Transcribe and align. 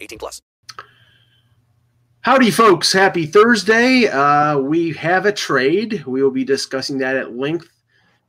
18 0.00 0.18
plus. 0.18 0.42
Howdy, 2.22 2.50
folks. 2.50 2.92
Happy 2.92 3.26
Thursday. 3.26 4.08
Uh, 4.08 4.58
we 4.58 4.92
have 4.92 5.24
a 5.24 5.32
trade. 5.32 6.04
We 6.06 6.22
will 6.22 6.30
be 6.30 6.44
discussing 6.44 6.98
that 6.98 7.16
at 7.16 7.36
length 7.36 7.70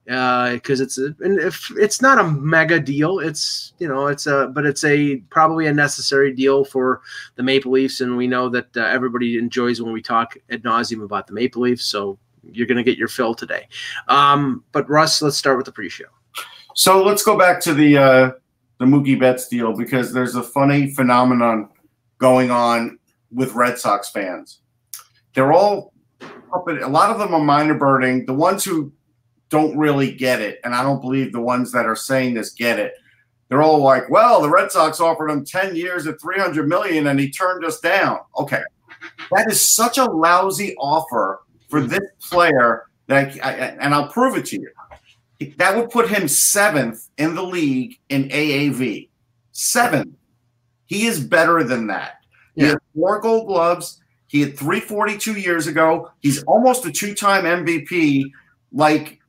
because 0.05 0.81
uh, 0.81 0.83
it's 0.83 0.97
a, 0.97 1.13
and 1.19 1.39
if 1.39 1.69
it's 1.77 2.01
not 2.01 2.17
a 2.17 2.23
mega 2.23 2.79
deal, 2.79 3.19
it's 3.19 3.73
you 3.77 3.87
know 3.87 4.07
it's 4.07 4.25
a 4.25 4.47
but 4.55 4.65
it's 4.65 4.83
a 4.83 5.17
probably 5.29 5.67
a 5.67 5.73
necessary 5.73 6.33
deal 6.33 6.65
for 6.65 7.01
the 7.35 7.43
Maple 7.43 7.71
Leafs, 7.71 8.01
and 8.01 8.17
we 8.17 8.25
know 8.25 8.49
that 8.49 8.75
uh, 8.75 8.81
everybody 8.81 9.37
enjoys 9.37 9.81
when 9.81 9.93
we 9.93 10.01
talk 10.01 10.35
ad 10.49 10.63
nauseum 10.63 11.03
about 11.03 11.27
the 11.27 11.33
Maple 11.33 11.61
Leafs. 11.61 11.85
So 11.85 12.17
you're 12.51 12.67
going 12.67 12.77
to 12.77 12.83
get 12.83 12.97
your 12.97 13.07
fill 13.07 13.35
today. 13.35 13.67
Um, 14.07 14.63
but 14.71 14.89
Russ, 14.89 15.21
let's 15.21 15.37
start 15.37 15.57
with 15.57 15.67
the 15.67 15.71
pre-show. 15.71 16.05
So 16.73 17.03
let's 17.03 17.23
go 17.23 17.37
back 17.37 17.61
to 17.61 17.73
the 17.73 17.97
uh, 17.97 18.31
the 18.79 18.85
Mookie 18.85 19.19
Betts 19.19 19.47
deal 19.47 19.75
because 19.75 20.13
there's 20.13 20.35
a 20.35 20.43
funny 20.43 20.91
phenomenon 20.93 21.69
going 22.17 22.49
on 22.49 22.97
with 23.31 23.53
Red 23.53 23.77
Sox 23.77 24.09
fans. 24.09 24.61
They're 25.33 25.53
all 25.53 25.93
up 26.21 26.65
at, 26.67 26.81
a 26.81 26.87
lot 26.87 27.11
of 27.11 27.19
them 27.19 27.33
are 27.33 27.43
minor 27.43 27.75
birding. 27.75 28.25
The 28.25 28.33
ones 28.33 28.63
who 28.63 28.91
don't 29.49 29.77
really 29.77 30.11
get 30.11 30.41
it, 30.41 30.59
and 30.63 30.73
I 30.73 30.83
don't 30.83 31.01
believe 31.01 31.31
the 31.31 31.41
ones 31.41 31.71
that 31.71 31.85
are 31.85 31.95
saying 31.95 32.33
this 32.33 32.51
get 32.51 32.79
it. 32.79 32.93
They're 33.49 33.61
all 33.61 33.79
like, 33.79 34.09
"Well, 34.09 34.41
the 34.41 34.49
Red 34.49 34.71
Sox 34.71 34.99
offered 34.99 35.29
him 35.29 35.43
10 35.43 35.75
years 35.75 36.07
at 36.07 36.21
300 36.21 36.67
million 36.67 37.07
and 37.07 37.19
he 37.19 37.29
turned 37.29 37.65
us 37.65 37.79
down." 37.79 38.19
Okay. 38.37 38.61
That 39.31 39.49
is 39.49 39.61
such 39.61 39.97
a 39.97 40.05
lousy 40.05 40.75
offer 40.77 41.41
for 41.67 41.81
this 41.81 42.01
player 42.29 42.85
that 43.07 43.37
and 43.79 43.93
I'll 43.93 44.07
prove 44.07 44.37
it 44.37 44.45
to 44.47 44.55
you. 44.57 44.69
That 45.57 45.77
would 45.77 45.89
put 45.89 46.09
him 46.09 46.23
7th 46.23 47.09
in 47.17 47.35
the 47.35 47.43
league 47.43 47.99
in 48.09 48.29
AAV. 48.29 49.09
7th. 49.53 50.13
He 50.87 51.05
is 51.05 51.23
better 51.23 51.63
than 51.63 51.87
that. 51.87 52.15
Yeah. 52.55 52.63
He 52.63 52.69
had 52.71 52.79
four 52.95 53.21
gold 53.21 53.47
gloves. 53.47 54.01
He 54.27 54.41
had 54.41 54.57
342 54.57 55.39
years 55.39 55.67
ago. 55.67 56.11
He's 56.19 56.43
almost 56.43 56.85
a 56.85 56.91
two-time 56.91 57.45
MVP. 57.45 58.31
Like 58.71 59.19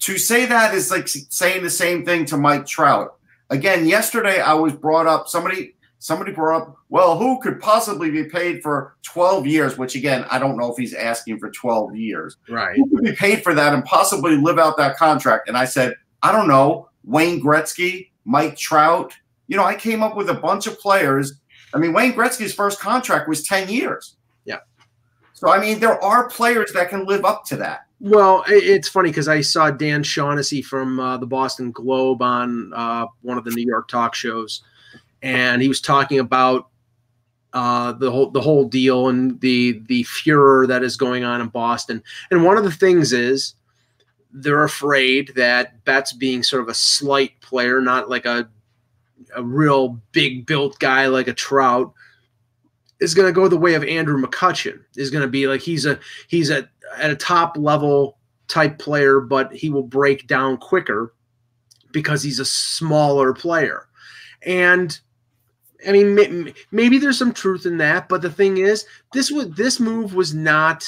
to 0.00 0.18
say 0.18 0.46
that 0.46 0.74
is 0.74 0.90
like 0.90 1.08
saying 1.08 1.62
the 1.62 1.70
same 1.70 2.04
thing 2.04 2.24
to 2.26 2.36
Mike 2.36 2.66
Trout. 2.66 3.16
Again, 3.50 3.86
yesterday 3.86 4.40
I 4.40 4.54
was 4.54 4.72
brought 4.72 5.06
up 5.06 5.28
somebody 5.28 5.74
somebody 6.00 6.32
brought 6.32 6.62
up, 6.62 6.76
well, 6.88 7.16
who 7.16 7.38
could 7.40 7.60
possibly 7.60 8.10
be 8.10 8.24
paid 8.24 8.62
for 8.62 8.96
12 9.02 9.46
years, 9.46 9.78
which 9.78 9.94
again, 9.94 10.24
I 10.30 10.38
don't 10.38 10.56
know 10.56 10.72
if 10.72 10.76
he's 10.76 10.94
asking 10.94 11.38
for 11.38 11.50
12 11.50 11.94
years. 11.94 12.38
Right. 12.48 12.74
Who 12.76 12.88
could 12.88 13.04
be 13.04 13.12
paid 13.12 13.44
for 13.44 13.54
that 13.54 13.74
and 13.74 13.84
possibly 13.84 14.36
live 14.36 14.58
out 14.58 14.78
that 14.78 14.96
contract? 14.96 15.46
And 15.46 15.56
I 15.56 15.66
said, 15.66 15.94
I 16.22 16.32
don't 16.32 16.48
know, 16.48 16.88
Wayne 17.04 17.40
Gretzky, 17.40 18.08
Mike 18.24 18.56
Trout. 18.56 19.12
You 19.46 19.58
know, 19.58 19.64
I 19.64 19.74
came 19.74 20.02
up 20.02 20.16
with 20.16 20.30
a 20.30 20.34
bunch 20.34 20.66
of 20.66 20.80
players. 20.80 21.34
I 21.74 21.78
mean, 21.78 21.92
Wayne 21.92 22.14
Gretzky's 22.14 22.54
first 22.54 22.80
contract 22.80 23.28
was 23.28 23.46
10 23.46 23.68
years. 23.68 24.16
Yeah. 24.46 24.58
So 25.34 25.50
I 25.50 25.60
mean, 25.60 25.80
there 25.80 26.02
are 26.02 26.30
players 26.30 26.72
that 26.72 26.88
can 26.88 27.04
live 27.04 27.26
up 27.26 27.44
to 27.46 27.56
that. 27.56 27.86
Well, 28.00 28.42
it's 28.48 28.88
funny 28.88 29.10
because 29.10 29.28
I 29.28 29.42
saw 29.42 29.70
Dan 29.70 30.02
Shaughnessy 30.02 30.62
from 30.62 30.98
uh, 30.98 31.18
the 31.18 31.26
Boston 31.26 31.70
Globe 31.70 32.22
on 32.22 32.72
uh, 32.72 33.06
one 33.20 33.36
of 33.36 33.44
the 33.44 33.50
New 33.50 33.66
York 33.66 33.88
talk 33.88 34.14
shows, 34.14 34.62
and 35.22 35.62
he 35.62 35.68
was 35.68 35.80
talking 35.80 36.18
about 36.18 36.68
uh, 37.52 37.92
the 37.92 38.10
whole 38.10 38.30
the 38.30 38.40
whole 38.40 38.64
deal 38.64 39.08
and 39.08 39.40
the 39.40 39.80
the 39.86 40.04
furor 40.04 40.66
that 40.66 40.82
is 40.82 40.96
going 40.96 41.24
on 41.24 41.40
in 41.40 41.48
Boston. 41.48 42.02
And 42.30 42.44
one 42.44 42.56
of 42.56 42.64
the 42.64 42.70
things 42.70 43.12
is 43.12 43.54
they're 44.32 44.64
afraid 44.64 45.32
that 45.34 45.84
Betts 45.84 46.12
being 46.12 46.42
sort 46.42 46.62
of 46.62 46.68
a 46.68 46.74
slight 46.74 47.40
player, 47.40 47.80
not 47.80 48.08
like 48.08 48.24
a 48.24 48.48
a 49.34 49.42
real 49.42 50.00
big 50.12 50.46
built 50.46 50.78
guy 50.78 51.06
like 51.06 51.28
a 51.28 51.34
Trout, 51.34 51.92
is 53.00 53.14
going 53.14 53.26
to 53.26 53.32
go 53.32 53.48
the 53.48 53.56
way 53.56 53.74
of 53.74 53.84
Andrew 53.84 54.20
McCutchen. 54.20 54.80
Is 54.96 55.10
going 55.10 55.22
to 55.22 55.28
be 55.28 55.46
like 55.46 55.60
he's 55.60 55.86
a 55.86 55.98
he's 56.28 56.50
a 56.50 56.68
at 56.98 57.10
a 57.10 57.16
top 57.16 57.56
level 57.56 58.18
type 58.46 58.78
player, 58.78 59.20
but 59.20 59.52
he 59.52 59.70
will 59.70 59.82
break 59.82 60.26
down 60.26 60.56
quicker 60.56 61.14
because 61.92 62.22
he's 62.22 62.38
a 62.38 62.44
smaller 62.44 63.32
player. 63.32 63.88
And 64.42 64.98
I 65.86 65.92
mean, 65.92 66.52
maybe 66.70 66.98
there's 66.98 67.18
some 67.18 67.32
truth 67.32 67.66
in 67.66 67.78
that, 67.78 68.08
but 68.08 68.22
the 68.22 68.30
thing 68.30 68.58
is, 68.58 68.86
this 69.12 69.30
was 69.30 69.50
this 69.50 69.80
move 69.80 70.14
was 70.14 70.34
not. 70.34 70.84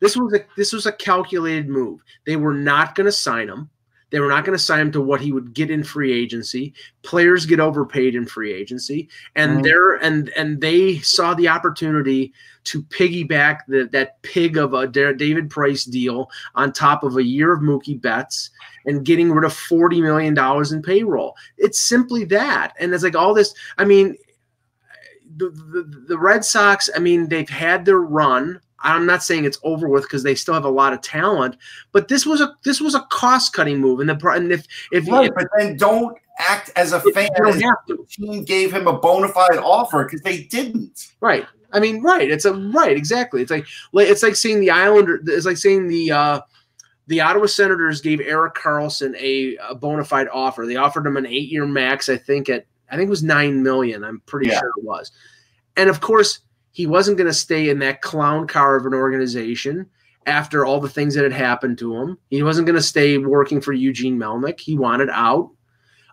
This 0.00 0.16
was 0.16 0.34
a 0.34 0.44
this 0.56 0.72
was 0.72 0.86
a 0.86 0.92
calculated 0.92 1.68
move. 1.68 2.00
They 2.26 2.36
were 2.36 2.54
not 2.54 2.94
going 2.94 3.06
to 3.06 3.12
sign 3.12 3.48
him. 3.48 3.70
They 4.10 4.20
were 4.20 4.28
not 4.28 4.44
going 4.44 4.56
to 4.56 4.62
sign 4.62 4.80
him 4.80 4.92
to 4.92 5.00
what 5.00 5.20
he 5.20 5.32
would 5.32 5.52
get 5.52 5.70
in 5.70 5.82
free 5.82 6.12
agency. 6.12 6.74
Players 7.02 7.44
get 7.44 7.58
overpaid 7.58 8.14
in 8.14 8.24
free 8.24 8.52
agency, 8.52 9.08
and 9.34 9.58
mm. 9.58 9.62
they're 9.64 9.94
and 9.96 10.28
and 10.30 10.60
they 10.60 10.98
saw 10.98 11.34
the 11.34 11.48
opportunity 11.48 12.32
to 12.64 12.82
piggyback 12.84 13.60
the, 13.68 13.88
that 13.92 14.20
pig 14.22 14.56
of 14.56 14.74
a 14.74 14.86
David 14.86 15.50
Price 15.50 15.84
deal 15.84 16.30
on 16.54 16.72
top 16.72 17.02
of 17.02 17.16
a 17.16 17.22
year 17.22 17.52
of 17.52 17.60
Mookie 17.60 18.00
Betts 18.00 18.50
and 18.86 19.04
getting 19.04 19.32
rid 19.32 19.44
of 19.44 19.52
forty 19.52 20.00
million 20.00 20.34
dollars 20.34 20.70
in 20.70 20.82
payroll. 20.82 21.34
It's 21.58 21.80
simply 21.80 22.24
that, 22.26 22.74
and 22.78 22.94
it's 22.94 23.04
like 23.04 23.16
all 23.16 23.34
this. 23.34 23.54
I 23.76 23.84
mean, 23.84 24.16
the, 25.36 25.50
the, 25.50 26.04
the 26.08 26.18
Red 26.18 26.44
Sox. 26.44 26.88
I 26.94 26.98
mean, 26.98 27.28
they've 27.28 27.48
had 27.48 27.84
their 27.84 28.00
run 28.00 28.60
I'm 28.80 29.06
not 29.06 29.22
saying 29.22 29.44
it's 29.44 29.58
over 29.62 29.88
with 29.88 30.04
because 30.04 30.22
they 30.22 30.34
still 30.34 30.54
have 30.54 30.64
a 30.64 30.70
lot 30.70 30.92
of 30.92 31.00
talent, 31.00 31.56
but 31.92 32.08
this 32.08 32.26
was 32.26 32.40
a 32.40 32.54
this 32.64 32.80
was 32.80 32.94
a 32.94 33.00
cost 33.10 33.52
cutting 33.52 33.78
move, 33.78 34.00
and 34.00 34.08
the 34.08 34.28
and 34.28 34.52
if 34.52 34.66
if, 34.92 35.08
right, 35.08 35.28
if 35.28 35.34
but 35.34 35.48
then 35.56 35.76
don't 35.76 36.16
act 36.38 36.70
as 36.76 36.92
a 36.92 37.00
fan. 37.00 37.28
Don't 37.36 37.60
have 37.60 37.84
to. 37.88 37.96
The 37.96 38.06
team 38.08 38.44
gave 38.44 38.72
him 38.72 38.86
a 38.86 38.98
bona 38.98 39.28
fide 39.28 39.58
offer 39.58 40.04
because 40.04 40.20
they 40.22 40.42
didn't. 40.44 41.08
Right. 41.20 41.46
I 41.72 41.80
mean, 41.80 42.02
right. 42.02 42.30
It's 42.30 42.44
a 42.44 42.52
right. 42.52 42.96
Exactly. 42.96 43.42
It's 43.42 43.50
like 43.50 43.66
it's 43.94 44.22
like 44.22 44.36
seeing 44.36 44.60
the 44.60 44.70
Islander. 44.70 45.20
It's 45.26 45.46
like 45.46 45.56
seeing 45.56 45.88
the 45.88 46.12
uh, 46.12 46.40
the 47.06 47.22
Ottawa 47.22 47.46
Senators 47.46 48.00
gave 48.00 48.20
Erik 48.20 48.54
Karlsson 48.54 49.16
a, 49.18 49.56
a 49.56 49.74
bona 49.74 50.04
fide 50.04 50.28
offer. 50.28 50.66
They 50.66 50.76
offered 50.76 51.06
him 51.06 51.16
an 51.16 51.26
eight 51.26 51.50
year 51.50 51.66
max. 51.66 52.08
I 52.08 52.18
think 52.18 52.48
at 52.48 52.66
I 52.90 52.96
think 52.96 53.08
it 53.08 53.10
was 53.10 53.22
nine 53.22 53.62
million. 53.62 54.04
I'm 54.04 54.20
pretty 54.26 54.48
yeah. 54.48 54.58
sure 54.58 54.72
it 54.76 54.84
was. 54.84 55.12
And 55.76 55.90
of 55.90 56.00
course, 56.00 56.40
he 56.70 56.86
wasn't 56.86 57.16
going 57.16 57.28
to 57.28 57.34
stay 57.34 57.68
in 57.68 57.78
that 57.80 58.02
clown 58.02 58.46
car 58.46 58.76
of 58.76 58.86
an 58.86 58.94
organization 58.94 59.86
after 60.26 60.64
all 60.64 60.80
the 60.80 60.88
things 60.88 61.14
that 61.14 61.24
had 61.24 61.32
happened 61.32 61.78
to 61.78 61.96
him. 61.96 62.18
He 62.30 62.42
wasn't 62.42 62.66
going 62.66 62.76
to 62.76 62.82
stay 62.82 63.16
working 63.18 63.60
for 63.60 63.72
Eugene 63.72 64.18
Melnyk. 64.18 64.60
He 64.60 64.76
wanted 64.76 65.08
out. 65.10 65.50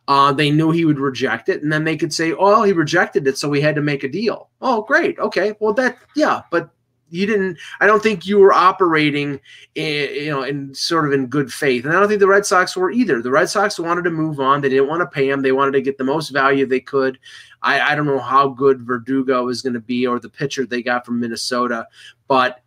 Uh, 0.08 0.34
they 0.34 0.52
knew 0.52 0.70
he 0.72 0.86
would 0.86 1.00
reject 1.00 1.48
it, 1.48 1.64
and 1.64 1.72
then 1.72 1.86
they 1.86 1.96
could 1.96 2.14
say, 2.14 2.34
"Oh, 2.34 2.64
he 2.64 2.74
rejected 2.74 3.26
it, 3.26 3.38
so 3.38 3.48
we 3.48 3.62
had 3.62 3.76
to 3.76 3.82
make 3.82 4.04
a 4.04 4.10
deal." 4.10 4.50
Oh, 4.62 4.82
great. 4.82 5.18
Okay, 5.18 5.54
well 5.62 5.74
that 5.74 5.98
yeah, 6.16 6.42
but 6.52 6.72
you 7.14 7.28
didn't. 7.28 7.60
I 7.80 7.86
don't 7.86 8.02
think 8.02 8.26
you 8.26 8.40
were 8.40 8.52
operating, 8.52 9.40
in, 9.76 10.16
you 10.16 10.32
know, 10.32 10.44
in 10.44 10.74
sort 10.74 11.06
of 11.06 11.14
in 11.14 11.28
good 11.28 11.54
faith, 11.54 11.86
and 11.86 11.96
I 11.96 12.00
don't 12.00 12.08
think 12.08 12.20
the 12.20 12.28
Red 12.28 12.46
Sox 12.46 12.76
were 12.76 12.92
either. 12.92 13.22
The 13.22 13.32
Red 13.32 13.50
Sox 13.50 13.78
wanted 13.78 14.04
to 14.06 14.10
move 14.10 14.40
on. 14.40 14.62
They 14.62 14.70
didn't 14.70 14.90
want 14.90 15.02
to 15.02 15.08
pay 15.08 15.30
him. 15.30 15.42
They 15.42 15.52
wanted 15.52 15.74
to 15.74 15.82
get 15.82 15.98
the 15.98 16.04
most 16.04 16.30
value 16.30 16.66
they 16.66 16.80
could. 16.80 17.20
I, 17.62 17.92
I 17.92 17.96
don't 17.96 18.08
know 18.08 18.20
how 18.20 18.50
good 18.50 18.82
Verdugo 18.82 19.48
is 19.50 19.62
going 19.62 19.74
to 19.74 19.80
be 19.80 20.08
or 20.08 20.20
the 20.20 20.30
pitcher 20.30 20.66
they 20.66 20.82
got 20.82 21.06
from 21.06 21.20
Minnesota, 21.20 21.88
but 22.28 22.62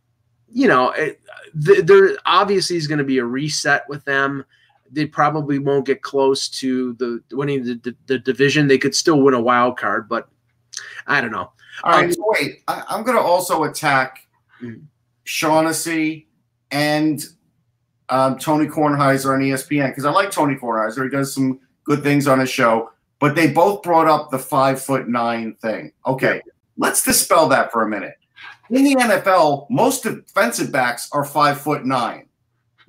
you 0.48 0.68
know, 0.68 0.90
it, 0.90 1.20
there 1.54 2.16
obviously 2.24 2.76
is 2.76 2.86
going 2.86 2.98
to 2.98 3.04
be 3.04 3.18
a 3.18 3.24
reset 3.24 3.86
with 3.88 4.04
them. 4.04 4.44
They 4.90 5.06
probably 5.06 5.58
won't 5.58 5.86
get 5.86 6.02
close 6.02 6.48
to 6.60 6.92
the 6.94 7.20
winning 7.32 7.64
the, 7.64 7.74
the, 7.74 7.96
the 8.06 8.18
division. 8.20 8.68
They 8.68 8.78
could 8.78 8.94
still 8.94 9.20
win 9.20 9.34
a 9.34 9.40
wild 9.40 9.76
card, 9.76 10.08
but 10.08 10.28
I 11.08 11.20
don't 11.20 11.32
know. 11.32 11.50
All 11.82 11.92
right, 11.92 12.04
um, 12.04 12.12
so 12.12 12.24
wait. 12.40 12.62
I, 12.68 12.84
am 12.90 13.02
going 13.02 13.16
to 13.16 13.22
also 13.22 13.64
attack 13.64 14.25
mm-hmm. 14.62 14.84
Shaughnessy 15.24 16.28
and 16.70 17.24
um, 18.08 18.38
Tony 18.38 18.66
Kornheiser 18.66 19.34
on 19.34 19.40
ESPN 19.40 19.90
because 19.90 20.04
I 20.04 20.10
like 20.10 20.30
Tony 20.30 20.54
Kornheiser. 20.54 21.04
He 21.04 21.10
does 21.10 21.34
some 21.34 21.60
good 21.84 22.02
things 22.02 22.26
on 22.26 22.38
his 22.38 22.50
show 22.50 22.90
but 23.18 23.34
they 23.34 23.50
both 23.50 23.82
brought 23.82 24.08
up 24.08 24.30
the 24.30 24.38
five 24.38 24.80
foot 24.82 25.08
nine 25.08 25.54
thing. 25.54 25.92
Okay, 26.06 26.42
let's 26.76 27.02
dispel 27.02 27.48
that 27.48 27.72
for 27.72 27.82
a 27.82 27.88
minute. 27.88 28.14
In 28.70 28.84
the 28.84 28.96
NFL, 28.96 29.70
most 29.70 30.02
defensive 30.02 30.72
backs 30.72 31.08
are 31.12 31.24
five 31.24 31.60
foot 31.60 31.86
nine 31.86 32.26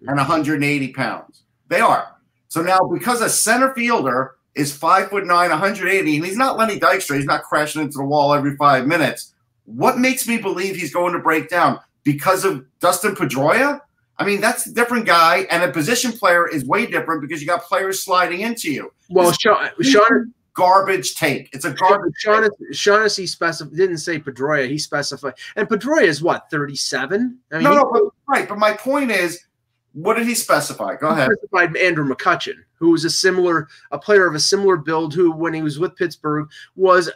and 0.08 0.18
180 0.18 0.94
pounds. 0.94 1.44
They 1.70 1.80
are. 1.80 2.16
So 2.50 2.62
now, 2.62 2.80
because 2.80 3.22
a 3.22 3.30
center 3.30 3.74
fielder 3.74 4.36
is 4.56 4.76
five 4.76 5.10
foot 5.10 5.26
nine, 5.26 5.50
180, 5.50 6.16
and 6.16 6.26
he's 6.26 6.38
not 6.38 6.58
Lenny 6.58 6.80
Dykstra. 6.80 7.16
He's 7.16 7.26
not 7.26 7.44
crashing 7.44 7.82
into 7.82 7.98
the 7.98 8.06
wall 8.06 8.34
every 8.34 8.56
five 8.58 8.88
minutes. 8.88 9.34
What 9.68 10.00
makes 10.00 10.28
me 10.28 10.38
believe 10.38 10.76
he's 10.76 10.94
going 10.94 11.14
to 11.14 11.20
break 11.20 11.50
down? 11.50 11.80
Because 12.04 12.46
of 12.46 12.66
Dustin 12.80 13.16
Pedroia? 13.16 13.82
I 14.18 14.26
mean, 14.26 14.42
that's 14.42 14.66
a 14.66 14.74
different 14.74 15.06
guy, 15.06 15.46
and 15.52 15.62
a 15.62 15.72
position 15.72 16.12
player 16.12 16.48
is 16.48 16.66
way 16.66 16.86
different 16.86 17.22
because 17.22 17.42
you 17.42 17.48
got 17.48 17.64
players 17.64 18.04
sliding 18.04 18.42
into 18.42 18.72
you. 18.72 18.92
Well, 19.10 19.32
Sean, 19.34 19.70
Sean 19.82 20.34
Garbage 20.54 21.16
take. 21.16 21.50
It's 21.54 21.66
a 21.66 21.72
garbage. 21.72 22.14
Shaughnessy, 22.18 22.66
Shaughnessy 22.72 23.28
specified 23.28 23.76
didn't 23.76 24.00
say 24.00 24.20
Pedroia. 24.20 24.68
He 24.68 24.80
specified, 24.80 25.34
and 25.56 25.68
Pedroia 25.68 26.04
is 26.04 26.24
what 26.24 26.50
thirty 26.50 26.76
seven. 26.76 27.38
I 27.52 27.56
mean, 27.56 27.66
no, 27.66 27.76
no, 27.76 27.92
but, 27.92 28.04
right. 28.28 28.50
But 28.50 28.58
my 28.58 28.74
point 28.74 29.12
is, 29.12 29.46
what 29.94 30.16
did 30.16 30.26
he 30.26 30.34
specify? 30.34 30.96
Go 30.96 31.10
ahead. 31.10 31.30
specified 31.32 31.78
Andrew 31.78 32.08
McCutchen, 32.08 32.56
who 32.74 32.92
was 32.92 33.06
a 33.06 33.10
similar, 33.10 33.68
a 33.92 34.00
player 34.00 34.26
of 34.26 34.34
a 34.34 34.40
similar 34.40 34.78
build, 34.78 35.14
who 35.14 35.32
when 35.32 35.54
he 35.54 35.62
was 35.62 35.78
with 35.78 35.96
Pittsburgh 35.96 36.50
was 36.76 37.12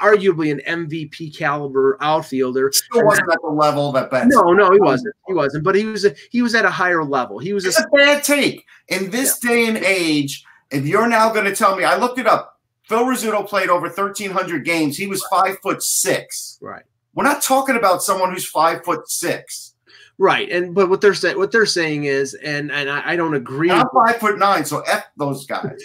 arguably 0.00 0.50
an 0.50 0.86
MVP 0.86 1.36
caliber 1.36 1.96
outfielder. 2.00 2.70
Still 2.72 3.04
wasn't 3.04 3.30
at 3.32 3.38
the 3.42 3.50
level 3.50 3.92
that 3.92 4.10
Ben. 4.10 4.28
No, 4.28 4.52
no, 4.52 4.72
he 4.72 4.80
wasn't. 4.80 5.14
He 5.26 5.34
wasn't. 5.34 5.64
But 5.64 5.74
he 5.74 5.84
was. 5.84 6.04
A, 6.04 6.14
he 6.30 6.42
was 6.42 6.54
at 6.54 6.64
a 6.64 6.70
higher 6.70 7.04
level. 7.04 7.38
He 7.38 7.52
was 7.52 7.64
a 7.64 7.68
It's 7.68 7.80
a 7.80 7.86
bad 7.92 8.24
take. 8.24 8.64
In 8.88 9.10
this 9.10 9.38
day 9.38 9.66
and 9.66 9.78
age, 9.78 10.44
if 10.70 10.86
you're 10.86 11.08
now 11.08 11.32
going 11.32 11.44
to 11.46 11.54
tell 11.54 11.76
me, 11.76 11.84
I 11.84 11.96
looked 11.96 12.18
it 12.18 12.26
up. 12.26 12.60
Phil 12.84 13.04
Rizzuto 13.04 13.46
played 13.48 13.70
over 13.70 13.86
1,300 13.86 14.64
games. 14.64 14.96
He 14.96 15.06
was 15.06 15.24
five 15.30 15.58
foot 15.62 15.82
six. 15.82 16.58
right. 16.60 16.82
We're 17.14 17.24
not 17.24 17.42
talking 17.42 17.76
about 17.76 18.02
someone 18.02 18.32
who's 18.32 18.44
five 18.44 18.84
foot 18.84 19.08
six. 19.08 19.74
Right, 20.18 20.48
and 20.50 20.74
but 20.74 20.88
what 20.88 21.00
they're 21.00 21.14
saying, 21.14 21.38
what 21.38 21.50
they're 21.50 21.66
saying 21.66 22.04
is, 22.04 22.34
and 22.34 22.70
and 22.70 22.88
I, 22.88 23.12
I 23.12 23.16
don't 23.16 23.34
agree. 23.34 23.70
And 23.70 23.80
I'm 23.80 23.88
five 23.92 24.16
foot 24.16 24.38
nine, 24.38 24.64
so 24.64 24.80
f 24.80 25.04
those 25.16 25.44
guys. 25.46 25.80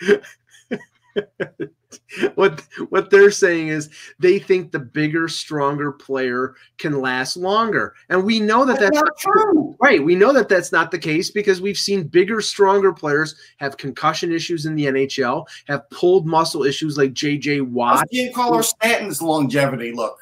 what 2.34 2.62
what 2.88 3.10
they're 3.10 3.30
saying 3.30 3.68
is 3.68 3.90
they 4.18 4.38
think 4.38 4.72
the 4.72 4.78
bigger, 4.78 5.28
stronger 5.28 5.92
player 5.92 6.54
can 6.78 7.00
last 7.00 7.36
longer, 7.36 7.94
and 8.08 8.24
we 8.24 8.40
know 8.40 8.64
that 8.64 8.78
That's 8.78 9.00
that's 9.00 9.02
not 9.02 9.18
true. 9.18 9.76
right. 9.80 10.02
We 10.02 10.14
know 10.14 10.32
that 10.32 10.48
that's 10.48 10.72
not 10.72 10.90
the 10.90 10.98
case 10.98 11.30
because 11.30 11.60
we've 11.60 11.76
seen 11.78 12.04
bigger, 12.04 12.40
stronger 12.40 12.92
players 12.92 13.34
have 13.58 13.76
concussion 13.76 14.32
issues 14.32 14.66
in 14.66 14.74
the 14.74 14.86
NHL, 14.86 15.46
have 15.66 15.88
pulled 15.90 16.26
muscle 16.26 16.64
issues 16.64 16.96
like 16.96 17.12
J.J. 17.12 17.62
Watt. 17.62 18.08
Giancarlo 18.12 18.62
Stanton's 18.62 19.22
longevity 19.22 19.92
look? 19.92 20.18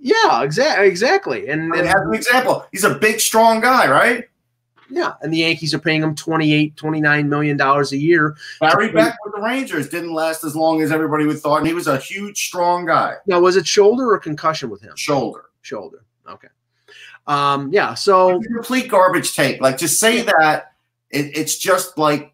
Yeah, 0.00 0.42
exactly, 0.42 0.86
exactly, 0.86 1.48
and, 1.48 1.62
I 1.62 1.64
mean, 1.64 1.80
and 1.80 1.88
as 1.88 1.94
an 1.94 2.14
example, 2.14 2.66
he's 2.70 2.84
a 2.84 2.94
big, 2.94 3.18
strong 3.18 3.60
guy, 3.60 3.90
right? 3.90 4.24
Yeah, 4.90 5.14
and 5.22 5.32
the 5.32 5.38
Yankees 5.38 5.74
are 5.74 5.78
paying 5.78 6.02
him 6.02 6.14
28, 6.14 6.76
29 6.76 7.28
million 7.28 7.56
dollars 7.56 7.92
a 7.92 7.96
year. 7.96 8.36
Barry 8.60 8.90
Beck 8.92 9.16
with 9.24 9.34
the 9.34 9.40
Rangers 9.40 9.88
didn't 9.88 10.12
last 10.12 10.44
as 10.44 10.54
long 10.54 10.82
as 10.82 10.92
everybody 10.92 11.26
would 11.26 11.38
thought, 11.38 11.58
and 11.58 11.66
he 11.66 11.74
was 11.74 11.86
a 11.86 11.98
huge, 11.98 12.46
strong 12.46 12.86
guy. 12.86 13.14
Now, 13.26 13.40
was 13.40 13.56
it 13.56 13.66
shoulder 13.66 14.12
or 14.12 14.18
concussion 14.18 14.70
with 14.70 14.82
him? 14.82 14.94
Shoulder. 14.96 15.46
Shoulder. 15.62 16.04
Okay. 16.28 16.48
Um, 17.26 17.72
yeah. 17.72 17.94
So 17.94 18.40
complete 18.40 18.88
garbage 18.88 19.34
take. 19.34 19.60
Like 19.60 19.78
to 19.78 19.88
say 19.88 20.22
that 20.22 20.72
it, 21.10 21.36
it's 21.36 21.58
just 21.58 21.98
like 21.98 22.32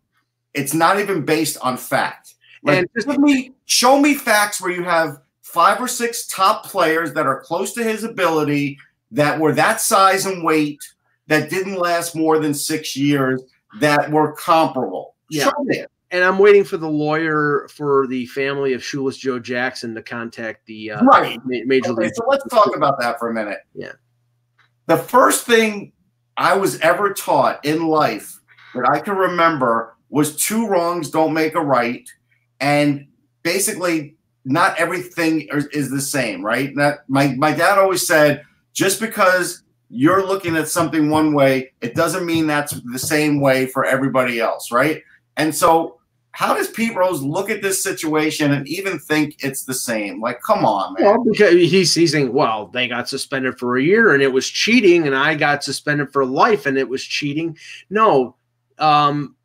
it's 0.55 0.75
not 0.75 0.99
even 0.99 1.25
based 1.25 1.57
on 1.63 1.77
fact. 1.77 2.35
Like 2.63 2.79
And 2.79 2.89
just- 2.95 3.09
give 3.09 3.19
me 3.19 3.53
show 3.65 3.99
me 3.99 4.15
facts 4.15 4.61
where 4.61 4.71
you 4.71 4.83
have 4.85 5.19
five 5.41 5.81
or 5.81 5.89
six 5.89 6.27
top 6.27 6.67
players 6.67 7.13
that 7.15 7.27
are 7.27 7.41
close 7.41 7.73
to 7.75 7.83
his 7.83 8.05
ability 8.05 8.79
that 9.11 9.39
were 9.39 9.53
that 9.55 9.81
size 9.81 10.25
and 10.27 10.43
weight 10.43 10.79
that 11.29 11.51
didn't 11.51 11.77
last 11.77 12.15
more 12.17 12.39
than 12.39 12.53
six 12.55 12.97
years 12.97 13.43
that 13.81 14.11
were 14.11 14.33
comparable. 14.33 15.15
Yeah. 15.31 15.51
And 16.11 16.23
I'm 16.23 16.39
waiting 16.39 16.63
for 16.63 16.77
the 16.77 16.89
lawyer 16.91 17.69
for 17.75 18.07
the 18.07 18.27
family 18.27 18.75
of 18.75 18.85
Shoeless 18.85 19.17
Joe 19.17 19.39
Jackson 19.39 19.95
to 19.95 20.03
contact 20.03 20.67
the 20.67 20.91
uh, 20.91 21.05
Right. 21.05 21.39
Major 21.47 21.93
Okay, 21.93 22.03
League. 22.05 22.15
so 22.15 22.25
let's 22.29 22.47
talk 22.49 22.77
about 22.77 23.01
that 23.01 23.19
for 23.19 23.31
a 23.31 23.35
minute. 23.35 23.61
Yeah. 23.75 23.93
The 24.87 24.99
first 24.99 25.47
thing 25.47 25.93
I 26.37 26.55
was 26.55 26.79
ever 26.81 27.15
taught 27.15 27.65
in 27.65 27.87
life 27.87 28.39
that 28.75 28.87
I 28.91 29.01
can 29.01 29.17
remember 29.17 29.97
was 30.11 30.37
two 30.37 30.67
wrongs 30.67 31.09
don't 31.11 31.33
make 31.33 31.55
a 31.55 31.61
right. 31.63 32.07
And 32.61 33.07
basically, 33.43 34.17
not 34.45 34.79
everything 34.79 35.49
is, 35.51 35.67
is 35.69 35.91
the 35.91 36.01
same, 36.01 36.45
right? 36.45 36.75
That 36.77 37.09
my, 37.09 37.29
my 37.39 37.53
dad 37.53 37.79
always 37.79 38.07
said, 38.07 38.45
just 38.75 39.01
because 39.01 39.63
you're 39.95 40.27
looking 40.27 40.57
at 40.57 40.69
something 40.69 41.11
one 41.11 41.35
way, 41.35 41.71
it 41.83 41.95
doesn't 41.95 42.25
mean 42.25 42.47
that's 42.47 42.81
the 42.93 42.99
same 42.99 43.41
way 43.41 43.67
for 43.67 43.85
everybody 43.85 44.41
else, 44.41 44.73
right? 44.73 45.03
And 45.37 45.55
so 45.55 45.99
how 46.31 46.55
does 46.55 46.71
Pete 46.71 46.97
Rose 46.97 47.23
look 47.23 47.51
at 47.51 47.61
this 47.61 47.83
situation 47.83 48.53
and 48.53 48.67
even 48.67 48.99
think 48.99 49.37
it's 49.45 49.65
the 49.65 49.75
same? 49.75 50.19
Like, 50.19 50.41
come 50.41 50.65
on, 50.65 50.95
man. 50.95 51.05
Well, 51.05 51.25
because 51.31 51.53
he's 51.53 51.95
he's 51.95 52.13
saying, 52.13 52.33
well, 52.33 52.69
they 52.69 52.89
got 52.89 53.07
suspended 53.07 53.59
for 53.59 53.77
a 53.77 53.83
year 53.83 54.15
and 54.15 54.23
it 54.23 54.33
was 54.33 54.49
cheating, 54.49 55.07
and 55.07 55.15
I 55.15 55.35
got 55.35 55.63
suspended 55.63 56.11
for 56.11 56.25
life 56.25 56.65
and 56.65 56.79
it 56.79 56.89
was 56.89 57.05
cheating. 57.05 57.59
No, 57.91 58.35
um, 58.79 59.37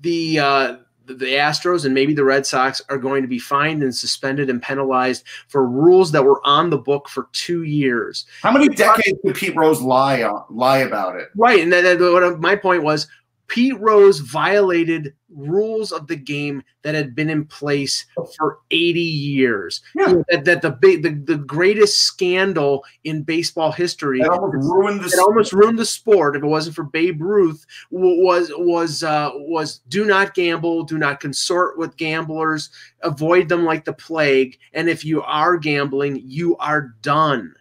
the 0.00 0.40
uh, 0.40 0.76
the 1.08 1.34
Astros 1.34 1.84
and 1.84 1.94
maybe 1.94 2.14
the 2.14 2.24
Red 2.24 2.46
Sox 2.46 2.82
are 2.88 2.98
going 2.98 3.22
to 3.22 3.28
be 3.28 3.38
fined 3.38 3.82
and 3.82 3.94
suspended 3.94 4.50
and 4.50 4.62
penalized 4.62 5.24
for 5.48 5.66
rules 5.66 6.12
that 6.12 6.24
were 6.24 6.46
on 6.46 6.70
the 6.70 6.78
book 6.78 7.08
for 7.08 7.28
two 7.32 7.62
years. 7.62 8.26
How 8.42 8.52
many 8.52 8.68
decades 8.68 9.18
did 9.24 9.34
Pete 9.34 9.56
Rose 9.56 9.80
lie 9.80 10.22
on, 10.22 10.44
lie 10.50 10.78
about 10.78 11.16
it? 11.16 11.28
Right, 11.34 11.60
and 11.60 11.72
then 11.72 11.84
then 11.84 12.12
what 12.12 12.40
my 12.40 12.56
point 12.56 12.82
was, 12.82 13.06
Pete 13.48 13.78
Rose 13.80 14.18
violated 14.18 15.14
rules 15.30 15.90
of 15.90 16.06
the 16.06 16.16
game 16.16 16.62
that 16.82 16.94
had 16.94 17.14
been 17.14 17.30
in 17.30 17.46
place 17.46 18.06
for 18.36 18.58
80 18.70 19.00
years. 19.00 19.80
Yeah. 19.94 20.14
That, 20.28 20.44
that 20.44 20.62
the 20.62 20.70
the, 20.80 21.22
the 21.24 21.38
greatest 21.38 22.00
scandal 22.00 22.84
in 23.04 23.22
baseball 23.22 23.72
history 23.72 24.20
It 24.20 24.28
almost 24.28 24.54
ruined 24.54 25.00
the. 25.00 25.06
it 25.06 25.18
almost 25.18 25.52
ruined 25.52 25.78
the 25.78 25.86
sport 25.86 26.36
if 26.36 26.42
it 26.42 26.46
wasn't 26.46 26.76
for 26.76 26.84
Babe 26.84 27.22
Ruth 27.22 27.64
was 27.90 28.52
was 28.54 29.02
uh, 29.02 29.30
was 29.34 29.78
do 29.88 30.04
not 30.04 30.34
gamble, 30.34 30.84
do 30.84 30.98
not 30.98 31.20
consort 31.20 31.78
with 31.78 31.96
gamblers, 31.96 32.70
avoid 33.02 33.48
them 33.48 33.64
like 33.64 33.84
the 33.84 33.92
plague, 33.94 34.58
and 34.74 34.88
if 34.88 35.04
you 35.04 35.22
are 35.22 35.56
gambling, 35.56 36.20
you 36.22 36.56
are 36.58 36.94
done. 37.00 37.54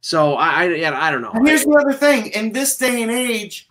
So 0.00 0.34
I 0.34 0.64
I, 0.64 1.08
I 1.08 1.10
don't 1.10 1.22
know. 1.22 1.32
And 1.32 1.46
here's 1.46 1.64
the 1.64 1.78
other 1.80 1.92
thing: 1.92 2.26
in 2.28 2.52
this 2.52 2.76
day 2.76 3.02
and 3.02 3.10
age, 3.10 3.68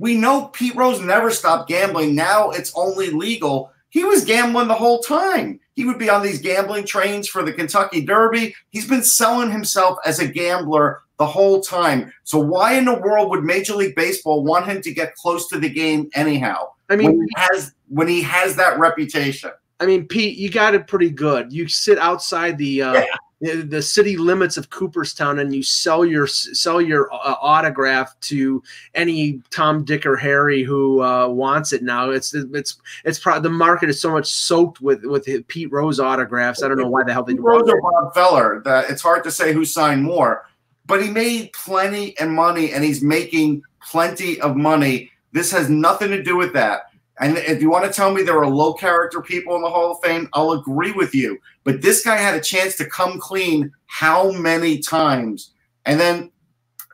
we 0.00 0.16
know 0.16 0.46
Pete 0.46 0.74
Rose 0.74 1.00
never 1.00 1.30
stopped 1.30 1.68
gambling. 1.68 2.14
Now 2.14 2.50
it's 2.50 2.72
only 2.74 3.10
legal. 3.10 3.70
He 3.90 4.02
was 4.02 4.24
gambling 4.24 4.68
the 4.68 4.74
whole 4.74 5.00
time. 5.00 5.60
He 5.74 5.84
would 5.84 5.98
be 5.98 6.08
on 6.08 6.22
these 6.22 6.40
gambling 6.40 6.86
trains 6.86 7.28
for 7.28 7.42
the 7.42 7.52
Kentucky 7.52 8.00
Derby. 8.00 8.54
He's 8.70 8.88
been 8.88 9.02
selling 9.02 9.50
himself 9.50 9.98
as 10.06 10.18
a 10.18 10.26
gambler 10.26 11.02
the 11.18 11.26
whole 11.26 11.60
time. 11.60 12.10
So 12.24 12.38
why 12.38 12.74
in 12.74 12.86
the 12.86 12.98
world 12.98 13.28
would 13.28 13.44
Major 13.44 13.74
League 13.74 13.94
Baseball 13.94 14.42
want 14.42 14.66
him 14.66 14.80
to 14.80 14.94
get 14.94 15.14
close 15.16 15.48
to 15.48 15.58
the 15.58 15.68
game 15.68 16.08
anyhow? 16.14 16.70
I 16.88 16.96
when 16.96 17.06
mean, 17.06 17.22
he 17.22 17.28
has 17.36 17.74
when 17.88 18.08
he 18.08 18.22
has 18.22 18.56
that 18.56 18.78
reputation. 18.78 19.50
I 19.80 19.86
mean, 19.86 20.06
Pete, 20.06 20.38
you 20.38 20.50
got 20.50 20.74
it 20.74 20.86
pretty 20.86 21.10
good. 21.10 21.52
You 21.52 21.68
sit 21.68 21.98
outside 21.98 22.56
the 22.56 22.82
uh, 22.82 22.92
the, 22.94 23.06
the 23.40 23.80
city 23.80 24.18
limits 24.18 24.58
of 24.58 24.68
Cooperstown 24.68 25.38
and 25.38 25.54
you 25.54 25.62
sell 25.62 26.04
your 26.04 26.26
sell 26.26 26.80
your 26.80 27.12
uh, 27.12 27.36
autograph 27.40 28.18
to 28.20 28.62
any 28.94 29.40
Tom, 29.50 29.82
Dick, 29.82 30.04
or 30.04 30.14
Harry 30.16 30.62
who 30.62 31.02
uh, 31.02 31.26
wants 31.26 31.72
it 31.72 31.82
now. 31.82 32.10
It's 32.10 32.34
it's 32.34 32.78
it's 33.04 33.18
probably 33.18 33.48
the 33.48 33.54
market 33.54 33.88
is 33.88 33.98
so 33.98 34.10
much 34.10 34.26
soaked 34.26 34.82
with 34.82 35.04
with 35.04 35.26
Pete 35.48 35.72
Rose 35.72 35.98
autographs. 35.98 36.62
I 36.62 36.68
don't 36.68 36.76
know 36.76 36.88
why 36.88 37.02
the 37.02 37.14
hell 37.14 37.22
they 37.22 37.34
do 37.34 37.40
Rose 37.40 37.68
or 37.68 37.80
Bob 37.80 38.12
Feller. 38.12 38.60
That 38.64 38.90
it's 38.90 39.02
hard 39.02 39.24
to 39.24 39.30
say 39.30 39.54
who 39.54 39.64
signed 39.64 40.02
more, 40.02 40.46
but 40.86 41.02
he 41.02 41.08
made 41.08 41.54
plenty 41.54 42.18
and 42.18 42.30
money, 42.34 42.72
and 42.72 42.84
he's 42.84 43.02
making 43.02 43.62
plenty 43.82 44.38
of 44.42 44.54
money. 44.54 45.10
This 45.32 45.50
has 45.52 45.70
nothing 45.70 46.10
to 46.10 46.22
do 46.22 46.36
with 46.36 46.52
that. 46.52 46.89
And 47.20 47.36
if 47.36 47.60
you 47.60 47.70
want 47.70 47.84
to 47.84 47.92
tell 47.92 48.12
me 48.12 48.22
there 48.22 48.38
are 48.38 48.48
low 48.48 48.72
character 48.72 49.20
people 49.20 49.54
in 49.54 49.62
the 49.62 49.68
Hall 49.68 49.92
of 49.92 49.98
Fame, 50.02 50.28
I'll 50.32 50.52
agree 50.52 50.92
with 50.92 51.14
you. 51.14 51.38
But 51.64 51.82
this 51.82 52.02
guy 52.02 52.16
had 52.16 52.34
a 52.34 52.40
chance 52.40 52.76
to 52.76 52.86
come 52.86 53.20
clean 53.20 53.70
how 53.86 54.32
many 54.32 54.78
times? 54.78 55.52
And 55.84 56.00
then 56.00 56.32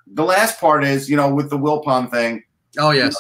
the 0.07 0.25
last 0.25 0.61
part 0.61 0.85
is, 0.85 1.09
you 1.09 1.17
know, 1.17 1.33
with 1.33 1.49
the 1.49 1.59
Wilpon 1.59 2.11
thing. 2.11 2.43
Oh 2.79 2.91
yes, 2.91 3.17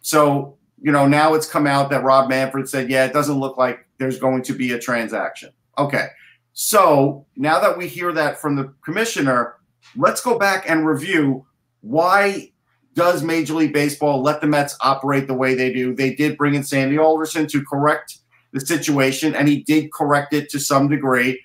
So, 0.00 0.58
you 0.80 0.92
know, 0.92 1.08
now 1.08 1.34
it's 1.34 1.48
come 1.48 1.66
out 1.66 1.90
that 1.90 2.04
Rob 2.04 2.28
Manfred 2.28 2.68
said, 2.68 2.90
yeah, 2.90 3.04
it 3.06 3.12
doesn't 3.12 3.40
look 3.40 3.56
like 3.56 3.86
there's 3.98 4.18
going 4.18 4.42
to 4.42 4.52
be 4.52 4.72
a 4.72 4.78
transaction. 4.78 5.50
Okay. 5.78 6.08
So 6.52 7.26
now 7.36 7.58
that 7.58 7.76
we 7.76 7.88
hear 7.88 8.12
that 8.12 8.38
from 8.38 8.54
the 8.54 8.72
commissioner, 8.84 9.56
let's 9.96 10.20
go 10.20 10.38
back 10.38 10.68
and 10.68 10.86
review 10.86 11.46
why 11.80 12.52
does 12.94 13.22
Major 13.22 13.54
League 13.54 13.72
Baseball 13.72 14.22
let 14.22 14.40
the 14.40 14.46
Mets 14.46 14.76
operate 14.80 15.26
the 15.26 15.34
way 15.34 15.54
they 15.54 15.72
do? 15.72 15.94
They 15.94 16.14
did 16.14 16.38
bring 16.38 16.54
in 16.54 16.62
Sandy 16.62 16.98
Alderson 16.98 17.46
to 17.48 17.64
correct 17.64 18.18
the 18.52 18.60
situation, 18.60 19.34
and 19.34 19.48
he 19.48 19.62
did 19.62 19.92
correct 19.92 20.32
it 20.32 20.48
to 20.50 20.60
some 20.60 20.88
degree. 20.88 21.40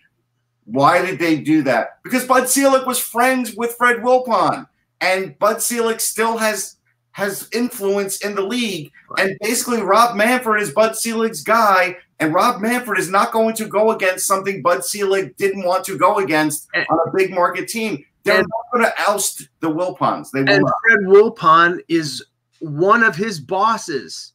Why 0.66 1.04
did 1.04 1.18
they 1.18 1.38
do 1.38 1.64
that? 1.64 2.02
Because 2.04 2.26
Bud 2.26 2.48
Selig 2.48 2.86
was 2.86 3.00
friends 3.00 3.56
with 3.56 3.76
Fred 3.76 3.98
Wilpon, 3.98 4.68
and 5.02 5.38
Bud 5.40 5.62
Selig 5.62 6.00
still 6.00 6.38
has 6.38 6.78
has 7.12 7.50
influence 7.52 8.24
in 8.24 8.36
the 8.36 8.42
league. 8.42 8.92
And 9.18 9.36
basically, 9.42 9.82
Rob 9.82 10.16
Manfred 10.16 10.62
is 10.62 10.72
Bud 10.72 10.96
Selig's 10.96 11.44
guy, 11.44 11.98
and 12.20 12.34
Rob 12.34 12.62
Manfred 12.62 13.00
is 13.00 13.10
not 13.10 13.32
going 13.32 13.56
to 13.56 13.66
go 13.66 13.92
against 13.92 14.28
something 14.28 14.62
Bud 14.62 14.86
Selig 14.86 15.36
didn't 15.38 15.66
want 15.66 15.84
to 15.86 15.98
go 15.98 16.20
against 16.20 16.68
eh. 16.76 16.86
on 16.90 17.00
a 17.08 17.12
big 17.18 17.32
market 17.32 17.68
team. 17.68 18.06
They're 18.24 18.40
and- 18.40 18.48
not 18.48 18.74
going 18.74 18.86
to 18.86 19.02
oust 19.10 19.50
the 19.60 19.70
Wilpons. 19.70 20.32
They 20.32 20.42
will 20.44 20.50
And 20.50 20.64
not. 20.64 20.74
Fred 20.88 21.00
Wilpon 21.08 21.80
is 21.88 22.24
one 22.60 23.04
of 23.04 23.16
his 23.16 23.40
bosses. 23.40 24.34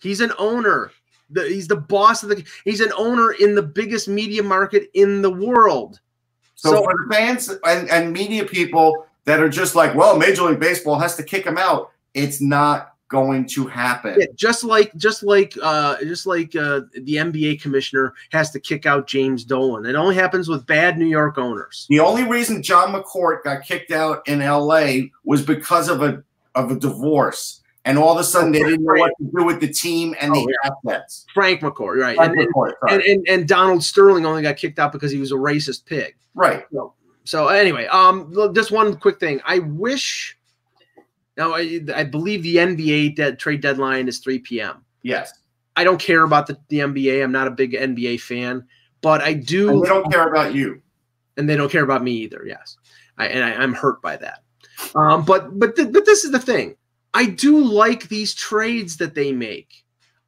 He's 0.00 0.20
an 0.20 0.32
owner. 0.38 0.90
The, 1.30 1.44
he's 1.48 1.68
the 1.68 1.76
boss 1.76 2.22
of 2.22 2.28
the. 2.30 2.44
He's 2.64 2.80
an 2.80 2.92
owner 2.96 3.32
in 3.32 3.54
the 3.54 3.62
biggest 3.62 4.08
media 4.08 4.42
market 4.42 4.90
in 4.94 5.22
the 5.22 5.30
world. 5.30 6.00
So, 6.54 6.70
So- 6.70 6.84
for 6.84 6.92
the 6.92 7.14
fans 7.14 7.48
and, 7.64 7.88
and 7.90 8.12
media 8.12 8.44
people 8.44 9.06
that 9.24 9.40
are 9.40 9.48
just 9.48 9.74
like, 9.74 9.94
well, 9.94 10.16
Major 10.18 10.42
League 10.42 10.60
Baseball 10.60 10.98
has 10.98 11.14
to 11.16 11.22
kick 11.22 11.44
him 11.46 11.56
out, 11.56 11.90
it's 12.14 12.40
not 12.40 12.91
going 13.12 13.46
to 13.46 13.66
happen. 13.66 14.16
Yeah, 14.18 14.26
just 14.34 14.64
like 14.64 14.90
just 14.96 15.22
like 15.22 15.54
uh, 15.62 15.98
just 16.00 16.26
like 16.26 16.56
uh, 16.56 16.80
the 16.94 17.16
NBA 17.16 17.60
commissioner 17.60 18.14
has 18.32 18.50
to 18.52 18.58
kick 18.58 18.86
out 18.86 19.06
James 19.06 19.44
Dolan. 19.44 19.84
It 19.86 19.94
only 19.94 20.14
happens 20.14 20.48
with 20.48 20.66
bad 20.66 20.98
New 20.98 21.06
York 21.06 21.36
owners. 21.36 21.86
The 21.90 22.00
only 22.00 22.24
reason 22.24 22.62
John 22.62 22.92
McCourt 22.92 23.44
got 23.44 23.62
kicked 23.64 23.92
out 23.92 24.26
in 24.26 24.40
LA 24.40 25.08
was 25.24 25.42
because 25.42 25.88
of 25.88 26.02
a 26.02 26.24
of 26.54 26.70
a 26.72 26.76
divorce. 26.76 27.60
And 27.84 27.98
all 27.98 28.12
of 28.12 28.18
a 28.18 28.24
sudden 28.24 28.52
they 28.52 28.60
didn't 28.62 28.84
know 28.84 28.94
what 28.94 29.12
to 29.18 29.24
do 29.36 29.44
with 29.44 29.60
the 29.60 29.66
team 29.68 30.14
and 30.20 30.32
Oh, 30.34 30.46
the 30.46 30.72
assets. 30.88 31.26
Frank 31.34 31.60
McCourt, 31.62 32.00
right? 32.00 32.16
Frank 32.16 32.38
And, 32.38 32.48
McCourt, 32.48 32.72
and, 32.88 33.02
and 33.02 33.28
and 33.28 33.48
Donald 33.48 33.82
Sterling 33.84 34.24
only 34.24 34.40
got 34.42 34.56
kicked 34.56 34.78
out 34.78 34.92
because 34.92 35.10
he 35.12 35.18
was 35.18 35.32
a 35.32 35.36
racist 35.36 35.84
pig. 35.84 36.14
right. 36.34 36.64
So 37.24 37.48
anyway, 37.48 37.86
um, 37.86 38.32
just 38.54 38.70
one 38.72 38.96
quick 38.96 39.20
thing. 39.20 39.40
I 39.44 39.58
wish. 39.60 40.36
Now 41.36 41.54
I, 41.54 41.80
I 41.94 42.04
believe 42.04 42.42
the 42.42 42.56
NBA 42.56 43.16
dead, 43.16 43.38
trade 43.38 43.60
deadline 43.60 44.08
is 44.08 44.18
3 44.18 44.38
p.m. 44.40 44.84
Yes. 45.02 45.32
I 45.76 45.84
don't 45.84 46.00
care 46.00 46.24
about 46.24 46.46
the, 46.46 46.58
the 46.68 46.80
NBA. 46.80 47.22
I'm 47.22 47.32
not 47.32 47.46
a 47.46 47.50
big 47.50 47.72
NBA 47.72 48.20
fan, 48.20 48.66
but 49.00 49.22
I 49.22 49.32
do. 49.32 49.70
And 49.70 49.82
they 49.82 49.88
don't 49.88 50.10
care 50.12 50.28
about 50.28 50.54
you. 50.54 50.82
and 51.36 51.48
they 51.48 51.56
don't 51.56 51.72
care 51.72 51.84
about 51.84 52.02
me 52.04 52.12
either. 52.12 52.44
Yes, 52.46 52.76
I, 53.16 53.28
and 53.28 53.42
I, 53.42 53.54
I'm 53.54 53.72
hurt 53.72 54.02
by 54.02 54.16
that. 54.18 54.42
Um, 54.94 55.24
but 55.24 55.58
but 55.58 55.74
th- 55.76 55.92
but 55.92 56.04
this 56.04 56.24
is 56.24 56.30
the 56.30 56.38
thing. 56.38 56.76
I 57.14 57.26
do 57.26 57.58
like 57.62 58.08
these 58.08 58.34
trades 58.34 58.96
that 58.98 59.14
they 59.14 59.32
make. 59.32 59.81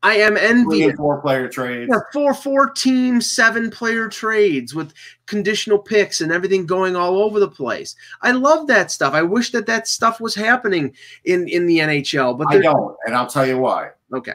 I 0.04 0.16
am 0.16 0.36
envious. 0.36 0.94
four 0.96 1.22
player 1.22 1.48
trades. 1.48 1.88
Yeah, 1.90 2.00
four 2.12 2.34
four 2.34 2.68
team 2.68 3.22
seven 3.22 3.70
player 3.70 4.06
trades 4.06 4.74
with 4.74 4.92
conditional 5.24 5.78
picks 5.78 6.20
and 6.20 6.30
everything 6.30 6.66
going 6.66 6.94
all 6.94 7.22
over 7.22 7.40
the 7.40 7.48
place. 7.48 7.96
I 8.20 8.32
love 8.32 8.66
that 8.66 8.90
stuff. 8.90 9.14
I 9.14 9.22
wish 9.22 9.50
that 9.52 9.64
that 9.64 9.88
stuff 9.88 10.20
was 10.20 10.34
happening 10.34 10.94
in 11.24 11.48
in 11.48 11.66
the 11.66 11.78
NHL. 11.78 12.36
But 12.36 12.48
I 12.48 12.58
don't, 12.58 12.94
and 13.06 13.16
I'll 13.16 13.26
tell 13.26 13.46
you 13.46 13.58
why. 13.58 13.92
okay, 14.12 14.34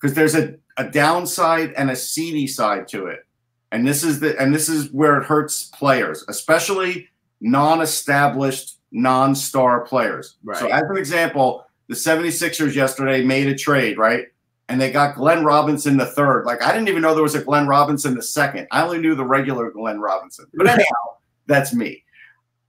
Because 0.00 0.14
there's 0.14 0.34
a, 0.34 0.54
a 0.78 0.88
downside 0.88 1.74
and 1.74 1.90
a 1.90 1.96
seedy 1.96 2.46
side 2.46 2.88
to 2.88 3.08
it. 3.08 3.26
And 3.70 3.86
this 3.86 4.04
is 4.04 4.18
the 4.18 4.40
and 4.40 4.54
this 4.54 4.70
is 4.70 4.90
where 4.92 5.18
it 5.18 5.24
hurts 5.24 5.64
players, 5.64 6.24
especially 6.28 7.08
non-established, 7.42 8.78
non-star 8.92 9.82
players. 9.82 10.36
So 10.54 10.68
as 10.68 10.84
an 10.88 10.96
example, 10.96 11.66
the 11.88 11.94
76ers 11.94 12.74
yesterday 12.74 13.22
made 13.22 13.48
a 13.48 13.54
trade, 13.54 13.98
right? 13.98 14.28
And 14.72 14.80
they 14.80 14.90
got 14.90 15.16
Glenn 15.16 15.44
Robinson 15.44 15.98
the 15.98 16.06
third. 16.06 16.46
Like 16.46 16.62
I 16.62 16.72
didn't 16.72 16.88
even 16.88 17.02
know 17.02 17.12
there 17.12 17.22
was 17.22 17.34
a 17.34 17.44
Glenn 17.44 17.66
Robinson 17.66 18.14
the 18.14 18.22
second. 18.22 18.66
I 18.70 18.82
only 18.82 18.98
knew 18.98 19.14
the 19.14 19.24
regular 19.24 19.70
Glenn 19.70 20.00
Robinson. 20.00 20.46
But 20.54 20.66
anyhow, 20.66 21.18
that's 21.46 21.74
me. 21.74 22.02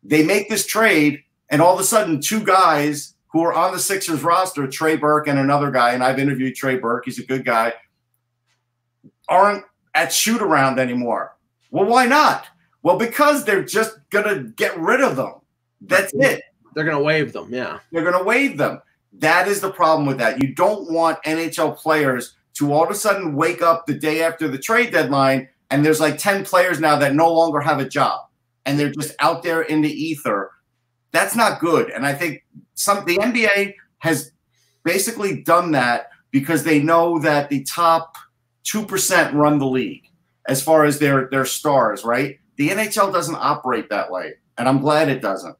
They 0.03 0.21
make 0.21 0.49
this 0.49 0.65
trade, 0.65 1.23
and 1.49 1.61
all 1.61 1.73
of 1.73 1.79
a 1.79 1.85
sudden, 1.85 2.19
two 2.19 2.43
guys 2.43 3.15
who 3.31 3.41
are 3.41 3.53
on 3.53 3.71
the 3.71 3.79
Sixers 3.79 4.21
roster, 4.21 4.67
Trey 4.67 4.97
Burke 4.97 5.29
and 5.29 5.39
another 5.39 5.71
guy, 5.71 5.93
and 5.93 6.03
I've 6.03 6.19
interviewed 6.19 6.55
Trey 6.55 6.77
Burke, 6.77 7.05
he's 7.05 7.19
a 7.19 7.25
good 7.25 7.45
guy, 7.45 7.71
aren't 9.29 9.63
at 9.95 10.11
shoot 10.11 10.41
around 10.41 10.79
anymore. 10.79 11.37
Well, 11.71 11.85
why 11.85 12.05
not? 12.05 12.47
Well, 12.81 12.97
because 12.97 13.45
they're 13.45 13.63
just 13.63 13.97
gonna 14.09 14.43
get 14.43 14.77
rid 14.77 14.99
of 14.99 15.15
them. 15.15 15.35
That's 15.79 16.11
it. 16.15 16.41
they're 16.75 16.83
gonna 16.83 17.01
waive 17.01 17.31
them. 17.31 17.47
Yeah, 17.49 17.79
They're 17.93 18.03
going 18.03 18.17
to 18.17 18.23
waive 18.23 18.57
them. 18.57 18.81
That 19.19 19.47
is 19.47 19.61
the 19.61 19.71
problem 19.71 20.07
with 20.07 20.17
that. 20.17 20.41
You 20.41 20.53
don't 20.53 20.91
want 20.91 21.23
NHL 21.23 21.77
players 21.77 22.35
to 22.55 22.71
all 22.73 22.83
of 22.83 22.89
a 22.89 22.95
sudden 22.95 23.35
wake 23.35 23.61
up 23.61 23.85
the 23.85 23.93
day 23.93 24.21
after 24.21 24.47
the 24.47 24.57
trade 24.57 24.91
deadline 24.91 25.49
and 25.69 25.83
there's 25.83 25.99
like 25.99 26.17
10 26.17 26.45
players 26.45 26.79
now 26.79 26.97
that 26.97 27.15
no 27.15 27.31
longer 27.31 27.59
have 27.59 27.79
a 27.79 27.87
job 27.87 28.27
and 28.65 28.79
they're 28.79 28.91
just 28.91 29.15
out 29.19 29.43
there 29.43 29.61
in 29.61 29.81
the 29.81 29.89
ether. 29.89 30.51
That's 31.11 31.35
not 31.35 31.59
good. 31.59 31.89
And 31.89 32.05
I 32.05 32.13
think 32.13 32.43
some 32.75 33.05
the 33.05 33.17
NBA 33.17 33.75
has 33.99 34.31
basically 34.83 35.41
done 35.41 35.71
that 35.71 36.09
because 36.31 36.63
they 36.63 36.81
know 36.81 37.19
that 37.19 37.49
the 37.49 37.63
top 37.63 38.17
2% 38.65 39.33
run 39.33 39.59
the 39.59 39.67
league 39.67 40.09
as 40.47 40.61
far 40.61 40.85
as 40.85 40.99
their 40.99 41.29
their 41.29 41.45
stars, 41.45 42.03
right? 42.03 42.39
The 42.57 42.69
NHL 42.69 43.13
doesn't 43.13 43.35
operate 43.35 43.89
that 43.89 44.11
way, 44.11 44.33
and 44.57 44.67
I'm 44.67 44.79
glad 44.79 45.09
it 45.09 45.21
doesn't. 45.21 45.55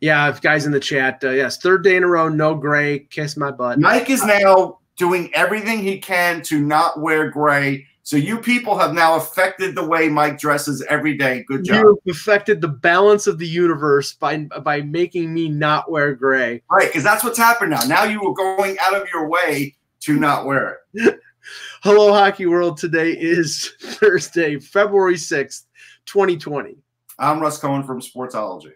Yeah. 0.00 0.36
Guys 0.40 0.66
in 0.66 0.72
the 0.72 0.80
chat, 0.80 1.22
uh, 1.24 1.30
yes, 1.30 1.58
third 1.58 1.84
day 1.84 1.96
in 1.96 2.02
a 2.02 2.06
row, 2.06 2.28
no 2.28 2.54
gray, 2.54 3.00
kiss 3.10 3.36
my 3.36 3.50
butt. 3.50 3.78
Mike 3.78 4.10
is 4.10 4.24
now 4.24 4.78
doing 4.96 5.32
everything 5.34 5.82
he 5.82 5.98
can 5.98 6.42
to 6.42 6.60
not 6.60 7.00
wear 7.00 7.30
gray. 7.30 7.86
So 8.02 8.16
you 8.16 8.38
people 8.38 8.78
have 8.78 8.94
now 8.94 9.16
affected 9.16 9.74
the 9.74 9.86
way 9.86 10.08
Mike 10.08 10.38
dresses 10.38 10.82
every 10.88 11.16
day. 11.18 11.44
Good 11.46 11.64
job. 11.64 11.76
You 11.76 11.86
have 11.88 12.16
affected 12.16 12.62
the 12.62 12.68
balance 12.68 13.26
of 13.26 13.38
the 13.38 13.46
universe 13.46 14.14
by 14.14 14.38
by 14.62 14.80
making 14.80 15.34
me 15.34 15.48
not 15.48 15.90
wear 15.90 16.14
gray. 16.14 16.62
Right, 16.70 16.88
because 16.88 17.04
that's 17.04 17.22
what's 17.22 17.36
happened 17.36 17.72
now. 17.72 17.82
Now 17.82 18.04
you 18.04 18.22
are 18.22 18.32
going 18.32 18.78
out 18.80 18.94
of 18.94 19.06
your 19.12 19.28
way 19.28 19.76
to 20.00 20.18
not 20.18 20.46
wear 20.46 20.78
it. 20.94 21.20
Hello, 21.82 22.12
Hockey 22.12 22.46
World. 22.46 22.78
Today 22.78 23.12
is 23.12 23.74
Thursday, 23.80 24.58
February 24.58 25.14
6th, 25.14 25.64
2020. 26.06 26.76
I'm 27.18 27.40
Russ 27.40 27.58
Cohen 27.58 27.82
from 27.82 28.00
Sportsology. 28.00 28.72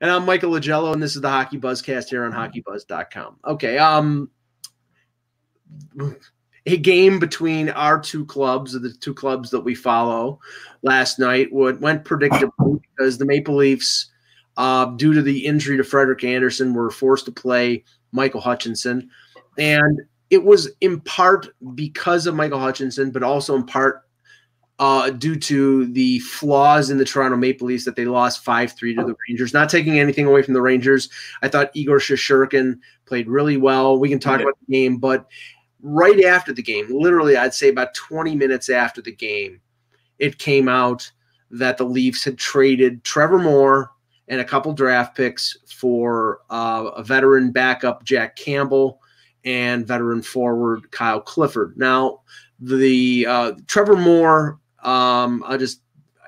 And 0.00 0.10
I'm 0.10 0.24
Michael 0.24 0.52
Augello, 0.52 0.92
and 0.92 1.02
this 1.02 1.16
is 1.16 1.22
the 1.22 1.28
Hockey 1.28 1.58
Buzzcast 1.58 2.08
here 2.08 2.24
on 2.24 2.32
hockeybuzz.com. 2.32 3.36
Okay. 3.46 3.78
Um 3.78 4.30
a 6.66 6.76
game 6.76 7.18
between 7.18 7.70
our 7.70 8.00
two 8.00 8.24
clubs, 8.26 8.72
the 8.72 8.92
two 9.00 9.14
clubs 9.14 9.50
that 9.50 9.60
we 9.60 9.74
follow 9.74 10.38
last 10.82 11.18
night, 11.18 11.52
would 11.52 11.80
went 11.80 12.04
predictably 12.04 12.80
because 12.96 13.18
the 13.18 13.24
Maple 13.24 13.56
Leafs, 13.56 14.10
uh, 14.56 14.86
due 14.86 15.14
to 15.14 15.22
the 15.22 15.46
injury 15.46 15.76
to 15.76 15.84
Frederik 15.84 16.24
Andersen, 16.24 16.74
were 16.74 16.90
forced 16.90 17.24
to 17.24 17.32
play 17.32 17.84
Michael 18.12 18.40
Hutchinson. 18.40 19.10
And 19.56 20.00
it 20.30 20.44
was 20.44 20.70
in 20.80 21.00
part 21.00 21.48
because 21.74 22.26
of 22.26 22.34
Michael 22.34 22.60
Hutchinson, 22.60 23.10
but 23.10 23.22
also 23.22 23.56
in 23.56 23.64
part 23.64 24.02
uh, 24.78 25.10
due 25.10 25.36
to 25.36 25.86
the 25.86 26.20
flaws 26.20 26.90
in 26.90 26.98
the 26.98 27.04
Toronto 27.04 27.36
Maple 27.36 27.66
Leafs 27.66 27.84
that 27.84 27.96
they 27.96 28.04
lost 28.04 28.44
5 28.44 28.72
3 28.72 28.94
to 28.94 29.04
the 29.04 29.14
Rangers. 29.28 29.52
Not 29.52 29.68
taking 29.68 29.98
anything 29.98 30.26
away 30.26 30.42
from 30.42 30.54
the 30.54 30.62
Rangers. 30.62 31.08
I 31.42 31.48
thought 31.48 31.70
Igor 31.74 31.98
Shesterkin 31.98 32.78
played 33.06 33.28
really 33.28 33.56
well. 33.56 33.98
We 33.98 34.08
can 34.08 34.20
talk 34.20 34.38
Yeah. 34.38 34.44
about 34.44 34.58
the 34.66 34.72
game, 34.72 34.98
but 34.98 35.26
right 35.82 36.24
after 36.24 36.52
the 36.52 36.62
game, 36.62 36.86
literally, 36.90 37.36
I'd 37.36 37.54
say 37.54 37.68
about 37.68 37.94
20 37.94 38.36
minutes 38.36 38.68
after 38.68 39.02
the 39.02 39.12
game, 39.12 39.60
it 40.18 40.38
came 40.38 40.68
out 40.68 41.10
that 41.50 41.78
the 41.78 41.84
Leafs 41.84 42.24
had 42.24 42.38
traded 42.38 43.02
Trevor 43.04 43.38
Moore 43.38 43.90
and 44.28 44.40
a 44.40 44.44
couple 44.44 44.72
draft 44.74 45.16
picks 45.16 45.56
for 45.66 46.40
uh, 46.50 46.90
a 46.96 47.02
veteran 47.02 47.50
backup, 47.50 48.04
Jack 48.04 48.36
Campbell, 48.36 49.00
and 49.44 49.86
veteran 49.86 50.20
forward 50.22 50.90
Kyle 50.90 51.20
Clifford. 51.20 51.76
Now, 51.78 52.20
the 52.60 53.26
uh, 53.26 53.52
Trevor 53.66 53.96
Moore, 53.96 54.58
um, 54.88 55.44
I 55.46 55.56
just 55.56 55.82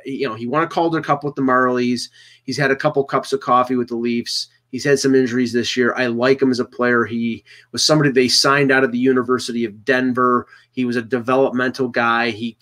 you 0.04 0.28
know 0.28 0.34
he 0.34 0.46
won 0.46 0.62
a 0.62 0.66
Calder 0.66 1.00
Cup 1.00 1.24
with 1.24 1.34
the 1.34 1.42
Marlies. 1.42 2.10
He's 2.44 2.58
had 2.58 2.70
a 2.70 2.76
couple 2.76 3.02
cups 3.04 3.32
of 3.32 3.40
coffee 3.40 3.76
with 3.76 3.88
the 3.88 3.96
Leafs. 3.96 4.48
He's 4.70 4.84
had 4.84 4.98
some 4.98 5.14
injuries 5.14 5.52
this 5.52 5.76
year. 5.76 5.94
I 5.96 6.06
like 6.06 6.40
him 6.40 6.50
as 6.50 6.60
a 6.60 6.64
player. 6.64 7.04
He 7.04 7.42
was 7.72 7.82
somebody 7.82 8.10
they 8.10 8.28
signed 8.28 8.70
out 8.70 8.84
of 8.84 8.92
the 8.92 8.98
University 8.98 9.64
of 9.64 9.84
Denver. 9.84 10.46
He 10.72 10.84
was 10.84 10.96
a 10.96 11.02
developmental 11.02 11.88
guy. 11.88 12.30
He 12.30 12.56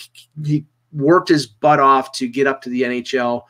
he 0.45 0.65
worked 0.93 1.29
his 1.29 1.47
butt 1.47 1.81
off 1.81 2.13
to 2.13 2.29
get 2.29 2.47
up 2.47 2.63
to 2.63 2.71
the 2.71 2.83
NHL 2.83 3.43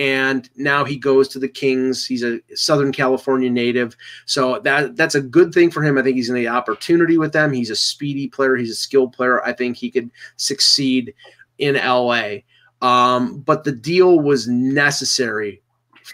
and 0.00 0.48
now 0.56 0.82
he 0.82 0.96
goes 0.96 1.28
to 1.28 1.38
the 1.38 1.48
Kings. 1.48 2.06
He's 2.06 2.24
a 2.24 2.40
Southern 2.54 2.90
California 2.90 3.50
native, 3.50 3.94
so 4.24 4.58
that 4.60 4.96
that's 4.96 5.14
a 5.14 5.20
good 5.20 5.52
thing 5.52 5.70
for 5.70 5.82
him. 5.82 5.98
I 5.98 6.02
think 6.02 6.16
he's 6.16 6.28
to 6.28 6.40
get 6.40 6.48
opportunity 6.48 7.18
with 7.18 7.34
them. 7.34 7.52
He's 7.52 7.68
a 7.68 7.76
speedy 7.76 8.26
player. 8.26 8.56
He's 8.56 8.70
a 8.70 8.76
skilled 8.76 9.12
player. 9.12 9.44
I 9.44 9.52
think 9.52 9.76
he 9.76 9.90
could 9.90 10.10
succeed 10.36 11.12
in 11.60 11.74
LA. 11.74 12.38
Um, 12.82 13.40
but 13.40 13.64
the 13.64 13.72
deal 13.72 14.20
was 14.20 14.48
necessary 14.48 15.62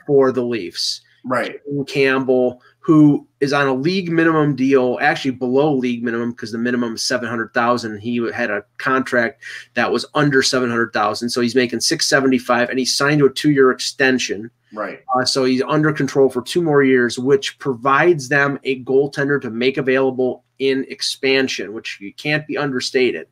for 0.07 0.33
the 0.33 0.43
Leafs. 0.43 1.01
Right. 1.25 1.61
Campbell, 1.89 2.63
who 2.79 3.27
is 3.41 3.53
on 3.53 3.67
a 3.67 3.75
league 3.75 4.13
minimum 4.13 4.55
deal, 4.55 4.97
actually 5.01 5.33
below 5.33 5.75
league 5.75 6.05
minimum 6.05 6.31
because 6.31 6.53
the 6.53 6.59
minimum 6.59 6.95
is 6.95 7.03
seven 7.03 7.29
hundred 7.29 7.53
thousand. 7.53 7.99
He 7.99 8.19
had 8.33 8.49
a 8.49 8.65
contract 8.79 9.43
that 9.75 9.91
was 9.91 10.07
under 10.15 10.41
seven 10.41 10.71
hundred 10.71 10.93
thousand, 10.93 11.31
so 11.31 11.41
he's 11.41 11.57
making 11.57 11.81
six 11.81 12.07
seventy 12.07 12.39
five, 12.39 12.71
and 12.71 12.79
he 12.79 12.85
signed 12.85 13.19
to 13.19 13.27
a 13.27 13.33
two 13.33 13.51
year 13.51 13.73
extension. 13.73 14.53
Right. 14.73 15.01
Uh, 15.17 15.25
so 15.25 15.45
he's 15.45 15.63
under 15.63 15.93
control 15.93 16.29
for 16.29 16.43
two 16.43 16.63
more 16.63 16.85
years, 16.85 17.19
which 17.19 17.59
provides 17.59 18.29
them 18.29 18.61
a 18.63 18.85
goaltender 18.85 19.41
to 19.43 19.51
make 19.51 19.79
available 19.79 20.45
in 20.61 20.87
expansion, 20.89 21.73
which 21.73 21.99
you 22.01 22.15
can't 22.15 22.47
be 22.47 22.57
understated. 22.57 23.27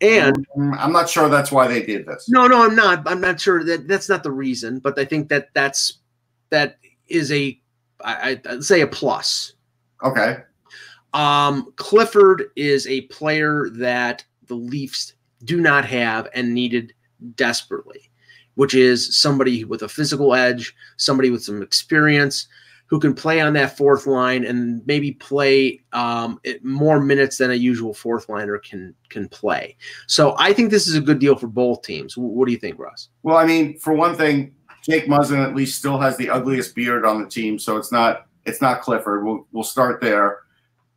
And 0.00 0.46
Mm, 0.56 0.76
I'm 0.78 0.92
not 0.92 1.08
sure 1.08 1.28
that's 1.28 1.50
why 1.52 1.66
they 1.68 1.82
did 1.84 2.06
this. 2.06 2.28
no, 2.28 2.46
no, 2.46 2.62
I'm 2.64 2.74
not. 2.76 3.02
I'm 3.08 3.20
not 3.20 3.40
sure 3.40 3.64
that 3.64 3.88
that's 3.88 4.08
not 4.08 4.22
the 4.22 4.30
reason, 4.32 4.78
but 4.78 4.98
I 4.98 5.04
think 5.04 5.28
that 5.28 5.48
that's 5.54 5.98
that 6.50 6.78
is 7.08 7.32
a 7.32 7.58
I, 8.04 8.40
I'd 8.48 8.64
say 8.64 8.82
a 8.82 8.86
plus. 8.86 9.54
Okay. 10.02 10.38
Um, 11.14 11.72
Clifford 11.76 12.50
is 12.56 12.86
a 12.88 13.02
player 13.02 13.68
that 13.72 14.24
the 14.48 14.54
Leafs 14.54 15.14
do 15.44 15.60
not 15.60 15.84
have 15.86 16.28
and 16.34 16.52
needed 16.52 16.92
desperately, 17.36 18.10
which 18.54 18.74
is 18.74 19.16
somebody 19.16 19.64
with 19.64 19.82
a 19.82 19.88
physical 19.88 20.34
edge, 20.34 20.74
somebody 20.98 21.30
with 21.30 21.42
some 21.42 21.62
experience 21.62 22.48
who 22.88 23.00
can 23.00 23.14
play 23.14 23.40
on 23.40 23.52
that 23.54 23.76
fourth 23.76 24.06
line 24.06 24.44
and 24.44 24.80
maybe 24.86 25.12
play 25.12 25.80
um, 25.92 26.40
more 26.62 27.00
minutes 27.00 27.38
than 27.38 27.50
a 27.50 27.54
usual 27.54 27.92
fourth 27.92 28.28
liner 28.28 28.58
can 28.58 28.94
can 29.08 29.28
play. 29.28 29.76
So 30.06 30.34
I 30.38 30.52
think 30.52 30.70
this 30.70 30.86
is 30.86 30.94
a 30.96 31.00
good 31.00 31.18
deal 31.18 31.36
for 31.36 31.48
both 31.48 31.82
teams. 31.82 32.14
Wh- 32.14 32.20
What 32.20 32.46
do 32.46 32.52
you 32.52 32.58
think, 32.58 32.78
Russ? 32.78 33.08
Well, 33.22 33.36
I 33.36 33.44
mean, 33.46 33.78
for 33.78 33.92
one 33.92 34.14
thing, 34.14 34.54
Jake 34.82 35.06
Muzzin 35.06 35.44
at 35.44 35.54
least 35.56 35.78
still 35.78 35.98
has 35.98 36.16
the 36.16 36.30
ugliest 36.30 36.74
beard 36.76 37.04
on 37.04 37.22
the 37.22 37.28
team, 37.28 37.58
so 37.58 37.76
it's 37.76 37.90
not 37.90 38.26
it's 38.44 38.60
not 38.62 38.80
Clifford. 38.82 39.24
We'll 39.24 39.46
we'll 39.52 39.64
start 39.64 40.00
there. 40.00 40.40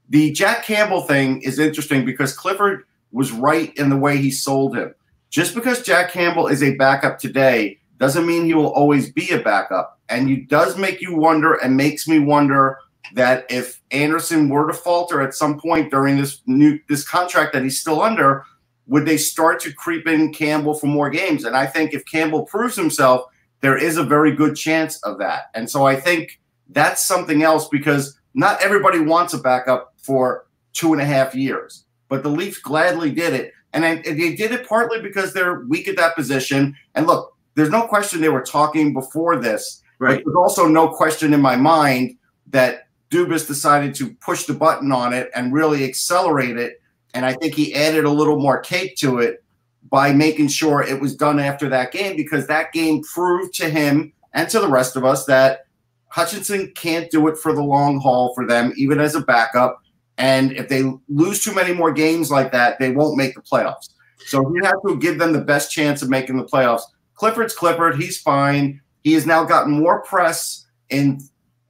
The 0.10 0.32
Jack 0.32 0.64
Campbell 0.64 1.02
thing 1.02 1.42
is 1.42 1.60
interesting 1.60 2.06
because 2.06 2.36
Clifford 2.36 2.84
was 3.12 3.32
right 3.32 3.76
in 3.78 3.90
the 3.90 3.98
way 3.98 4.18
he 4.18 4.30
sold 4.32 4.76
him. 4.76 4.94
Just 5.32 5.54
because 5.56 5.84
Jack 5.84 6.12
Campbell 6.12 6.48
is 6.48 6.62
a 6.64 6.76
backup 6.76 7.20
today 7.20 7.80
doesn't 8.00 8.26
mean 8.26 8.46
he 8.46 8.54
will 8.56 8.72
always 8.74 9.12
be 9.12 9.30
a 9.32 9.40
backup. 9.40 9.99
And 10.10 10.30
it 10.30 10.48
does 10.48 10.78
make 10.78 11.02
you 11.02 11.16
wonder 11.16 11.54
and 11.56 11.78
makes 11.78 12.08
me 12.08 12.20
wonder 12.20 12.80
that 13.14 13.46
if 13.50 13.82
Andersen 13.92 14.50
were 14.50 14.68
to 14.68 14.74
falter 14.74 15.22
at 15.22 15.34
some 15.34 15.60
point 15.60 15.92
during 15.92 16.18
this 16.18 16.42
new 16.46 16.80
this 16.88 17.08
contract 17.08 17.54
that 17.54 17.64
he's 17.64 17.80
still 17.80 18.02
under, 18.02 18.44
would 18.88 19.06
they 19.06 19.18
start 19.18 19.60
to 19.62 19.74
creep 19.74 20.08
in 20.08 20.34
Campbell 20.34 20.74
for 20.74 20.88
more 20.88 21.10
games? 21.10 21.46
And 21.46 21.56
I 21.56 21.66
think 21.66 21.94
if 21.94 22.06
Campbell 22.06 22.46
proves 22.46 22.76
himself, 22.76 23.26
there 23.62 23.78
is 23.78 23.98
a 23.98 24.04
very 24.04 24.36
good 24.36 24.56
chance 24.56 25.02
of 25.04 25.18
that. 25.20 25.46
And 25.54 25.70
so 25.70 25.86
I 25.86 25.96
think 25.96 26.40
that's 26.70 27.04
something 27.04 27.44
else 27.44 27.68
because 27.68 28.18
not 28.34 28.62
everybody 28.62 29.00
wants 29.00 29.34
a 29.34 29.40
backup 29.40 29.94
for 29.98 30.46
two 30.74 30.94
and 30.94 31.02
a 31.02 31.06
half 31.06 31.36
years, 31.36 31.86
but 32.08 32.24
the 32.24 32.30
Leafs 32.30 32.60
gladly 32.60 33.12
did 33.12 33.34
it. 33.34 33.54
And 33.74 33.84
they 33.84 34.36
did 34.36 34.52
it 34.52 34.68
partly 34.68 35.00
because 35.00 35.34
they're 35.34 35.60
weak 35.62 35.88
at 35.88 35.98
that 35.98 36.16
position. 36.16 36.76
And 36.96 37.06
look, 37.06 37.38
there's 37.54 37.70
no 37.70 37.86
question 37.88 38.20
they 38.20 38.30
were 38.30 38.42
talking 38.42 38.94
before 38.94 39.36
this 39.36 39.84
but 40.00 40.24
there's 40.24 40.36
also 40.36 40.68
no 40.68 40.88
question 40.88 41.34
in 41.34 41.42
my 41.42 41.56
mind 41.56 42.18
that 42.48 42.88
Dubas 43.10 43.48
decided 43.48 43.94
to 43.96 44.14
push 44.16 44.46
the 44.46 44.54
button 44.54 44.92
on 44.92 45.14
it 45.14 45.30
and 45.36 45.54
really 45.54 45.84
accelerate 45.84 46.58
it. 46.58 46.82
And 47.14 47.26
I 47.26 47.34
think 47.34 47.56
he 47.56 47.74
added 47.74 48.06
a 48.06 48.10
little 48.10 48.40
more 48.40 48.60
cake 48.60 48.96
to 48.98 49.20
it 49.20 49.44
by 49.90 50.14
making 50.14 50.48
sure 50.48 50.82
it 50.82 51.02
was 51.02 51.16
done 51.16 51.40
after 51.40 51.68
that 51.70 51.92
game 51.92 52.16
because 52.16 52.48
that 52.48 52.72
game 52.72 53.02
proved 53.04 53.54
to 53.56 53.70
him 53.70 54.14
and 54.34 54.48
to 54.50 54.60
the 54.60 54.68
rest 54.68 54.96
of 54.96 55.04
us 55.04 55.26
that 55.26 55.66
Hutchinson 56.10 56.72
can't 56.76 57.10
do 57.10 57.28
it 57.28 57.38
for 57.38 57.54
the 57.54 57.64
long 57.64 58.00
haul 58.00 58.34
for 58.36 58.46
them, 58.46 58.74
even 58.76 59.00
as 59.00 59.16
a 59.16 59.22
backup. 59.22 59.82
And 60.18 60.52
if 60.54 60.70
they 60.70 60.84
lose 61.08 61.44
too 61.44 61.54
many 61.54 61.74
more 61.74 61.92
games 61.92 62.30
like 62.30 62.52
that, 62.52 62.78
they 62.78 62.92
won't 62.92 63.18
make 63.18 63.36
the 63.36 63.42
playoffs. 63.42 63.90
So 64.28 64.42
you 64.54 64.64
have 64.64 64.82
to 64.88 64.98
give 64.98 65.18
them 65.18 65.34
the 65.34 65.42
best 65.42 65.72
chance 65.72 66.02
of 66.02 66.10
making 66.10 66.38
the 66.38 66.46
playoffs. 66.46 66.82
Clifford's 67.16 67.56
Clifford. 67.56 67.96
He's 67.96 68.20
fine. 68.20 68.82
He 69.04 69.14
has 69.14 69.26
now 69.26 69.44
gotten 69.44 69.72
more 69.74 70.02
press 70.02 70.66
in 70.90 71.22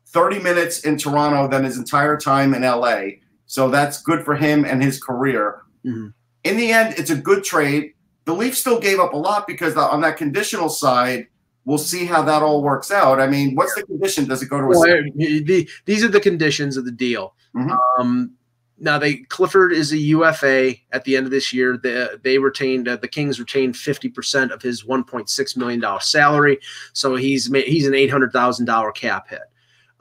30 0.08 0.40
minutes 0.40 0.82
in 0.82 0.98
Toronto 0.98 1.48
than 1.48 1.64
his 1.64 1.78
entire 1.78 2.18
time 2.18 2.54
in 2.54 2.64
LA. 2.64 3.20
So 3.46 3.70
that's 3.70 4.02
good 4.02 4.24
for 4.26 4.36
him 4.36 4.66
and 4.66 4.82
his 4.84 5.02
career. 5.02 5.62
Mhm. 5.86 6.14
In 6.44 6.58
the 6.58 6.72
end, 6.72 6.96
it's 6.98 7.10
a 7.10 7.16
good 7.16 7.44
trade. 7.44 7.94
The 8.26 8.34
Leafs 8.34 8.60
still 8.60 8.80
gave 8.80 9.00
up 9.00 9.14
a 9.14 9.18
lot 9.18 9.48
because 9.48 9.76
on 9.76 10.02
that 10.02 10.18
conditional 10.18 10.70
side, 10.70 11.28
we'll 11.66 11.78
see 11.78 12.06
how 12.06 12.22
that 12.24 12.42
all 12.42 12.64
works 12.64 12.92
out. 12.92 13.20
I 13.20 13.28
mean, 13.28 13.56
what's 13.56 13.76
the 13.76 13.84
condition? 13.84 14.26
Does 14.26 14.42
it 14.42 14.50
go 14.50 14.58
to 14.60 14.66
a 14.66 14.70
Well, 14.70 14.82
the, 15.16 15.70
these 15.86 16.04
are 16.04 16.08
the 16.08 16.20
conditions 16.20 16.78
of 16.78 16.86
the 16.86 16.92
deal. 16.92 17.36
Mhm. 17.56 17.78
Um, 18.00 18.32
now 18.80 18.98
they 18.98 19.18
Clifford 19.18 19.74
is 19.74 19.92
a 19.92 19.98
UFA 19.98 20.74
at 20.92 21.04
the 21.04 21.18
end 21.18 21.26
of 21.26 21.32
this 21.32 21.52
year. 21.54 21.78
They, 21.78 22.08
they 22.24 22.38
retained 22.38 22.88
uh, 22.88 22.96
the 22.98 23.08
Kings 23.08 23.40
retained 23.40 23.76
fifty 23.78 24.10
percent 24.10 24.52
of 24.52 24.62
his 24.62 24.86
one 24.86 25.04
point 25.04 25.30
six 25.30 25.56
million 25.58 25.80
dollar 25.80 26.00
salary, 26.00 26.60
so 26.94 27.16
he's 27.16 27.50
ma- 27.50 27.60
he's 27.60 27.88
an 27.88 27.94
eight 27.94 28.10
hundred 28.10 28.32
thousand 28.32 28.66
dollar 28.66 28.92
cap 28.92 29.30
hit. 29.30 29.42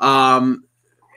Um, 0.01 0.65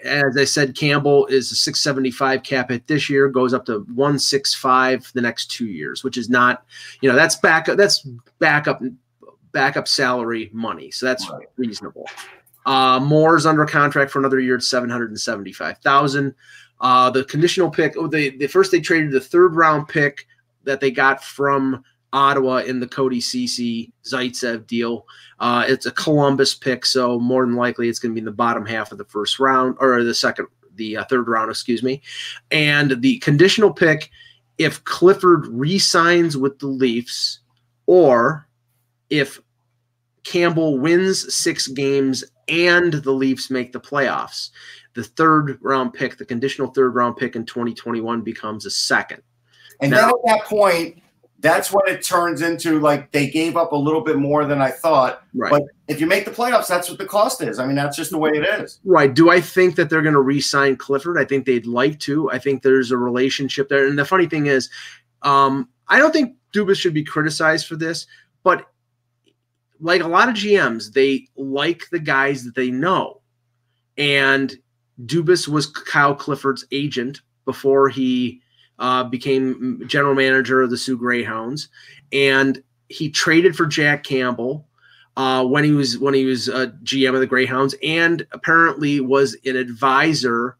as 0.04 0.36
I 0.36 0.45
said, 0.45 0.76
Campbell 0.76 1.28
is 1.28 1.52
a 1.52 1.56
six 1.56 1.80
seventy 1.82 2.10
five 2.12 2.41
cap 2.43 2.69
hit 2.71 2.88
this 2.88 3.10
year, 3.10 3.30
goes 3.30 3.54
up 3.54 3.65
to 3.67 3.86
one 3.93 4.17
six 4.17 4.54
five 4.56 5.10
the 5.13 5.21
next 5.21 5.52
two 5.52 5.67
years, 5.67 6.04
which 6.04 6.17
is 6.17 6.30
not, 6.30 6.65
you 7.02 7.10
know, 7.10 7.15
that's 7.15 7.36
back 7.36 7.67
that's 7.67 8.00
backup 8.39 8.82
backup 9.52 9.88
salary 9.88 10.50
money, 10.54 10.89
so 10.89 11.06
that's 11.06 11.30
Right. 11.30 11.45
reasonable. 11.58 12.08
Uh, 12.65 13.00
Moore's 13.00 13.45
under 13.45 13.65
contract 13.65 14.12
for 14.12 14.19
another 14.19 14.39
year 14.39 14.56
at 14.56 14.63
seven 14.63 14.89
hundred 14.89 15.10
and 15.10 15.19
seventy-five 15.19 15.78
thousand. 15.80 16.34
Uh, 16.82 17.10
the 17.12 17.24
conditional 17.26 17.70
pick. 17.70 17.96
Oh, 17.96 18.08
they 18.08 18.32
the 18.32 18.48
first 18.48 18.72
they 18.72 18.82
traded 18.82 19.12
the 19.12 19.22
third 19.22 19.56
round 19.56 19.88
pick 19.88 20.28
that 20.63 20.82
they 20.82 20.91
got 20.91 21.24
from 21.24 21.84
Ottawa 22.13 22.58
in 22.58 22.80
the 22.80 22.88
Cody 22.88 23.22
Ceci 23.22 23.94
Zaitsev 24.04 24.67
deal. 24.67 25.06
Uh, 25.39 25.63
it's 25.67 25.86
a 25.86 25.91
Columbus 25.91 26.56
pick, 26.56 26.86
so 26.86 27.20
more 27.20 27.46
than 27.46 27.56
likely 27.56 27.88
it's 27.88 28.00
going 28.00 28.12
to 28.12 28.15
be 28.15 28.20
in 28.20 28.26
the 28.26 28.32
bottom 28.32 28.65
half 28.65 28.91
of 28.91 28.98
the 28.98 29.06
first 29.06 29.39
round 29.39 29.76
or 29.80 30.04
the 30.04 30.13
second, 30.13 30.48
the 30.76 30.98
uh, 30.98 31.06
third 31.06 31.28
round, 31.28 31.50
excuse 31.50 31.84
me. 31.84 32.02
And 32.52 33.02
the 33.02 33.20
conditional 33.20 33.72
pick, 33.72 34.12
if 34.58 34.84
Clifford 34.84 35.48
re-signs 35.48 36.36
with 36.36 36.60
the 36.60 36.67
Leafs, 36.67 37.39
or 37.86 38.48
if 39.10 39.39
Campbell 40.24 40.78
wins 40.80 41.34
six 41.34 41.67
games 41.67 42.24
and 42.48 42.94
the 42.94 43.12
Leafs 43.12 43.50
make 43.50 43.72
the 43.72 43.80
playoffs, 43.80 44.50
the 44.93 45.04
third 45.04 45.58
round 45.62 45.93
pick, 45.93 46.17
the 46.17 46.25
conditional 46.25 46.67
third 46.69 46.95
round 46.95 47.17
pick 47.17 47.36
in 47.36 47.45
2021 47.45 48.21
becomes 48.21 48.65
a 48.65 48.71
second. 48.71 49.21
And 49.80 49.91
Now- 49.91 49.97
then 49.97 50.10
at 50.10 50.39
that 50.39 50.45
point, 50.45 51.01
that's 51.41 51.71
when 51.73 51.88
it 51.88 52.04
turns 52.04 52.41
into 52.43 52.80
like 52.80 53.12
they 53.12 53.27
gave 53.27 53.58
up 53.58 53.71
a 53.71 53.75
little 53.75 54.01
bit 54.01 54.17
more 54.17 54.45
than 54.45 54.62
I 54.62 54.69
thought. 54.69 55.23
Right. 55.34 55.49
But 55.49 55.63
if 55.88 55.99
you 55.99 56.06
make 56.06 56.23
the 56.23 56.32
playoffs, 56.32 56.67
that's 56.67 56.88
what 56.88 56.99
the 56.99 57.06
cost 57.06 57.41
is. 57.41 57.58
I 57.58 57.65
mean, 57.65 57.75
that's 57.75 57.97
just 57.97 58.12
the 58.12 58.17
way 58.19 58.30
it 58.30 58.43
is. 58.62 58.80
Right. 58.86 59.12
Do 59.12 59.32
I 59.32 59.41
think 59.41 59.75
that 59.75 59.89
they're 59.89 60.04
going 60.04 60.13
to 60.13 60.21
re-sign 60.21 60.75
Clifford? 60.75 61.17
I 61.17 61.25
think 61.25 61.45
they'd 61.45 61.65
like 61.65 61.99
to. 62.01 62.30
I 62.32 62.38
think 62.38 62.62
there's 62.62 62.91
a 62.91 62.97
relationship 62.97 63.69
there. 63.69 63.88
And 63.88 63.97
the 63.97 64.06
funny 64.06 64.27
thing 64.27 64.45
is, 64.45 64.69
um, 65.23 65.67
I 65.88 65.97
don't 65.97 66.12
think 66.12 66.36
Dubas 66.54 66.77
should 66.77 66.93
be 66.93 67.04
criticized 67.04 67.65
for 67.65 67.75
this, 67.75 68.06
but 68.43 68.67
like 69.80 70.04
a 70.04 70.08
lot 70.08 70.30
of 70.30 70.36
GMs, 70.36 70.93
they 70.93 71.27
like 71.36 71.89
the 71.91 71.99
guys 71.99 72.43
that 72.45 72.54
they 72.54 72.69
know. 72.69 73.21
And 73.97 74.56
Dubas 75.05 75.47
was 75.47 75.67
Kyle 75.67 76.15
Clifford's 76.15 76.65
agent 76.71 77.21
before 77.45 77.89
he 77.89 78.41
uh, 78.79 79.03
became 79.03 79.81
general 79.87 80.15
manager 80.15 80.61
of 80.61 80.69
the 80.69 80.77
Soo 80.77 80.97
Greyhounds, 80.97 81.69
and 82.11 82.61
he 82.89 83.09
traded 83.09 83.55
for 83.55 83.65
Jack 83.65 84.03
Campbell 84.03 84.67
uh, 85.17 85.45
when 85.45 85.63
he 85.63 85.71
was 85.71 85.97
when 85.99 86.13
he 86.13 86.25
was 86.25 86.49
uh, 86.49 86.67
GM 86.83 87.13
of 87.13 87.19
the 87.19 87.27
Greyhounds, 87.27 87.75
and 87.83 88.25
apparently 88.31 88.99
was 88.99 89.35
an 89.45 89.55
advisor 89.55 90.57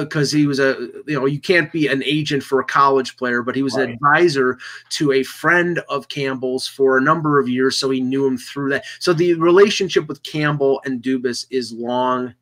because 0.00 0.32
he 0.32 0.46
was 0.46 0.58
a 0.58 0.74
you 1.06 1.18
know 1.18 1.26
you 1.26 1.38
can't 1.38 1.70
be 1.72 1.86
an 1.86 2.02
agent 2.04 2.42
for 2.42 2.60
a 2.60 2.64
college 2.64 3.16
player, 3.16 3.42
but 3.42 3.54
he 3.54 3.62
was 3.62 3.74
an 3.74 3.90
advisor 3.90 4.58
to 4.88 5.12
a 5.12 5.22
friend 5.22 5.80
of 5.88 6.08
Campbell's 6.08 6.66
for 6.66 6.96
a 6.96 7.02
number 7.02 7.38
of 7.38 7.48
years, 7.48 7.76
so 7.78 7.90
he 7.90 8.00
knew 8.00 8.26
him 8.26 8.38
through 8.38 8.70
that. 8.70 8.84
So 8.98 9.12
the 9.12 9.34
relationship 9.34 10.08
with 10.08 10.22
Campbell 10.22 10.80
and 10.84 11.02
Dubas 11.02 11.46
is 11.50 11.72
long 11.72 12.34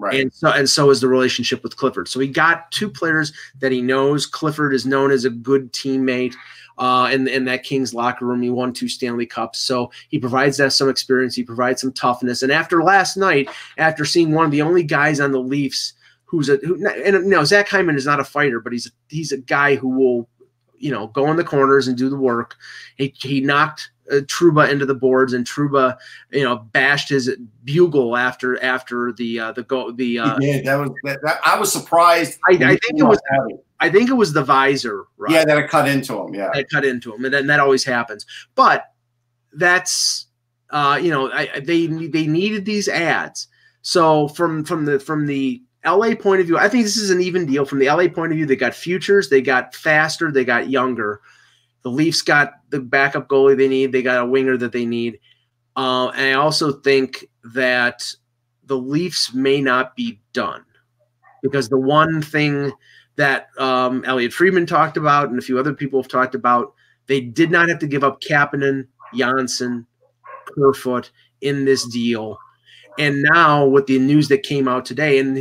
Right. 0.00 0.20
and 0.20 0.32
so 0.32 0.50
and 0.50 0.70
so 0.70 0.90
is 0.90 1.00
the 1.00 1.08
relationship 1.08 1.64
with 1.64 1.76
Clifford. 1.76 2.06
So 2.06 2.20
he 2.20 2.28
got 2.28 2.70
two 2.70 2.88
players 2.88 3.32
that 3.58 3.72
he 3.72 3.82
knows. 3.82 4.26
Clifford 4.26 4.72
is 4.72 4.86
known 4.86 5.10
as 5.10 5.24
a 5.24 5.30
good 5.30 5.72
teammate. 5.72 6.34
Uh, 6.78 7.10
in, 7.12 7.26
in 7.26 7.44
that 7.44 7.64
Kings 7.64 7.92
locker 7.92 8.24
room, 8.24 8.40
he 8.40 8.50
won 8.50 8.72
two 8.72 8.88
Stanley 8.88 9.26
Cups, 9.26 9.58
so 9.58 9.90
he 10.10 10.18
provides 10.20 10.58
that 10.58 10.72
some 10.72 10.88
experience. 10.88 11.34
He 11.34 11.42
provides 11.42 11.80
some 11.80 11.92
toughness. 11.92 12.44
And 12.44 12.52
after 12.52 12.84
last 12.84 13.16
night, 13.16 13.48
after 13.78 14.04
seeing 14.04 14.30
one 14.30 14.44
of 14.44 14.52
the 14.52 14.62
only 14.62 14.84
guys 14.84 15.18
on 15.18 15.32
the 15.32 15.40
Leafs 15.40 15.94
who's 16.28 16.48
a 16.48 16.58
who, 16.58 16.86
and 16.86 17.26
know 17.26 17.42
Zach 17.42 17.68
Hyman 17.68 17.96
is 17.96 18.06
not 18.06 18.20
a 18.20 18.24
fighter, 18.24 18.60
but 18.60 18.72
he's 18.72 18.86
a, 18.86 18.90
he's 19.08 19.32
a 19.32 19.38
guy 19.38 19.74
who 19.74 19.88
will, 19.88 20.28
you 20.76 20.92
know, 20.92 21.08
go 21.08 21.28
in 21.30 21.36
the 21.36 21.42
corners 21.42 21.88
and 21.88 21.98
do 21.98 22.08
the 22.08 22.16
work. 22.16 22.54
He 22.96 23.12
he 23.16 23.40
knocked 23.40 23.90
Trouba 24.10 24.70
into 24.70 24.86
the 24.86 24.94
boards, 24.94 25.32
and 25.32 25.46
Trouba, 25.46 25.96
you 26.30 26.44
know, 26.44 26.56
bashed 26.56 27.08
his 27.08 27.30
bugle 27.64 28.16
after 28.16 28.62
after 28.62 29.12
the 29.12 29.40
uh, 29.40 29.52
the 29.52 29.62
go 29.62 29.90
the. 29.92 30.18
Uh, 30.18 30.38
did. 30.38 30.64
That 30.64 30.76
was 30.76 30.90
that, 31.04 31.20
that- 31.22 31.40
I 31.44 31.58
was 31.58 31.72
surprised. 31.72 32.38
I, 32.48 32.54
I 32.54 32.76
think 32.76 32.98
it 32.98 33.04
was. 33.04 33.20
I 33.80 33.90
think 33.90 34.10
it 34.10 34.14
was 34.14 34.32
the 34.32 34.42
visor, 34.42 35.04
right? 35.18 35.32
Yeah, 35.32 35.44
that 35.44 35.58
it 35.58 35.68
cut 35.68 35.88
into 35.88 36.20
him. 36.20 36.34
Yeah. 36.34 36.50
that 36.52 36.68
cut 36.68 36.84
into 36.84 37.14
him, 37.14 37.24
and 37.24 37.32
then 37.32 37.46
that 37.46 37.60
always 37.60 37.84
happens. 37.84 38.26
But 38.54 38.84
that's 39.52 40.26
uh, 40.70 40.98
you 41.02 41.10
know, 41.10 41.30
I, 41.32 41.60
they 41.60 41.86
they 41.86 42.26
needed 42.26 42.64
these 42.64 42.88
ads. 42.88 43.48
So 43.82 44.28
from 44.28 44.64
from 44.64 44.84
the 44.84 44.98
from 44.98 45.26
the 45.26 45.62
LA 45.84 46.14
point 46.14 46.40
of 46.40 46.46
view, 46.46 46.58
I 46.58 46.68
think 46.68 46.84
this 46.84 46.96
is 46.96 47.10
an 47.10 47.20
even 47.20 47.46
deal. 47.46 47.64
From 47.64 47.78
the 47.78 47.86
LA 47.86 48.08
point 48.08 48.32
of 48.32 48.36
view, 48.36 48.46
they 48.46 48.56
got 48.56 48.74
futures, 48.74 49.28
they 49.28 49.40
got 49.40 49.74
faster, 49.74 50.30
they 50.30 50.44
got 50.44 50.68
younger. 50.68 51.20
The 51.88 51.94
Leafs 51.94 52.20
got 52.20 52.52
the 52.68 52.80
backup 52.80 53.28
goalie 53.28 53.56
they 53.56 53.66
need. 53.66 53.92
They 53.92 54.02
got 54.02 54.20
a 54.20 54.26
winger 54.26 54.58
that 54.58 54.72
they 54.72 54.84
need. 54.84 55.20
Uh, 55.74 56.08
and 56.08 56.26
I 56.26 56.32
also 56.34 56.70
think 56.70 57.24
that 57.54 58.04
the 58.66 58.76
Leafs 58.76 59.32
may 59.32 59.62
not 59.62 59.96
be 59.96 60.20
done 60.34 60.66
because 61.42 61.70
the 61.70 61.78
one 61.78 62.20
thing 62.20 62.72
that 63.16 63.46
um, 63.56 64.04
Elliotte 64.04 64.34
Friedman 64.34 64.66
talked 64.66 64.98
about 64.98 65.30
and 65.30 65.38
a 65.38 65.42
few 65.42 65.58
other 65.58 65.72
people 65.72 66.02
have 66.02 66.10
talked 66.10 66.34
about, 66.34 66.74
they 67.06 67.22
did 67.22 67.50
not 67.50 67.70
have 67.70 67.78
to 67.78 67.86
give 67.86 68.04
up 68.04 68.20
Kapanen, 68.20 68.86
Johnsson, 69.14 69.86
Kerfoot 70.46 71.10
in 71.40 71.64
this 71.64 71.88
deal. 71.88 72.38
And 72.98 73.22
now 73.22 73.64
with 73.64 73.86
the 73.86 73.98
news 73.98 74.28
that 74.28 74.42
came 74.42 74.66
out 74.66 74.84
today, 74.84 75.18
and 75.18 75.36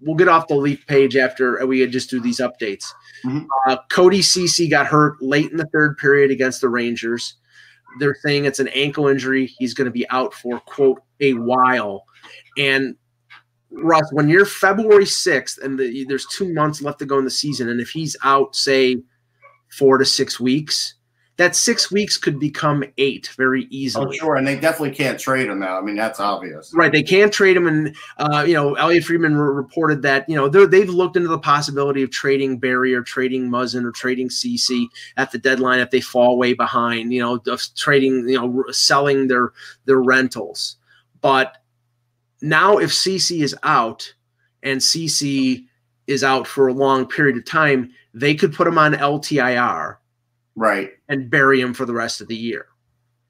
we'll 0.00 0.16
get 0.16 0.28
off 0.28 0.48
the 0.48 0.54
Leaf 0.54 0.86
page 0.86 1.14
after 1.14 1.64
we 1.66 1.86
just 1.86 2.08
do 2.08 2.18
these 2.18 2.40
updates. 2.40 2.84
Mm-hmm. 3.24 3.46
Uh, 3.66 3.76
Cody 3.90 4.22
Ceci 4.22 4.68
got 4.68 4.86
hurt 4.86 5.20
late 5.20 5.50
in 5.50 5.58
the 5.58 5.66
third 5.66 5.98
period 5.98 6.30
against 6.30 6.62
the 6.62 6.68
Rangers. 6.68 7.34
They're 7.98 8.16
saying 8.22 8.44
it's 8.44 8.60
an 8.60 8.68
ankle 8.68 9.08
injury. 9.08 9.46
He's 9.58 9.74
going 9.74 9.86
to 9.86 9.90
be 9.90 10.08
out 10.10 10.32
for 10.32 10.60
quote 10.60 11.02
a 11.20 11.34
while. 11.34 12.04
And 12.58 12.96
Russ, 13.70 14.08
when 14.12 14.28
you're 14.28 14.46
February 14.46 15.04
6th 15.04 15.62
and 15.62 15.78
the, 15.78 16.04
there's 16.04 16.26
two 16.26 16.52
months 16.52 16.80
left 16.80 16.98
to 17.00 17.06
go 17.06 17.18
in 17.18 17.24
the 17.24 17.30
season, 17.30 17.68
and 17.68 17.80
if 17.80 17.90
he's 17.90 18.16
out, 18.22 18.56
say, 18.56 18.96
four 19.70 19.98
to 19.98 20.04
six 20.04 20.40
weeks, 20.40 20.94
that 21.36 21.54
six 21.54 21.90
weeks 21.90 22.16
could 22.16 22.40
become 22.40 22.82
eight 22.96 23.30
very 23.36 23.64
easily. 23.64 24.18
Oh, 24.20 24.24
sure, 24.24 24.36
and 24.36 24.46
they 24.46 24.58
definitely 24.58 24.94
can't 24.94 25.20
trade 25.20 25.48
him 25.48 25.58
now. 25.58 25.78
I 25.78 25.82
mean, 25.82 25.96
that's 25.96 26.18
obvious. 26.18 26.72
Right, 26.74 26.90
they 26.90 27.02
can't 27.02 27.32
trade 27.32 27.56
him, 27.56 27.66
and 27.66 27.94
uh, 28.16 28.44
you 28.46 28.54
know, 28.54 28.74
Elliotte 28.74 29.04
Friedman 29.04 29.36
re- 29.36 29.54
reported 29.54 30.00
that 30.02 30.26
you 30.28 30.36
know 30.36 30.48
they've 30.48 30.88
looked 30.88 31.16
into 31.16 31.28
the 31.28 31.38
possibility 31.38 32.02
of 32.02 32.10
trading 32.10 32.58
Barrie 32.58 32.94
or 32.94 33.02
trading 33.02 33.50
Muzzin 33.50 33.84
or 33.84 33.92
trading 33.92 34.30
Ceci 34.30 34.88
at 35.18 35.30
the 35.30 35.38
deadline 35.38 35.80
if 35.80 35.90
they 35.90 36.00
fall 36.00 36.38
way 36.38 36.54
behind. 36.54 37.12
You 37.12 37.20
know, 37.20 37.42
of 37.46 37.62
trading, 37.74 38.28
you 38.28 38.40
know, 38.40 38.64
selling 38.70 39.28
their 39.28 39.52
their 39.84 40.00
rentals. 40.00 40.76
But 41.20 41.58
now, 42.40 42.78
if 42.78 42.94
Ceci 42.94 43.42
is 43.42 43.54
out 43.62 44.14
and 44.62 44.82
Ceci 44.82 45.66
is 46.06 46.24
out 46.24 46.46
for 46.46 46.68
a 46.68 46.72
long 46.72 47.06
period 47.06 47.36
of 47.36 47.44
time, 47.44 47.92
they 48.14 48.34
could 48.34 48.54
put 48.54 48.66
him 48.66 48.78
on 48.78 48.94
LTIR 48.94 49.96
right, 50.56 50.90
and 51.08 51.30
bury 51.30 51.60
him 51.60 51.74
for 51.74 51.84
the 51.84 51.94
rest 51.94 52.20
of 52.20 52.28
the 52.28 52.36
year. 52.36 52.66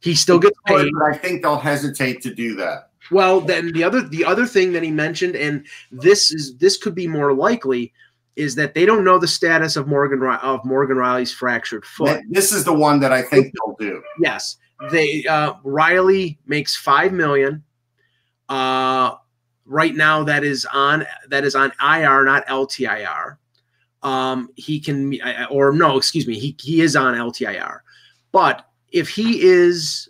He 0.00 0.14
still 0.14 0.38
gets 0.38 0.58
paid. 0.66 0.88
But 0.92 1.14
I 1.14 1.18
think 1.18 1.42
they'll 1.42 1.58
hesitate 1.58 2.22
to 2.22 2.34
do 2.34 2.54
that. 2.56 2.90
Well, 3.10 3.40
then 3.40 3.72
the 3.72 3.84
other 3.84 4.02
the 4.02 4.24
other 4.24 4.46
thing 4.46 4.72
that 4.72 4.82
he 4.82 4.90
mentioned, 4.90 5.36
and 5.36 5.66
this 5.90 6.32
is 6.32 6.56
this 6.58 6.76
could 6.76 6.94
be 6.94 7.06
more 7.06 7.32
likely, 7.32 7.92
is 8.36 8.54
that 8.56 8.74
they 8.74 8.84
don't 8.84 9.04
know 9.04 9.18
the 9.18 9.28
status 9.28 9.76
of 9.76 9.86
Morgan 9.86 10.22
of 10.22 10.64
Morgan 10.64 10.96
Rielly's 10.96 11.32
fractured 11.32 11.84
foot. 11.84 12.20
This 12.30 12.52
is 12.52 12.64
the 12.64 12.72
one 12.72 13.00
that 13.00 13.12
I 13.12 13.22
think 13.22 13.52
they'll 13.54 13.76
do. 13.78 14.02
Yes, 14.20 14.56
they 14.90 15.24
uh, 15.28 15.54
Rielly 15.64 16.38
makes 16.46 16.76
five 16.76 17.12
million. 17.12 17.62
Uh, 18.48 19.14
right 19.64 19.94
now, 19.94 20.22
that 20.24 20.44
is 20.44 20.66
on 20.72 21.06
that 21.28 21.44
is 21.44 21.54
on 21.54 21.72
IR, 21.80 22.24
not 22.24 22.46
LTIR 22.46 23.36
um, 24.06 24.48
he 24.54 24.78
can, 24.78 25.18
or 25.50 25.72
no, 25.72 25.96
excuse 25.96 26.28
me, 26.28 26.38
he, 26.38 26.56
he 26.60 26.80
is 26.80 26.94
on 26.94 27.14
LTIR. 27.14 27.80
But 28.30 28.64
if 28.92 29.08
he 29.08 29.42
is, 29.42 30.08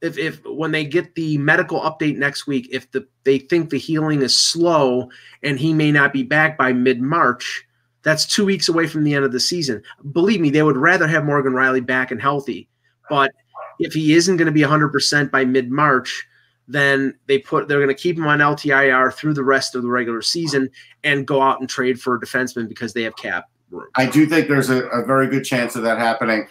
if, 0.00 0.16
if 0.16 0.42
when 0.46 0.72
they 0.72 0.86
get 0.86 1.14
the 1.14 1.36
medical 1.36 1.82
update 1.82 2.16
next 2.16 2.46
week, 2.46 2.66
if 2.72 2.90
the 2.92 3.06
they 3.24 3.38
think 3.38 3.68
the 3.68 3.78
healing 3.78 4.22
is 4.22 4.40
slow 4.40 5.10
and 5.42 5.58
he 5.58 5.74
may 5.74 5.92
not 5.92 6.14
be 6.14 6.22
back 6.22 6.56
by 6.56 6.72
mid 6.72 7.02
March, 7.02 7.62
that's 8.02 8.24
two 8.24 8.46
weeks 8.46 8.70
away 8.70 8.86
from 8.86 9.04
the 9.04 9.14
end 9.14 9.26
of 9.26 9.32
the 9.32 9.40
season. 9.40 9.82
Believe 10.12 10.40
me, 10.40 10.48
they 10.48 10.62
would 10.62 10.78
rather 10.78 11.06
have 11.06 11.26
Morgan 11.26 11.52
Rielly 11.52 11.84
back 11.84 12.10
and 12.10 12.22
healthy. 12.22 12.70
But 13.10 13.32
if 13.78 13.92
he 13.92 14.14
isn't 14.14 14.38
going 14.38 14.46
to 14.46 14.52
be 14.52 14.62
100% 14.62 15.30
by 15.30 15.44
mid 15.44 15.70
March, 15.70 16.26
then 16.70 17.14
they 17.26 17.38
put 17.38 17.68
they're 17.68 17.78
going 17.78 17.88
to 17.88 17.94
keep 17.94 18.16
him 18.16 18.26
on 18.26 18.38
LTIR 18.38 19.12
through 19.12 19.34
the 19.34 19.42
rest 19.42 19.74
of 19.74 19.82
the 19.82 19.88
regular 19.88 20.22
season 20.22 20.70
and 21.02 21.26
go 21.26 21.42
out 21.42 21.60
and 21.60 21.68
trade 21.68 22.00
for 22.00 22.14
a 22.14 22.20
defenseman 22.20 22.68
because 22.68 22.92
they 22.92 23.02
have 23.02 23.16
cap 23.16 23.44
room. 23.70 23.88
I 23.96 24.06
do 24.06 24.26
think 24.26 24.48
there's 24.48 24.70
a, 24.70 24.84
a 24.86 25.04
very 25.04 25.26
good 25.26 25.44
chance 25.44 25.74
of 25.76 25.82
that 25.82 25.98
happening. 25.98 26.46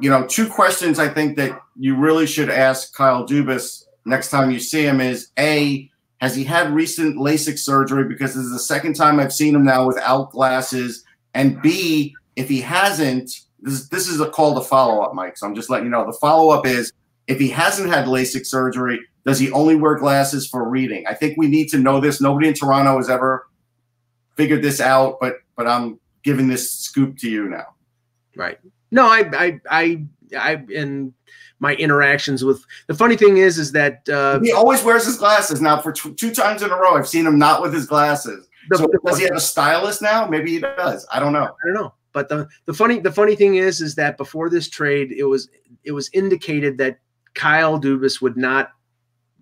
You 0.00 0.08
know, 0.08 0.26
two 0.26 0.48
questions 0.48 0.98
I 0.98 1.08
think 1.08 1.36
that 1.36 1.60
you 1.76 1.94
really 1.94 2.26
should 2.26 2.48
ask 2.48 2.94
Kyle 2.94 3.26
Dubas 3.26 3.84
next 4.06 4.30
time 4.30 4.50
you 4.50 4.60
see 4.60 4.84
him 4.84 5.00
is 5.00 5.30
A, 5.38 5.90
has 6.20 6.34
he 6.34 6.44
had 6.44 6.72
recent 6.72 7.16
LASIK 7.16 7.58
surgery? 7.58 8.04
Because 8.04 8.34
this 8.34 8.44
is 8.44 8.52
the 8.52 8.58
second 8.58 8.94
time 8.94 9.20
I've 9.20 9.32
seen 9.32 9.54
him 9.54 9.64
now 9.64 9.86
without 9.86 10.30
glasses. 10.30 11.04
And 11.34 11.60
B, 11.60 12.14
if 12.36 12.48
he 12.48 12.60
hasn't, 12.60 13.30
this, 13.60 13.88
this 13.88 14.08
is 14.08 14.20
a 14.20 14.28
call 14.28 14.54
to 14.54 14.60
follow 14.60 15.02
up, 15.02 15.14
Mike. 15.14 15.36
So 15.36 15.46
I'm 15.46 15.54
just 15.54 15.70
letting 15.70 15.86
you 15.86 15.90
know. 15.90 16.06
The 16.06 16.16
follow 16.18 16.50
up 16.50 16.66
is 16.66 16.92
if 17.30 17.38
he 17.38 17.48
hasn't 17.48 17.88
had 17.88 18.06
LASIK 18.06 18.44
surgery, 18.44 18.98
does 19.24 19.38
he 19.38 19.52
only 19.52 19.76
wear 19.76 19.94
glasses 19.94 20.48
for 20.48 20.68
reading? 20.68 21.06
I 21.06 21.14
think 21.14 21.38
we 21.38 21.46
need 21.46 21.68
to 21.68 21.78
know 21.78 22.00
this. 22.00 22.20
Nobody 22.20 22.48
in 22.48 22.54
Toronto 22.54 22.96
has 22.96 23.08
ever 23.08 23.46
figured 24.36 24.62
this 24.62 24.80
out, 24.80 25.18
but 25.20 25.36
but 25.56 25.68
I'm 25.68 26.00
giving 26.24 26.48
this 26.48 26.72
scoop 26.72 27.18
to 27.18 27.30
you 27.30 27.48
now. 27.48 27.74
Right. 28.34 28.58
No, 28.90 29.06
I 29.06 29.30
I 29.32 29.60
I 29.70 30.04
I 30.36 30.64
in 30.70 31.14
my 31.60 31.74
interactions 31.76 32.42
with 32.42 32.64
the 32.88 32.94
funny 32.94 33.16
thing 33.16 33.36
is 33.36 33.58
is 33.58 33.70
that 33.72 34.08
uh, 34.08 34.40
he 34.40 34.52
always 34.52 34.82
wears 34.82 35.06
his 35.06 35.16
glasses 35.16 35.60
now 35.60 35.80
for 35.80 35.92
t- 35.92 36.14
two 36.14 36.34
times 36.34 36.62
in 36.62 36.70
a 36.70 36.76
row. 36.76 36.96
I've 36.96 37.08
seen 37.08 37.26
him 37.26 37.38
not 37.38 37.62
with 37.62 37.72
his 37.72 37.86
glasses. 37.86 38.48
The, 38.70 38.78
so 38.78 38.88
does 39.06 39.18
he 39.18 39.24
have 39.24 39.36
a 39.36 39.40
stylist 39.40 40.02
now? 40.02 40.26
Maybe 40.26 40.50
he 40.52 40.58
does. 40.58 41.06
I 41.12 41.20
don't 41.20 41.32
know. 41.32 41.44
I 41.44 41.66
don't 41.66 41.74
know. 41.74 41.94
But 42.12 42.28
the, 42.28 42.48
the 42.64 42.74
funny 42.74 42.98
the 42.98 43.12
funny 43.12 43.36
thing 43.36 43.54
is 43.54 43.80
is 43.80 43.94
that 43.94 44.16
before 44.16 44.50
this 44.50 44.68
trade, 44.68 45.12
it 45.12 45.24
was 45.24 45.48
it 45.84 45.92
was 45.92 46.10
indicated 46.12 46.76
that 46.78 46.98
Kyle 47.34 47.80
Dubas 47.80 48.20
would 48.20 48.36
not 48.36 48.72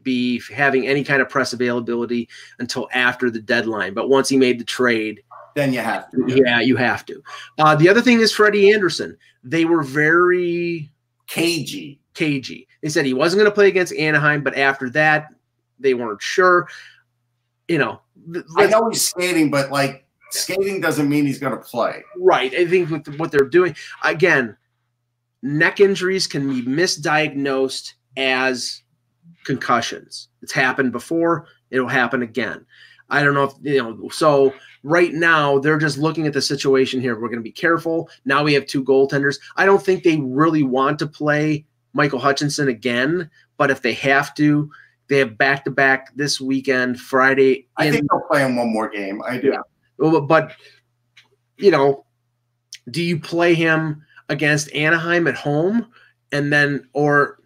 be 0.03 0.41
having 0.55 0.87
any 0.87 1.05
kind 1.05 1.21
of 1.21 1.29
press 1.29 1.53
availability 1.53 2.29
until 2.59 2.89
after 2.93 3.31
the 3.31 3.41
deadline. 3.41 3.95
But 3.95 4.09
once 4.09 4.29
he 4.29 4.37
made 4.37 4.59
the 4.59 4.65
trade, 4.65 5.23
then 5.55 5.73
you 5.73 5.81
have 5.81 6.11
to. 6.13 6.25
Yeah, 6.29 6.61
you 6.61 6.77
have 6.77 7.05
to. 7.07 7.23
Uh, 7.59 7.75
the 7.75 7.89
other 7.89 8.01
thing 8.01 8.21
is 8.21 8.33
Freddie 8.33 8.73
Andersen. 8.73 9.17
They 9.43 9.65
were 9.65 9.83
very 9.83 10.91
cagey. 11.27 12.01
Cagey. 12.15 12.67
They 12.83 12.89
said 12.89 13.05
he 13.07 13.15
wasn't 13.15 13.41
going 13.41 13.51
to 13.51 13.55
play 13.55 13.69
against 13.69 13.95
Anaheim, 13.95 14.43
but 14.43 14.57
after 14.57 14.91
that, 14.91 15.29
they 15.79 15.95
weren't 15.95 16.23
sure. 16.23 16.69
You 17.69 17.79
know, 17.79 18.01
I 18.57 18.67
know 18.67 18.89
he's 18.89 19.09
skating, 19.09 19.51
but 19.51 19.71
like 19.71 20.07
skating 20.31 20.81
doesn't 20.81 21.09
mean 21.09 21.27
he's 21.27 21.39
going 21.39 21.53
to 21.53 21.63
play. 21.63 22.03
Right. 22.17 22.53
I 22.55 22.67
think 22.67 22.91
with 22.91 23.19
what 23.19 23.31
they're 23.31 23.49
doing 23.49 23.77
again, 24.03 24.57
neck 25.43 25.81
injuries 25.81 26.27
can 26.27 26.49
be 26.49 26.63
misdiagnosed 26.63 27.95
as 28.17 28.83
concussions. 29.45 30.29
It's 30.43 30.53
happened 30.53 30.93
before, 30.93 31.47
it'll 31.71 31.89
happen 31.89 32.23
again. 32.23 32.65
I 33.11 33.23
don't 33.23 33.35
know 33.35 33.45
if 33.45 33.53
you 33.63 33.83
know. 33.83 34.09
So 34.11 34.53
right 34.83 35.15
now 35.15 35.59
they're 35.59 35.79
just 35.79 35.99
looking 35.99 36.27
at 36.27 36.35
the 36.35 36.43
situation 36.43 37.01
here. 37.01 37.15
We're 37.15 37.29
going 37.29 37.39
to 37.39 37.43
be 37.43 37.53
careful. 37.53 38.11
Now 38.25 38.45
we 38.45 38.53
have 38.53 38.67
two 38.67 38.85
goaltenders. 38.85 39.39
I 39.57 39.65
don't 39.65 39.83
think 39.83 40.03
they 40.03 40.19
really 40.19 40.63
want 40.63 40.99
to 40.99 41.07
play 41.07 41.65
Michael 41.95 42.19
Hutchinson 42.19 42.69
again, 42.69 43.31
but 43.57 43.71
if 43.71 43.81
they 43.81 43.95
have 43.95 44.35
to, 44.35 44.71
they 45.09 45.19
have 45.19 45.39
back 45.39 45.65
to 45.65 45.71
back 45.71 46.15
this 46.17 46.39
weekend, 46.39 47.01
Friday. 47.01 47.67
I 47.79 47.91
think 47.91 48.11
they'll 48.11 48.29
play 48.29 48.43
him 48.43 48.57
one 48.57 48.71
more 48.71 48.91
game. 48.91 49.23
I 49.27 49.39
do. 49.39 49.55
Yeah. 49.55 50.21
But 50.21 50.53
you 51.57 51.71
know, 51.71 52.05
do 52.91 53.03
you 53.03 53.19
play 53.19 53.55
him 53.55 54.05
against 54.29 54.73
Anaheim 54.73 55.27
at 55.27 55.35
home 55.35 55.87
and 56.33 56.53
then 56.53 56.89
or 56.93 57.41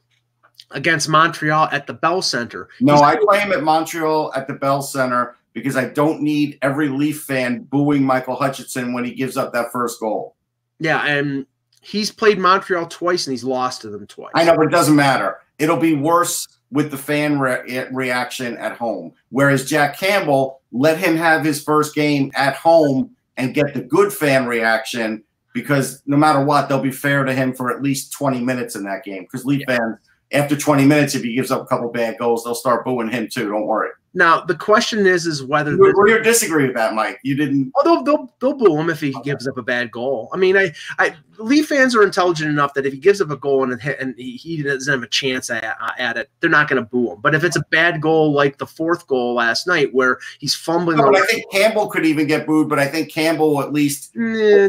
against 0.70 1.08
Montreal 1.08 1.68
at 1.70 1.86
the 1.86 1.92
Bell 1.92 2.22
Center. 2.22 2.68
No, 2.80 2.96
I 2.96 3.16
play 3.16 3.40
him 3.40 3.52
at 3.52 3.62
Montreal 3.62 4.32
at 4.34 4.46
the 4.46 4.54
Bell 4.54 4.82
Center 4.82 5.36
because 5.52 5.76
I 5.76 5.86
don't 5.86 6.22
need 6.22 6.58
every 6.62 6.88
Leaf 6.88 7.22
fan 7.22 7.62
booing 7.64 8.02
Michael 8.02 8.36
Hutchinson 8.36 8.92
when 8.92 9.04
he 9.04 9.12
gives 9.12 9.36
up 9.36 9.52
that 9.52 9.70
first 9.70 10.00
goal. 10.00 10.36
Yeah, 10.78 11.04
and 11.06 11.46
he's 11.82 12.10
played 12.10 12.38
Montreal 12.38 12.86
twice 12.86 13.26
and 13.26 13.32
he's 13.32 13.44
lost 13.44 13.82
to 13.82 13.90
them 13.90 14.06
twice. 14.06 14.32
I 14.34 14.44
know, 14.44 14.56
but 14.56 14.66
it 14.66 14.70
doesn't 14.70 14.96
matter. 14.96 15.38
It'll 15.58 15.76
be 15.76 15.94
worse 15.94 16.48
with 16.70 16.90
the 16.90 16.96
fan 16.96 17.38
re- 17.38 17.62
eh, 17.68 17.86
reaction 17.92 18.56
at 18.56 18.76
home. 18.76 19.12
Whereas 19.28 19.68
Jack 19.68 19.98
Campbell, 19.98 20.60
let 20.72 20.98
him 20.98 21.16
have 21.16 21.44
his 21.44 21.62
first 21.62 21.94
game 21.94 22.32
at 22.34 22.54
home 22.54 23.14
and 23.36 23.54
get 23.54 23.74
the 23.74 23.82
good 23.82 24.12
fan 24.12 24.46
reaction 24.46 25.22
because 25.52 26.02
no 26.06 26.16
matter 26.16 26.44
what, 26.44 26.68
they'll 26.68 26.80
be 26.80 26.90
fair 26.90 27.24
to 27.24 27.34
him 27.34 27.52
for 27.52 27.74
at 27.74 27.82
least 27.82 28.12
20 28.12 28.40
minutes 28.40 28.76
in 28.76 28.84
that 28.84 29.04
game 29.04 29.22
because 29.22 29.44
Leaf 29.44 29.62
yeah. 29.68 29.76
fans– 29.76 29.98
after 30.32 30.56
20 30.56 30.86
minutes, 30.86 31.14
if 31.14 31.22
he 31.22 31.34
gives 31.34 31.50
up 31.50 31.62
a 31.62 31.66
couple 31.66 31.88
bad 31.90 32.18
goals, 32.18 32.44
they'll 32.44 32.54
start 32.54 32.84
booing 32.84 33.10
him 33.10 33.28
too. 33.28 33.50
Don't 33.50 33.66
worry. 33.66 33.90
Now 34.14 34.42
the 34.42 34.54
question 34.54 35.06
is, 35.06 35.26
is 35.26 35.42
whether 35.42 35.76
We're, 35.78 36.22
disagree 36.22 36.66
with 36.66 36.76
that, 36.76 36.94
Mike. 36.94 37.18
You 37.22 37.34
didn't. 37.34 37.72
oh, 37.76 37.82
they'll, 37.82 38.02
they'll 38.02 38.34
they'll 38.40 38.58
boo 38.58 38.78
him 38.78 38.90
if 38.90 39.00
he 39.00 39.14
gives 39.24 39.48
up 39.48 39.56
a 39.56 39.62
bad 39.62 39.90
goal. 39.90 40.28
I 40.34 40.36
mean, 40.36 40.54
I, 40.54 40.74
I 40.98 41.14
Leaf 41.38 41.68
fans 41.68 41.96
are 41.96 42.02
intelligent 42.02 42.50
enough 42.50 42.74
that 42.74 42.84
if 42.84 42.92
he 42.92 42.98
gives 42.98 43.22
up 43.22 43.30
a 43.30 43.38
goal 43.38 43.62
and 43.62 43.72
it 43.72 43.98
and 43.98 44.14
he, 44.18 44.32
he 44.36 44.62
doesn't 44.62 44.92
have 44.92 45.02
a 45.02 45.08
chance 45.08 45.48
at, 45.48 45.64
at 45.98 46.18
it, 46.18 46.30
they're 46.40 46.50
not 46.50 46.68
going 46.68 46.82
to 46.82 46.86
boo 46.86 47.12
him. 47.12 47.20
But 47.22 47.34
if 47.34 47.42
it's 47.42 47.56
a 47.56 47.64
bad 47.70 48.02
goal 48.02 48.32
like 48.32 48.58
the 48.58 48.66
fourth 48.66 49.06
goal 49.06 49.32
last 49.34 49.66
night, 49.66 49.94
where 49.94 50.18
he's 50.40 50.54
fumbling, 50.54 50.98
No, 50.98 51.10
I 51.16 51.24
think 51.24 51.50
Campbell 51.50 51.88
could 51.88 52.04
even 52.04 52.26
get 52.26 52.46
booed, 52.46 52.68
but 52.68 52.78
I 52.78 52.88
think 52.88 53.10
Campbell 53.10 53.62
at 53.62 53.72
least 53.72 54.14
eh, 54.14 54.68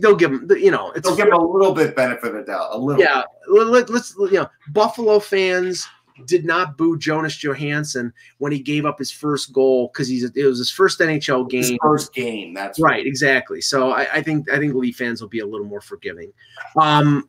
they'll 0.00 0.16
give 0.16 0.30
them, 0.30 0.58
You 0.58 0.70
know, 0.70 0.90
it's 0.92 1.06
they'll 1.06 1.16
give 1.16 1.28
him 1.28 1.34
a 1.34 1.44
little 1.44 1.74
bit 1.74 1.96
benefit 1.96 2.34
of 2.34 2.34
the 2.34 2.42
doubt. 2.52 2.70
A 2.72 2.78
little. 2.78 3.02
yeah. 3.02 3.22
Let, 3.48 3.90
us 3.90 4.14
you 4.18 4.32
know, 4.32 4.48
Buffalo 4.72 5.18
fans 5.18 5.86
did 6.26 6.44
not 6.44 6.76
boo 6.76 6.98
Jonas 6.98 7.36
Johansson 7.36 8.12
when 8.38 8.52
he 8.52 8.60
gave 8.60 8.84
up 8.86 8.98
his 8.98 9.10
first 9.10 9.52
goal 9.52 9.90
because 9.92 10.08
he's 10.08 10.24
it 10.24 10.44
was 10.44 10.58
his 10.58 10.70
first 10.70 11.00
NHL 11.00 11.50
His 11.50 11.70
game. 11.70 11.78
first 11.82 12.14
game. 12.14 12.54
That's 12.54 12.78
Right, 12.80 13.06
exactly. 13.06 13.60
So 13.60 13.90
I, 13.90 14.02
I 14.14 14.22
think 14.22 14.50
I 14.50 14.58
think 14.58 14.74
Leaf 14.74 14.96
fans 14.96 15.20
will 15.20 15.28
be 15.28 15.40
a 15.40 15.46
little 15.46 15.66
more 15.66 15.80
forgiving. 15.80 16.32
Um, 16.80 17.28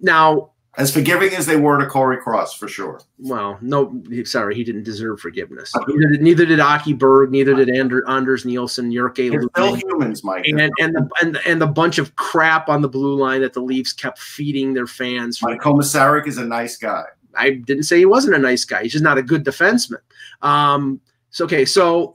now, 0.00 0.52
As 0.78 0.92
forgiving 0.92 1.32
as 1.34 1.46
they 1.46 1.56
were 1.56 1.78
to 1.78 1.86
Corey 1.86 2.18
Cross, 2.18 2.54
for 2.54 2.68
sure. 2.68 3.00
well, 3.18 3.58
no, 3.62 4.02
sorry, 4.24 4.54
he 4.54 4.62
didn't 4.62 4.82
deserve 4.82 5.20
forgiveness. 5.20 5.72
Neither 5.88 6.08
did, 6.10 6.22
neither 6.22 6.44
did 6.44 6.60
Aki 6.60 6.92
Berg, 6.92 7.30
neither 7.30 7.54
did 7.54 7.70
Ander, 7.70 8.06
Anders 8.08 8.44
Nielsen, 8.44 8.90
Jurke, 8.90 9.30
They're 9.30 9.42
still 9.54 9.74
humans, 9.74 10.22
Mike. 10.22 10.44
and 10.46 10.60
and 10.60 10.94
the 10.94 11.08
and, 11.22 11.38
and 11.46 11.62
the 11.62 11.66
bunch 11.66 11.96
of 11.96 12.14
crap 12.16 12.68
on 12.68 12.82
the 12.82 12.88
blue 12.90 13.14
line 13.14 13.40
that 13.40 13.54
the 13.54 13.60
Leafs 13.60 13.94
kept 13.94 14.18
feeding 14.18 14.74
their 14.74 14.86
fans. 14.86 15.40
Mike 15.40 15.60
Komisarek 15.60 16.26
is 16.26 16.36
a 16.36 16.44
nice 16.44 16.76
guy. 16.76 17.04
I 17.34 17.50
didn't 17.50 17.84
say 17.84 17.98
he 17.98 18.06
wasn't 18.06 18.34
a 18.34 18.38
nice 18.38 18.64
guy. 18.66 18.82
He's 18.82 18.92
just 18.92 19.04
not 19.04 19.16
a 19.18 19.22
good 19.22 19.44
defenseman. 19.44 20.00
Um, 20.42 21.00
so 21.30 21.46
okay, 21.46 21.64
so 21.64 22.12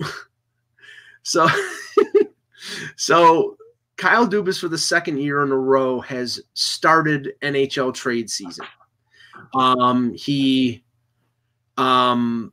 so 1.24 1.48
so 2.96 3.58
Kyle 4.02 4.28
Dubas 4.28 4.60
for 4.60 4.68
the 4.68 4.80
second 4.80 5.20
year 5.20 5.44
in 5.44 5.52
a 5.52 5.58
row 5.58 6.02
has 6.02 6.42
started 6.56 7.34
NHL 7.44 7.94
trade 7.94 8.32
season. 8.32 8.66
Um, 9.54 10.12
he 10.16 10.84
um 11.78 12.52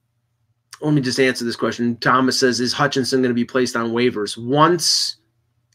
let 0.83 0.93
me 0.93 1.01
just 1.01 1.19
answer 1.19 1.45
this 1.47 1.57
question. 1.57 1.97
Thomas 1.97 2.39
says, 2.39 2.61
is 2.61 2.73
Hutchinson 2.75 3.21
going 3.23 3.31
to 3.31 3.35
be 3.35 3.47
placed 3.47 3.77
on 3.77 3.91
waivers 3.91 4.37
once 4.37 5.17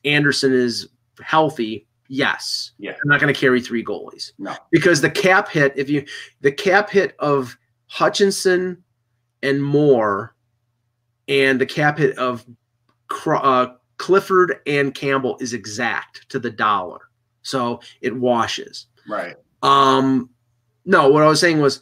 Andersen 0.06 0.54
is 0.54 0.90
healthy? 1.22 1.88
Yes. 2.08 2.72
Yeah. 2.78 2.92
I'm 2.92 3.10
not 3.10 3.20
going 3.20 3.34
to 3.34 3.40
carry 3.40 3.60
three 3.60 3.84
goalies 3.84 4.32
No. 4.38 4.56
because 4.70 5.02
the 5.02 5.10
cap 5.10 5.50
hit 5.50 5.74
if 5.76 5.90
you 5.90 6.06
the 6.42 6.52
cap 6.52 6.88
hit 6.92 7.16
of 7.18 7.58
Hutchinson 7.88 8.84
and 9.42 9.62
Moore 9.62 10.36
and 11.28 11.60
the 11.60 11.66
cap 11.66 11.98
hit 11.98 12.16
of 12.20 12.46
uh, 13.26 13.68
Clifford 14.04 14.60
and 14.68 14.94
Campbell 14.94 15.38
is 15.40 15.54
exact 15.54 16.28
to 16.30 16.40
the 16.40 16.52
dollar 16.52 17.00
so 17.42 17.80
it 18.02 18.14
washes 18.14 18.88
Right. 19.08 19.36
um 19.62 20.30
no 20.86 21.08
what 21.08 21.24
I 21.24 21.28
was 21.28 21.40
saying 21.40 21.62
was 21.62 21.82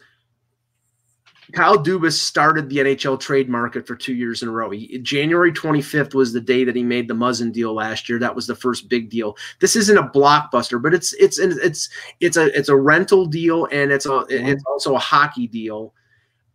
Kyle 1.52 1.76
Dubas 1.76 2.18
started 2.18 2.68
the 2.68 2.78
NHL 2.78 3.20
trade 3.20 3.48
market 3.48 3.86
for 3.86 3.94
two 3.94 4.14
years 4.14 4.42
in 4.42 4.48
a 4.48 4.52
row. 4.52 4.70
He, 4.70 4.98
January 5.00 5.52
25th 5.52 6.14
was 6.14 6.32
the 6.32 6.40
day 6.40 6.64
that 6.64 6.74
he 6.74 6.82
made 6.82 7.08
the 7.08 7.14
Muzzin 7.14 7.52
deal 7.52 7.74
last 7.74 8.08
year. 8.08 8.18
That 8.18 8.34
was 8.34 8.46
the 8.46 8.54
first 8.54 8.88
big 8.88 9.10
deal. 9.10 9.36
This 9.60 9.76
isn't 9.76 9.98
a 9.98 10.08
blockbuster, 10.08 10.80
but 10.80 10.94
it's 10.94 11.12
it's 11.14 11.38
it's 11.38 11.90
it's 12.20 12.36
a 12.38 12.56
it's 12.58 12.70
a 12.70 12.76
rental 12.76 13.26
deal 13.26 13.66
and 13.70 13.92
it's 13.92 14.06
a 14.06 14.24
it's 14.30 14.64
also 14.64 14.94
a 14.94 14.98
hockey 15.00 15.46
deal. 15.46 15.92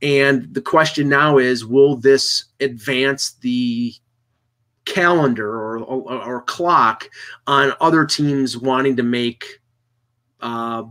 And 0.01 0.51
the 0.53 0.61
question 0.61 1.09
now 1.09 1.37
is, 1.37 1.65
will 1.65 1.95
this 1.95 2.45
advance 2.59 3.33
the 3.41 3.93
calendar 4.87 5.49
or 5.49 5.77
or, 5.79 6.23
or 6.23 6.41
clock 6.41 7.09
on 7.45 7.73
other 7.79 8.05
teams 8.05 8.57
wanting 8.57 8.95
to 8.95 9.03
make 9.03 9.45
uh, 10.41 10.83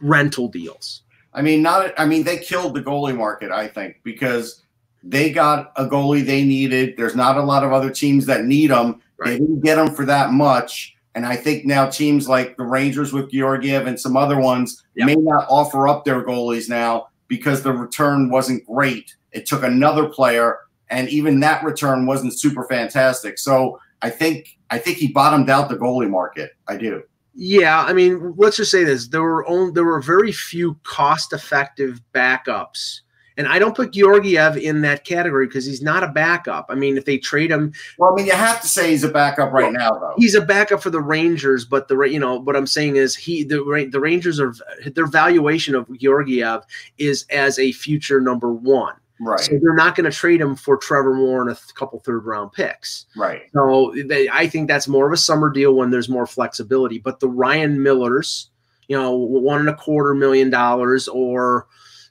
rental 0.00 0.48
deals? 0.48 1.02
I 1.32 1.42
mean, 1.42 1.62
not. 1.62 1.92
I 1.98 2.04
mean, 2.04 2.24
they 2.24 2.38
killed 2.38 2.74
the 2.74 2.82
goalie 2.82 3.16
market. 3.16 3.50
I 3.50 3.66
think 3.68 3.96
because 4.04 4.62
they 5.02 5.30
got 5.30 5.72
a 5.76 5.86
goalie 5.86 6.24
they 6.24 6.44
needed. 6.44 6.96
There's 6.96 7.16
not 7.16 7.36
a 7.36 7.42
lot 7.42 7.64
of 7.64 7.72
other 7.72 7.90
teams 7.90 8.26
that 8.26 8.44
need 8.44 8.70
them. 8.70 9.00
They 9.24 9.38
didn't 9.38 9.60
get 9.60 9.76
them 9.76 9.94
for 9.94 10.04
that 10.04 10.32
much. 10.32 10.94
And 11.14 11.24
I 11.24 11.36
think 11.36 11.64
now 11.64 11.88
teams 11.88 12.28
like 12.28 12.56
the 12.56 12.64
Rangers 12.64 13.12
with 13.12 13.30
Georgiev 13.30 13.86
and 13.86 13.98
some 13.98 14.16
other 14.16 14.38
ones 14.38 14.82
Yeah. 14.96 15.06
may 15.06 15.14
not 15.14 15.46
offer 15.48 15.86
up 15.88 16.04
their 16.04 16.24
goalies 16.24 16.68
now 16.68 17.08
because 17.28 17.62
the 17.62 17.72
return 17.72 18.30
wasn't 18.30 18.66
great. 18.66 19.14
It 19.32 19.46
took 19.46 19.62
another 19.62 20.08
player, 20.08 20.58
and 20.90 21.08
even 21.08 21.40
that 21.40 21.64
return 21.64 22.06
wasn't 22.06 22.38
super 22.38 22.64
fantastic. 22.64 23.38
So 23.38 23.78
I 24.02 24.10
think 24.10 24.58
I 24.70 24.78
think 24.78 24.98
he 24.98 25.08
bottomed 25.08 25.50
out 25.50 25.68
the 25.68 25.76
goalie 25.76 26.10
market. 26.10 26.52
I 26.68 26.76
do. 26.76 27.02
Yeah, 27.34 27.82
I 27.82 27.92
mean, 27.92 28.34
let's 28.36 28.56
just 28.56 28.70
say 28.70 28.84
this: 28.84 29.08
there 29.08 29.22
were 29.22 29.46
only 29.48 29.72
there 29.72 29.84
were 29.84 30.00
very 30.00 30.30
few 30.30 30.78
cost-effective 30.84 32.00
backups, 32.14 33.00
and 33.36 33.48
I 33.48 33.58
don't 33.58 33.74
put 33.74 33.92
Georgiev 33.92 34.56
in 34.56 34.82
that 34.82 35.04
category 35.04 35.46
because 35.46 35.64
he's 35.66 35.82
not 35.82 36.04
a 36.04 36.08
backup. 36.08 36.66
I 36.68 36.76
mean, 36.76 36.96
if 36.96 37.06
they 37.06 37.18
trade 37.18 37.50
him, 37.50 37.72
Well, 37.98 38.12
I 38.12 38.14
mean, 38.14 38.26
you 38.26 38.32
have 38.32 38.60
to 38.60 38.68
say 38.68 38.90
he's 38.90 39.02
a 39.02 39.08
backup 39.08 39.52
right 39.52 39.72
now, 39.72 39.90
though. 39.90 40.14
he's 40.16 40.36
a 40.36 40.40
backup 40.42 40.80
for 40.80 40.90
the 40.90 41.00
Rangers. 41.00 41.64
But 41.64 41.88
the 41.88 41.98
you 42.02 42.20
know 42.20 42.38
what 42.38 42.54
I'm 42.54 42.68
saying 42.68 42.96
is 42.96 43.16
he 43.16 43.42
the 43.42 43.88
the 43.90 44.00
Rangers 44.00 44.38
are 44.38 44.54
their 44.94 45.06
valuation 45.06 45.74
of 45.74 45.88
Georgiev 45.98 46.62
is 46.98 47.24
as 47.30 47.58
a 47.58 47.72
future 47.72 48.20
number 48.20 48.52
one. 48.52 48.94
Right, 49.24 49.40
So 49.40 49.58
they're 49.60 49.74
not 49.74 49.96
going 49.96 50.10
to 50.10 50.16
trade 50.16 50.40
him 50.40 50.54
for 50.56 50.76
Trevor 50.76 51.14
Moore 51.14 51.40
and 51.42 51.50
a 51.50 51.54
th- 51.54 51.74
couple 51.74 51.98
third 52.00 52.24
round 52.24 52.52
picks. 52.52 53.06
right. 53.16 53.42
So 53.54 53.94
they, 54.06 54.28
I 54.28 54.48
think 54.48 54.68
that's 54.68 54.88
more 54.88 55.06
of 55.06 55.12
a 55.12 55.16
summer 55.16 55.50
deal 55.50 55.74
when 55.74 55.90
there's 55.90 56.08
more 56.08 56.26
flexibility. 56.26 56.98
But 56.98 57.20
the 57.20 57.28
Ryan 57.28 57.82
Millers, 57.82 58.50
you 58.88 58.96
know, 58.96 59.14
one 59.14 59.60
and 59.60 59.68
a 59.68 59.74
quarter 59.74 60.14
million 60.14 60.50
dollars, 60.50 61.08
or 61.08 61.66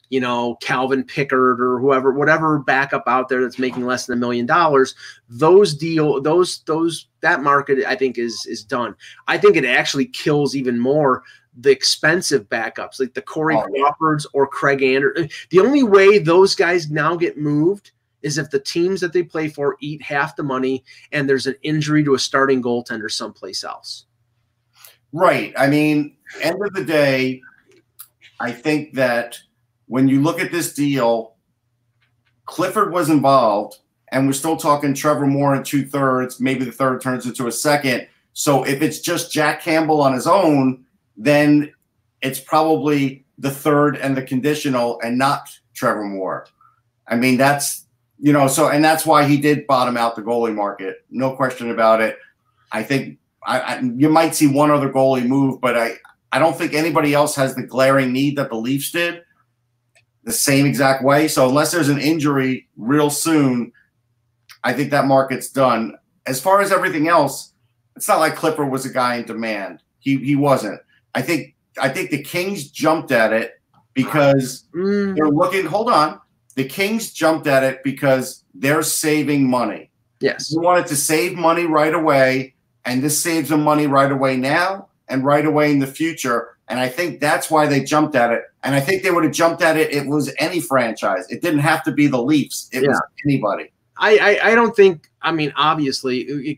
you 0.10 0.20
know, 0.20 0.56
Calvin 0.62 1.04
Pickard 1.04 1.60
or 1.60 1.80
whoever, 1.80 2.12
whatever 2.12 2.60
backup 2.60 3.04
out 3.08 3.30
there 3.30 3.42
that's 3.42 3.58
making 3.58 3.88
less 3.88 4.06
than 4.06 4.16
a 4.16 4.20
million 4.20 4.46
dollars, 4.46 4.94
those 5.28 5.74
deal, 5.74 6.22
those, 6.22 6.60
those, 6.68 7.08
that 7.22 7.42
market, 7.42 7.84
I 7.88 7.96
think 7.96 8.20
is 8.20 8.46
is 8.46 8.64
done. 8.64 8.96
I 9.28 9.40
think 9.40 9.56
it 9.56 9.66
actually 9.66 10.06
kills 10.06 10.56
even 10.56 10.80
more 10.80 11.24
the 11.58 11.72
expensive 11.72 12.50
backups 12.50 13.00
like 13.00 13.14
the 13.14 13.22
Corey 13.22 13.56
Oh. 13.56 13.64
Crawfords 13.64 14.26
or 14.34 14.48
Craig 14.48 14.82
Anderson. 14.82 15.30
The 15.50 15.60
only 15.60 15.84
way 15.84 16.18
those 16.18 16.56
guys 16.56 16.90
now 16.90 17.16
get 17.16 17.38
moved 17.38 17.92
is 18.22 18.38
if 18.38 18.50
the 18.50 18.60
teams 18.60 19.02
that 19.02 19.14
they 19.14 19.22
play 19.24 19.50
for 19.50 19.78
eat 19.82 20.02
half 20.02 20.36
the 20.36 20.44
money 20.44 20.84
and 21.12 21.30
there's 21.30 21.46
an 21.46 21.56
injury 21.62 22.04
to 22.04 22.16
a 22.16 22.20
starting 22.20 22.62
goaltender 22.62 23.12
someplace 23.12 23.64
else. 23.64 24.06
Right. 25.12 25.54
I 25.58 25.68
mean, 25.68 26.16
end 26.42 26.58
of 26.66 26.74
the 26.74 26.86
day, 26.86 27.42
I 28.40 28.52
think 28.52 28.94
that 28.96 29.38
when 29.88 30.08
you 30.08 30.22
look 30.22 30.40
at 30.40 30.52
this 30.52 30.74
deal, 30.74 31.36
Clifford 32.46 32.92
was 32.92 33.10
involved, 33.10 33.78
and 34.12 34.26
we're 34.26 34.34
still 34.34 34.58
talking 34.58 34.94
Trevor 34.94 35.28
Moore 35.28 35.56
in 35.56 35.64
two 35.64 35.86
thirds. 35.86 36.40
Maybe 36.40 36.66
the 36.66 36.72
third 36.72 37.02
turns 37.02 37.26
into 37.26 37.48
a 37.48 37.52
second. 37.52 38.08
So 38.34 38.64
if 38.64 38.82
it's 38.82 39.00
just 39.00 39.32
Jack 39.32 39.62
Campbell 39.62 40.02
on 40.02 40.14
his 40.14 40.28
own, 40.28 40.83
then 41.18 41.74
it's 42.22 42.40
probably 42.40 43.26
the 43.38 43.52
third 43.52 43.98
and 43.98 44.16
the 44.16 44.22
conditional 44.22 45.00
and 45.02 45.18
not 45.18 45.50
Trevor 45.74 46.06
Moore. 46.06 46.48
I 47.08 47.16
mean, 47.16 47.38
that's, 47.38 47.86
you 48.20 48.32
know, 48.32 48.48
so, 48.48 48.70
and 48.70 48.84
that's 48.84 49.06
why 49.06 49.26
he 49.26 49.38
did 49.38 49.68
bottom 49.68 49.98
out 49.98 50.16
the 50.16 50.22
goalie 50.22 50.56
market. 50.56 51.06
No 51.10 51.36
question 51.36 51.70
about 51.70 52.02
it. 52.02 52.18
I 52.72 52.84
think 52.84 53.18
I, 53.46 53.60
I, 53.60 53.80
you 53.80 54.10
might 54.10 54.36
see 54.36 54.48
one 54.48 54.72
other 54.72 54.90
goalie 54.90 55.28
move, 55.28 55.60
but 55.60 55.78
I, 55.78 55.98
I 56.32 56.40
don't 56.40 56.58
think 56.58 56.74
anybody 56.74 57.14
else 57.14 57.36
has 57.36 57.56
the 57.56 57.64
glaring 57.64 58.14
need 58.14 58.38
that 58.38 58.50
the 58.50 58.56
Leafs 58.56 58.92
did 58.92 59.24
the 60.24 60.32
same 60.32 60.66
exact 60.66 61.04
way. 61.04 61.28
So 61.28 61.48
unless 61.48 61.72
there's 61.72 61.90
an 61.90 62.00
injury 62.00 62.68
real 62.78 63.10
soon, 63.10 63.72
I 64.64 64.74
think 64.74 64.92
that 64.92 65.06
market's 65.06 65.50
done. 65.50 65.98
As 66.26 66.40
far 66.40 66.62
as 66.62 66.72
everything 66.72 67.08
else, 67.08 67.54
it's 67.96 68.08
not 68.08 68.20
like 68.20 68.36
Clipper 68.36 68.66
was 68.66 68.86
a 68.86 68.94
guy 68.94 69.16
in 69.16 69.26
demand. 69.26 69.84
He 70.00 70.18
he 70.18 70.36
wasn't. 70.36 70.80
I 71.16 71.22
think 71.22 71.56
I 71.82 71.90
think 71.90 72.12
the 72.12 72.22
Kings 72.24 72.70
jumped 72.70 73.12
at 73.12 73.34
it 73.34 73.60
because 73.94 74.66
Mm, 74.76 75.16
they're 75.16 75.30
looking. 75.30 75.66
Hold 75.66 75.90
on, 75.90 76.20
the 76.56 76.66
Kings 76.66 77.12
jumped 77.12 77.48
at 77.48 77.64
it 77.64 77.84
because 77.84 78.44
they're 78.54 78.84
saving 78.84 79.50
money. 79.50 79.90
yes. 80.20 80.50
They 80.50 80.60
wanted 80.60 80.88
to 80.88 80.96
save 80.96 81.36
money 81.36 81.66
right 81.66 81.94
away, 81.94 82.54
and 82.86 83.04
this 83.04 83.18
saves 83.18 83.50
them 83.50 83.64
money 83.64 83.88
right 83.88 84.12
away 84.12 84.38
now 84.38 84.88
and 85.08 85.24
right 85.26 85.46
away 85.46 85.72
in 85.72 85.80
the 85.80 85.88
future. 85.88 86.50
And 86.70 86.80
I 86.80 86.88
think 86.88 87.20
that's 87.20 87.52
why 87.52 87.68
they 87.68 87.84
jumped 87.84 88.16
at 88.16 88.32
it. 88.32 88.44
And 88.64 88.74
I 88.74 88.80
think 88.80 89.04
they 89.04 89.12
would 89.12 89.26
have 89.26 89.34
jumped 89.34 89.62
at 89.62 89.76
it. 89.76 89.92
It 89.94 90.08
was 90.08 90.34
any 90.40 90.62
franchise. 90.62 91.30
It 91.30 91.42
didn't 91.42 91.60
have 91.60 91.84
to 91.84 91.92
be 91.92 92.08
the 92.08 92.22
Leafs. 92.24 92.70
It 92.72 92.88
was 92.88 93.00
anybody. 93.26 93.72
I, 93.98 94.18
I 94.18 94.52
I 94.52 94.56
don't 94.56 94.76
think. 94.76 95.10
I 95.22 95.32
mean, 95.32 95.52
obviously, 95.58 96.22
it, 96.22 96.58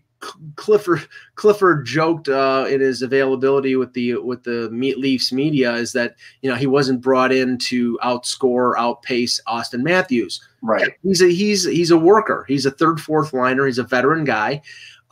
Clifford 0.55 1.07
Clifford 1.35 1.85
joked 1.85 2.29
uh, 2.29 2.65
in 2.69 2.81
his 2.81 3.01
availability 3.01 3.75
with 3.75 3.93
the 3.93 4.15
with 4.15 4.43
the 4.43 4.69
meat 4.71 4.97
Leafs 4.97 5.31
media 5.31 5.73
is 5.73 5.93
that 5.93 6.15
you 6.41 6.49
know 6.49 6.55
he 6.55 6.67
wasn't 6.67 7.01
brought 7.01 7.31
in 7.31 7.57
to 7.59 7.99
outscore 8.03 8.73
outpace 8.77 9.39
Austin 9.47 9.83
Matthews. 9.83 10.41
Right. 10.61 10.93
He's 11.03 11.21
a 11.21 11.27
he's 11.27 11.65
he's 11.65 11.91
a 11.91 11.97
worker. 11.97 12.45
He's 12.47 12.65
a 12.65 12.71
third 12.71 12.99
fourth 12.99 13.33
liner. 13.33 13.65
He's 13.65 13.77
a 13.77 13.83
veteran 13.83 14.23
guy. 14.23 14.61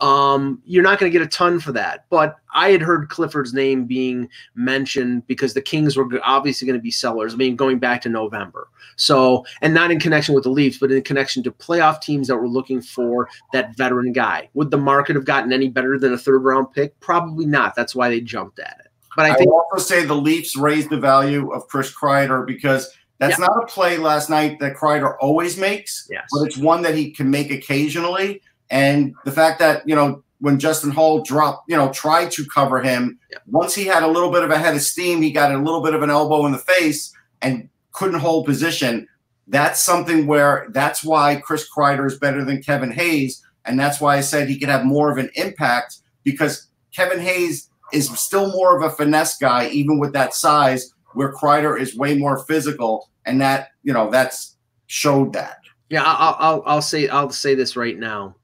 Um, 0.00 0.60
you're 0.64 0.82
not 0.82 0.98
going 0.98 1.10
to 1.10 1.18
get 1.18 1.26
a 1.26 1.30
ton 1.30 1.60
for 1.60 1.72
that. 1.72 2.04
But 2.10 2.36
I 2.52 2.70
had 2.70 2.82
heard 2.82 3.08
Clifford's 3.08 3.54
name 3.54 3.84
being 3.86 4.28
mentioned 4.54 5.26
because 5.26 5.54
the 5.54 5.62
Kings 5.62 5.96
were 5.96 6.08
obviously 6.22 6.66
going 6.66 6.78
to 6.78 6.82
be 6.82 6.90
sellers. 6.90 7.34
I 7.34 7.36
mean, 7.36 7.56
going 7.56 7.78
back 7.78 8.02
to 8.02 8.08
November. 8.08 8.68
So, 8.96 9.44
and 9.62 9.74
not 9.74 9.90
in 9.90 10.00
connection 10.00 10.34
with 10.34 10.44
the 10.44 10.50
Leafs, 10.50 10.78
but 10.78 10.92
in 10.92 11.02
connection 11.02 11.42
to 11.44 11.50
playoff 11.52 12.00
teams 12.00 12.28
that 12.28 12.36
were 12.36 12.48
looking 12.48 12.80
for 12.80 13.28
that 13.52 13.76
veteran 13.76 14.12
guy. 14.12 14.48
Would 14.54 14.70
the 14.70 14.78
market 14.78 15.16
have 15.16 15.24
gotten 15.24 15.52
any 15.52 15.68
better 15.68 15.98
than 15.98 16.12
a 16.12 16.18
third 16.18 16.44
round 16.44 16.72
pick? 16.72 16.98
Probably 17.00 17.46
not. 17.46 17.74
That's 17.74 17.94
why 17.94 18.08
they 18.08 18.20
jumped 18.20 18.58
at 18.58 18.76
it. 18.80 18.90
But 19.16 19.26
I, 19.26 19.34
think 19.34 19.52
also 19.52 19.78
say 19.78 20.04
the 20.04 20.14
Leafs 20.14 20.56
raised 20.56 20.90
the 20.90 20.98
value 20.98 21.52
of 21.52 21.68
Chris 21.68 21.94
Kreider 21.94 22.44
because 22.44 22.92
that's 23.18 23.38
Yeah. 23.38 23.46
not 23.46 23.62
a 23.62 23.66
play 23.66 23.96
last 23.96 24.28
night 24.28 24.58
that 24.58 24.74
Kreider 24.76 25.16
always 25.20 25.56
makes, 25.56 26.08
yes. 26.10 26.26
but 26.32 26.46
it's 26.46 26.56
one 26.56 26.82
that 26.82 26.96
he 26.96 27.10
can 27.12 27.30
make 27.30 27.50
occasionally. 27.50 28.42
And 28.70 29.14
the 29.24 29.32
fact 29.32 29.58
that, 29.60 29.86
you 29.88 29.94
know, 29.94 30.22
when 30.40 30.58
Justin 30.58 30.90
Holl 30.90 31.22
dropped, 31.22 31.70
you 31.70 31.76
know, 31.76 31.92
tried 31.92 32.30
to 32.32 32.44
cover 32.44 32.82
him, 32.82 33.18
Yeah. 33.30 33.38
once 33.46 33.74
he 33.74 33.84
had 33.84 34.02
a 34.02 34.08
little 34.08 34.30
bit 34.30 34.42
of 34.42 34.50
a 34.50 34.58
head 34.58 34.74
of 34.74 34.82
steam, 34.82 35.22
he 35.22 35.30
got 35.30 35.52
a 35.52 35.58
little 35.58 35.82
bit 35.82 35.94
of 35.94 36.02
an 36.02 36.10
elbow 36.10 36.44
in 36.46 36.52
the 36.52 36.58
face 36.58 37.12
and 37.40 37.68
couldn't 37.92 38.20
hold 38.20 38.46
position. 38.46 39.06
That's 39.46 39.80
something 39.82 40.26
where 40.26 40.66
that's 40.70 41.04
why 41.04 41.36
Chris 41.36 41.68
Kreider 41.70 42.06
is 42.06 42.18
better 42.18 42.44
than 42.44 42.62
Kevin 42.62 42.90
Hayes. 42.90 43.42
And 43.64 43.78
that's 43.78 44.00
why 44.00 44.16
I 44.16 44.20
said 44.20 44.48
he 44.48 44.58
could 44.58 44.68
have 44.68 44.84
more 44.84 45.10
of 45.10 45.18
an 45.18 45.30
impact 45.36 45.98
because 46.24 46.68
Kevin 46.94 47.20
Hayes 47.20 47.70
is 47.92 48.08
still 48.18 48.50
more 48.52 48.76
of 48.76 48.82
a 48.82 48.94
finesse 48.94 49.38
guy, 49.38 49.68
even 49.68 49.98
with 49.98 50.12
that 50.14 50.34
size, 50.34 50.92
where 51.12 51.32
Kreider 51.32 51.78
is 51.78 51.96
way 51.96 52.16
more 52.16 52.44
physical. 52.44 53.08
And 53.24 53.40
that, 53.40 53.68
you 53.82 53.92
know, 53.92 54.10
that's 54.10 54.56
showed 54.86 55.32
that. 55.34 55.58
Yeah, 55.90 56.02
I'll, 56.04 56.36
I'll 56.38 56.62
I'll 56.66 56.82
say 56.82 57.08
I'll 57.08 57.30
say 57.30 57.54
this 57.54 57.76
right 57.76 57.98
now. 57.98 58.34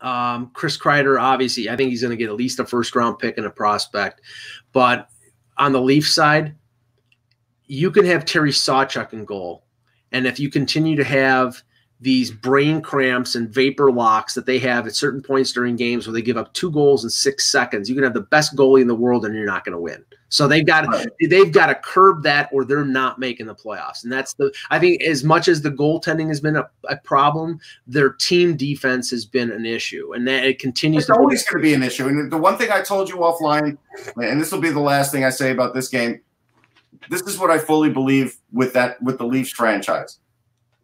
Um, 0.00 0.50
Chris 0.54 0.78
Kreider, 0.78 1.20
obviously, 1.20 1.68
I 1.68 1.76
think 1.76 1.90
he's 1.90 2.02
going 2.02 2.12
to 2.12 2.16
get 2.16 2.30
at 2.30 2.36
least 2.36 2.60
a 2.60 2.64
first 2.64 2.94
round 2.94 3.18
pick 3.18 3.36
and 3.36 3.46
a 3.46 3.50
prospect. 3.50 4.20
But 4.72 5.08
on 5.56 5.72
the 5.72 5.80
Leaf 5.80 6.08
side, 6.08 6.54
you 7.66 7.90
can 7.90 8.04
have 8.04 8.24
Terry 8.24 8.50
Sawchuk 8.50 9.12
in 9.12 9.24
goal, 9.24 9.64
and 10.12 10.26
if 10.26 10.38
you 10.40 10.50
continue 10.50 10.96
to 10.96 11.04
have 11.04 11.62
these 12.00 12.30
brain 12.30 12.80
cramps 12.80 13.34
and 13.34 13.48
vapor 13.50 13.90
locks 13.90 14.34
that 14.34 14.46
they 14.46 14.58
have 14.60 14.86
at 14.86 14.94
certain 14.94 15.20
points 15.20 15.52
during 15.52 15.74
games 15.74 16.06
where 16.06 16.14
they 16.14 16.22
give 16.22 16.36
up 16.36 16.52
two 16.54 16.70
goals 16.70 17.02
in 17.02 17.10
six 17.10 17.50
seconds, 17.50 17.88
you 17.88 17.94
can 17.94 18.04
have 18.04 18.14
the 18.14 18.20
best 18.20 18.54
goalie 18.54 18.80
in 18.82 18.86
the 18.86 18.94
world 18.94 19.24
and 19.24 19.34
you're 19.34 19.44
not 19.44 19.64
going 19.64 19.72
to 19.74 19.80
win. 19.80 20.04
So 20.30 20.46
they've 20.46 20.64
got 20.66 20.86
Right. 20.86 21.06
they've 21.28 21.50
got 21.50 21.66
to 21.66 21.74
curb 21.74 22.22
that 22.22 22.50
or 22.52 22.64
they're 22.64 22.84
not 22.84 23.18
making 23.18 23.46
the 23.46 23.54
playoffs. 23.54 24.04
And 24.04 24.12
that's 24.12 24.34
the 24.34 24.52
I 24.70 24.78
think 24.78 25.02
as 25.02 25.24
much 25.24 25.48
as 25.48 25.62
the 25.62 25.70
goaltending 25.70 26.28
has 26.28 26.40
been 26.40 26.54
a, 26.56 26.68
a 26.88 26.98
problem, 26.98 27.58
their 27.86 28.10
team 28.10 28.56
defense 28.56 29.10
has 29.10 29.24
been 29.24 29.50
an 29.50 29.64
issue, 29.64 30.12
and 30.12 30.28
that 30.28 30.44
it 30.44 30.58
continues 30.58 31.04
It's 31.04 31.06
to. 31.08 31.14
always 31.14 31.42
going 31.48 31.62
to 31.62 31.68
be 31.68 31.74
an 31.74 31.82
issue. 31.82 32.06
And 32.06 32.30
the 32.30 32.36
one 32.36 32.58
thing 32.58 32.70
I 32.70 32.82
told 32.82 33.08
you 33.08 33.16
offline, 33.16 33.78
and 34.16 34.40
this 34.40 34.52
will 34.52 34.60
be 34.60 34.70
the 34.70 34.78
last 34.80 35.10
thing 35.12 35.24
I 35.24 35.30
say 35.30 35.50
about 35.50 35.74
this 35.74 35.88
game, 35.88 36.20
this 37.08 37.22
is 37.22 37.38
what 37.38 37.50
I 37.50 37.58
fully 37.58 37.88
believe 37.90 38.36
with 38.52 38.74
that 38.74 39.00
with 39.02 39.16
the 39.18 39.26
Leafs 39.26 39.50
franchise. 39.50 40.18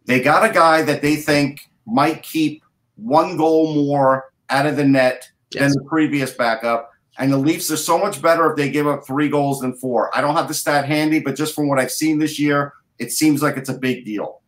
They 0.05 0.21
got 0.21 0.49
a 0.49 0.53
guy 0.53 0.81
that 0.83 1.01
they 1.01 1.15
think 1.15 1.61
might 1.85 2.23
keep 2.23 2.63
one 2.95 3.37
goal 3.37 3.73
more 3.73 4.25
out 4.49 4.65
of 4.65 4.75
the 4.75 4.85
net 4.85 5.29
than 5.51 5.71
the 5.71 5.83
previous 5.87 6.31
backup. 6.31 6.91
And 7.17 7.31
the 7.31 7.37
Leafs 7.37 7.71
are 7.71 7.77
so 7.77 7.97
much 7.97 8.21
better 8.21 8.49
if 8.49 8.57
they 8.57 8.69
give 8.69 8.87
up 8.87 9.05
three 9.07 9.29
goals 9.29 9.61
than 9.61 9.73
four. 9.75 10.15
I 10.15 10.21
don't 10.21 10.35
have 10.35 10.47
the 10.47 10.53
stat 10.53 10.85
handy, 10.85 11.19
but 11.19 11.35
just 11.35 11.55
from 11.55 11.69
what 11.69 11.79
I've 11.79 11.91
seen 11.91 12.19
this 12.19 12.37
year, 12.37 12.73
it 12.99 13.11
seems 13.11 13.41
like 13.41 13.57
it's 13.57 13.69
a 13.69 13.77
big 13.77 14.05
deal. 14.05 14.41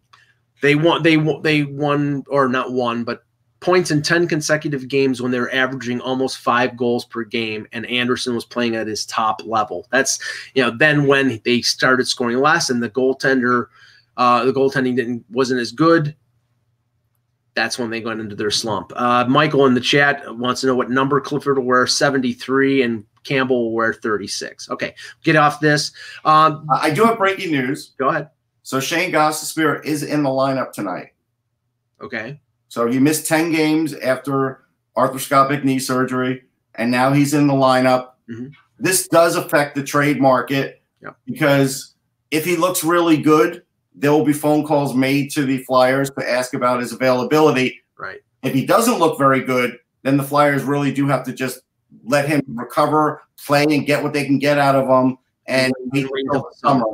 They 0.62 0.76
won. 0.76 1.04
They 1.04 1.18
won. 1.18 1.42
They 1.44 1.64
won, 1.64 2.24
or 2.28 2.50
not 2.50 2.74
won, 2.74 3.04
but 3.04 3.22
points 3.60 3.90
in 3.92 4.02
ten 4.02 4.28
consecutive 4.28 4.88
games 4.88 5.22
when 5.22 5.32
they 5.32 5.40
were 5.40 5.54
averaging 5.54 6.02
almost 6.02 6.40
five 6.40 6.76
goals 6.76 7.06
per 7.06 7.24
game, 7.24 7.68
and 7.72 7.86
Andersen 7.86 8.36
was 8.36 8.46
playing 8.46 8.76
at 8.76 8.88
his 8.88 9.06
top 9.06 9.42
level. 9.46 9.88
That's 9.92 10.20
you 10.56 10.64
know. 10.64 10.72
Then 10.76 11.08
when 11.08 11.40
they 11.46 11.62
started 11.62 12.08
scoring 12.08 12.40
less, 12.40 12.70
and 12.70 12.82
the 12.82 12.90
goaltender, 12.90 13.68
uh, 14.18 14.44
the 14.46 14.52
goaltending 14.54 14.96
didn't 14.96 15.24
wasn't 15.30 15.60
as 15.62 15.72
good. 15.72 16.16
That's 17.56 17.80
when 17.80 17.90
they 17.90 18.02
went 18.02 18.20
into 18.22 18.36
their 18.36 18.52
slump. 18.52 18.92
Uh, 18.96 19.26
Michael 19.28 19.66
in 19.66 19.74
the 19.74 19.82
chat 19.82 20.22
wants 20.38 20.62
to 20.62 20.68
know 20.68 20.76
what 20.76 20.92
number 20.92 21.20
Clifford 21.20 21.58
will 21.58 21.66
wear: 21.66 21.88
seventy-three, 21.88 22.84
and 22.84 23.04
Campbell 23.24 23.66
will 23.66 23.74
wear 23.74 23.94
thirty-six. 23.94 24.70
Okay, 24.70 24.94
get 25.24 25.36
off 25.36 25.60
this. 25.60 25.92
Um, 26.24 26.68
I 26.72 26.92
do 26.92 27.04
have 27.06 27.18
breaking 27.18 27.52
news. 27.52 27.94
go 27.98 28.10
ahead. 28.10 28.30
So 28.64 28.80
Shayne 28.80 29.12
Gostisbehere 29.12 29.84
is 29.86 30.04
in 30.04 30.24
the 30.24 30.30
lineup 30.30 30.72
tonight. 30.74 31.14
Okay. 32.02 32.42
So 32.68 32.86
he 32.86 33.00
missed 33.00 33.26
10 33.26 33.54
games 33.54 33.94
after 33.94 34.66
arthroscopic 34.98 35.64
knee 35.64 35.80
surgery, 35.80 36.44
and 36.76 36.92
now 36.92 37.14
he's 37.14 37.34
in 37.34 37.48
the 37.48 37.54
lineup. 37.54 38.10
Mhm. 38.30 38.52
This 38.78 39.08
does 39.08 39.38
affect 39.38 39.76
the 39.76 39.84
trade 39.84 40.20
market 40.20 40.84
Yep. 41.02 41.16
because 41.26 41.96
if 42.30 42.44
he 42.44 42.58
looks 42.58 42.84
really 42.84 43.16
good, 43.16 43.64
there 44.00 44.12
will 44.12 44.24
be 44.24 44.34
phone 44.34 44.66
calls 44.66 44.94
made 44.94 45.32
to 45.32 45.44
the 45.44 45.58
Flyers 45.64 46.10
to 46.12 46.30
ask 46.30 46.54
about 46.54 46.80
his 46.80 46.94
availability. 46.94 47.82
Right. 47.98 48.20
If 48.44 48.54
he 48.54 48.66
doesn't 48.66 49.00
look 49.00 49.18
very 49.18 49.42
good, 49.42 49.78
then 50.04 50.18
the 50.18 50.24
Flyers 50.24 50.64
really 50.64 50.94
do 50.94 51.08
have 51.08 51.24
to 51.26 51.34
just 51.34 51.62
let 52.04 52.28
him 52.28 52.42
recover, 52.48 53.24
play, 53.44 53.64
and 53.64 53.86
get 53.86 54.04
what 54.04 54.14
they 54.14 54.24
can 54.26 54.38
get 54.38 54.60
out 54.60 54.76
of 54.76 54.88
him. 54.88 55.18
And 55.48 55.74
Wait 55.92 56.06
until 56.26 56.48
summer. 56.54 56.86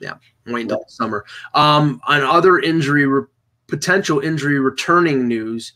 Yeah, 0.00 0.14
wait 0.46 0.62
until 0.62 0.78
the 0.78 0.84
summer. 0.88 1.24
Um, 1.54 2.00
on 2.08 2.22
other 2.22 2.58
injury, 2.58 3.06
re- 3.06 3.26
potential 3.68 4.20
injury 4.20 4.58
returning 4.58 5.28
news, 5.28 5.72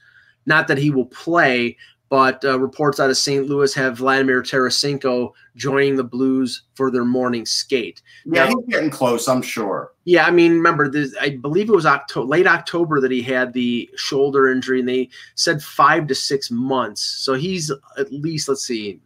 not 0.46 0.66
that 0.68 0.78
he 0.78 0.90
will 0.90 1.06
play, 1.06 1.76
but 2.08 2.44
uh, 2.44 2.58
reports 2.58 2.98
out 3.00 3.10
of 3.10 3.16
St. 3.16 3.46
Louis 3.46 3.72
have 3.74 3.98
Vladimir 3.98 4.42
Tarasenko 4.42 5.32
joining 5.56 5.96
the 5.96 6.04
Blues 6.04 6.62
for 6.74 6.90
their 6.90 7.04
morning 7.04 7.46
skate. 7.46 8.02
Yeah, 8.26 8.44
Now- 8.44 8.56
he's 8.56 8.66
getting 8.68 8.90
close, 8.90 9.28
I'm 9.28 9.42
sure. 9.42 9.91
Yeah, 10.04 10.26
I 10.26 10.32
mean, 10.32 10.52
remember, 10.52 10.88
this, 10.88 11.14
I 11.20 11.30
believe 11.30 11.68
it 11.68 11.74
was 11.74 11.86
October, 11.86 12.26
late 12.26 12.46
October 12.46 13.00
that 13.00 13.12
he 13.12 13.22
had 13.22 13.52
the 13.52 13.88
shoulder 13.96 14.50
injury, 14.50 14.80
and 14.80 14.88
they 14.88 15.10
said 15.36 15.62
five 15.62 16.08
to 16.08 16.14
six 16.14 16.50
months. 16.50 17.00
So 17.00 17.34
he's 17.34 17.70
at 17.96 18.12
least, 18.12 18.48
let's 18.48 18.64
see, 18.64 19.00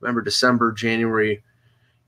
remember 0.00 0.20
December, 0.20 0.72
January. 0.72 1.42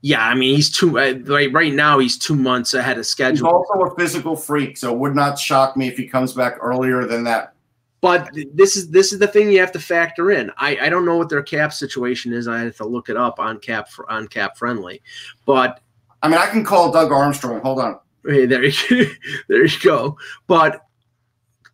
Yeah, 0.01 0.23
I 0.23 0.35
mean, 0.35 0.55
he's 0.55 0.69
two 0.69 0.99
uh, 0.99 1.15
right 1.25 1.51
right 1.51 1.73
now. 1.73 1.97
He's 1.97 2.19
two 2.19 2.35
months 2.35 2.75
ahead 2.75 2.97
of 2.97 2.99
He's 2.99 3.07
schedule. 3.07 3.47
also 3.47 3.81
a 3.81 3.95
physical 3.95 4.35
freak, 4.35 4.77
so 4.77 4.93
it 4.93 4.99
would 4.99 5.15
not 5.15 5.39
shock 5.39 5.75
me 5.75 5.87
if 5.87 5.97
he 5.97 6.07
comes 6.07 6.33
back 6.33 6.57
earlier 6.61 7.05
than 7.05 7.23
that. 7.23 7.53
But 7.99 8.29
this 8.53 8.75
is 8.75 8.91
this 8.91 9.11
is 9.11 9.17
the 9.17 9.27
thing 9.27 9.51
you 9.51 9.59
have 9.59 9.71
to 9.71 9.79
factor 9.79 10.31
in. 10.31 10.51
I, 10.57 10.77
I 10.83 10.89
don't 10.89 11.03
know 11.03 11.17
what 11.17 11.29
their 11.29 11.41
cap 11.41 11.73
situation 11.73 12.31
is. 12.31 12.47
I 12.47 12.59
have 12.59 12.77
to 12.77 12.85
look 12.85 13.09
it 13.09 13.17
up 13.17 13.39
on 13.39 13.59
cap 13.59 13.89
for, 13.89 14.09
on 14.09 14.27
cap 14.27 14.55
friendly. 14.55 15.01
But 15.45 15.81
I 16.21 16.27
mean, 16.27 16.37
I 16.37 16.45
can 16.45 16.63
call 16.63 16.91
Doug 16.91 17.11
Armstrong. 17.11 17.59
Hold 17.61 17.79
on. 17.79 17.99
Hey, 18.27 18.45
there 18.45 18.65
you 18.65 19.11
there 19.47 19.65
you 19.65 19.79
go. 19.81 20.17
But 20.47 20.81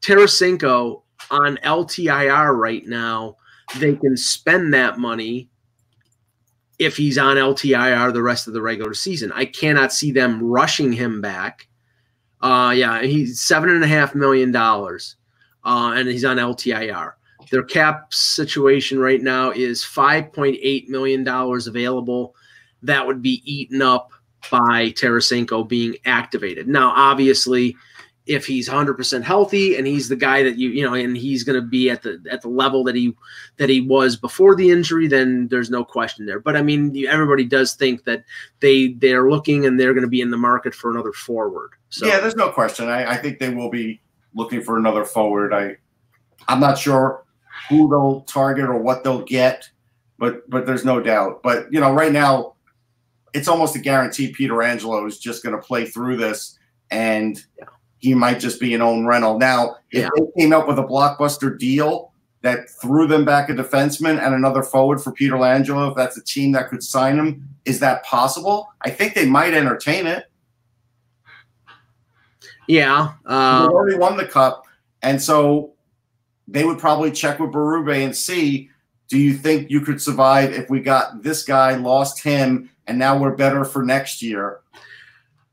Tarasenko 0.01 1.01
on 1.31 1.57
LTIR 1.57 2.55
right 2.55 2.85
now, 2.85 3.37
they 3.79 3.95
can 3.95 4.17
spend 4.17 4.73
that 4.73 4.99
money 4.99 5.49
if 6.79 6.97
he's 6.97 7.17
on 7.17 7.37
LTIR 7.37 8.13
the 8.13 8.21
rest 8.21 8.47
of 8.47 8.53
the 8.53 8.61
regular 8.61 8.93
season. 8.93 9.31
I 9.33 9.45
cannot 9.45 9.93
see 9.93 10.11
them 10.11 10.43
rushing 10.43 10.91
him 10.91 11.21
back. 11.21 11.67
Uh, 12.41 12.73
yeah, 12.75 13.01
he's 13.01 13.39
seven 13.41 13.69
and 13.69 13.83
a 13.83 13.87
half 13.87 14.15
million 14.15 14.51
dollars, 14.51 15.15
uh, 15.63 15.93
and 15.95 16.09
he's 16.09 16.25
on 16.25 16.37
LTIR. 16.37 17.13
Their 17.51 17.63
cap 17.63 18.13
situation 18.13 18.99
right 18.99 19.21
now 19.21 19.51
is 19.51 19.83
five 19.83 20.33
point 20.33 20.57
eight 20.61 20.89
million 20.89 21.23
dollars 21.23 21.67
available. 21.67 22.35
That 22.81 23.05
would 23.07 23.21
be 23.21 23.41
eaten 23.45 23.81
up 23.81 24.11
by 24.51 24.91
Tarasenko 24.91 25.67
being 25.67 25.95
activated. 26.05 26.67
Now, 26.67 26.93
obviously, 26.95 27.75
if 28.25 28.45
he's 28.45 28.69
100% 28.69 29.21
healthy 29.21 29.75
and 29.75 29.85
he's 29.85 30.07
the 30.07 30.15
guy 30.15 30.43
that 30.43 30.57
you 30.57 30.69
you 30.69 30.81
know 30.81 30.93
and 30.93 31.17
he's 31.17 31.43
going 31.43 31.59
to 31.59 31.67
be 31.67 31.89
at 31.89 32.03
the 32.03 32.23
at 32.31 32.41
the 32.41 32.47
level 32.47 32.81
that 32.85 32.95
he 32.95 33.13
that 33.57 33.67
he 33.67 33.81
was 33.81 34.15
before 34.15 34.55
the 34.55 34.71
injury 34.71 35.09
then 35.09 35.45
there's 35.49 35.69
no 35.69 35.83
question 35.83 36.25
there 36.25 36.39
but 36.39 36.55
i 36.55 36.61
mean 36.61 37.05
everybody 37.05 37.43
does 37.43 37.73
think 37.75 38.05
that 38.05 38.23
they 38.61 38.93
they're 38.93 39.29
looking 39.29 39.65
and 39.65 39.77
they're 39.77 39.93
going 39.93 40.05
to 40.05 40.09
be 40.09 40.21
in 40.21 40.31
the 40.31 40.37
market 40.37 40.73
for 40.73 40.89
another 40.89 41.11
forward 41.11 41.71
so 41.93 42.07
Yeah, 42.07 42.19
there's 42.19 42.35
no 42.35 42.49
question. 42.49 42.89
I, 42.89 43.11
I 43.11 43.17
think 43.17 43.37
they 43.37 43.53
will 43.53 43.69
be 43.69 44.01
looking 44.33 44.63
for 44.63 44.79
another 44.79 45.05
forward. 45.05 45.53
I, 45.53 45.77
I'm 46.47 46.59
not 46.59 46.79
sure 46.79 47.23
who 47.69 47.87
they'll 47.87 48.21
target 48.21 48.65
or 48.65 48.79
what 48.79 49.03
they'll 49.03 49.21
get, 49.21 49.69
but 50.17 50.49
but 50.49 50.65
there's 50.65 50.83
no 50.83 50.99
doubt. 50.99 51.43
But 51.43 51.71
you 51.71 51.79
know, 51.79 51.93
right 51.93 52.11
now, 52.11 52.55
it's 53.33 53.47
almost 53.47 53.75
a 53.75 53.79
guarantee. 53.79 54.33
Pietrangelo 54.33 55.07
is 55.07 55.19
just 55.19 55.43
going 55.43 55.55
to 55.55 55.61
play 55.61 55.85
through 55.85 56.17
this, 56.17 56.57
and 56.91 57.43
Yeah. 57.57 57.65
he 57.99 58.13
might 58.13 58.39
just 58.39 58.59
be 58.59 58.73
an 58.73 58.81
own 58.81 59.05
rental. 59.05 59.37
Now, 59.39 59.77
if 59.91 60.01
Yeah. 60.01 60.09
they 60.15 60.41
came 60.41 60.53
up 60.53 60.67
with 60.67 60.79
a 60.79 60.83
blockbuster 60.83 61.57
deal, 61.57 62.11
that 62.43 62.69
threw 62.69 63.07
them 63.07 63.23
back 63.23 63.49
a 63.49 63.53
defenseman 63.53 64.21
and 64.21 64.35
another 64.35 64.61
forward 64.63 65.01
for 65.01 65.13
Pietrangelo, 65.13 65.89
if 65.89 65.95
that's 65.95 66.17
a 66.17 66.23
team 66.23 66.51
that 66.51 66.69
could 66.69 66.83
sign 66.83 67.17
him, 67.17 67.47
is 67.63 67.79
that 67.79 68.03
possible? 68.03 68.67
I 68.81 68.89
think 68.89 69.13
they 69.13 69.25
might 69.25 69.53
entertain 69.53 70.05
it. 70.05 70.25
Yeah. 72.67 73.13
Uh, 73.25 73.67
they 73.67 73.73
already 73.73 73.97
won 73.97 74.17
the 74.17 74.25
cup, 74.25 74.65
and 75.01 75.21
so 75.21 75.71
they 76.47 76.65
would 76.65 76.79
probably 76.79 77.11
check 77.11 77.39
with 77.39 77.51
Berube 77.51 78.03
and 78.03 78.15
see. 78.15 78.69
Do 79.07 79.17
you 79.17 79.33
think 79.35 79.69
you 79.69 79.81
could 79.81 80.01
survive 80.01 80.51
if 80.51 80.69
we 80.69 80.81
got 80.81 81.23
this 81.23 81.43
guy, 81.43 81.75
lost 81.75 82.23
him, 82.23 82.69
and 82.87 82.97
now 82.99 83.17
we're 83.17 83.35
better 83.35 83.63
for 83.65 83.83
next 83.83 84.21
year? 84.21 84.59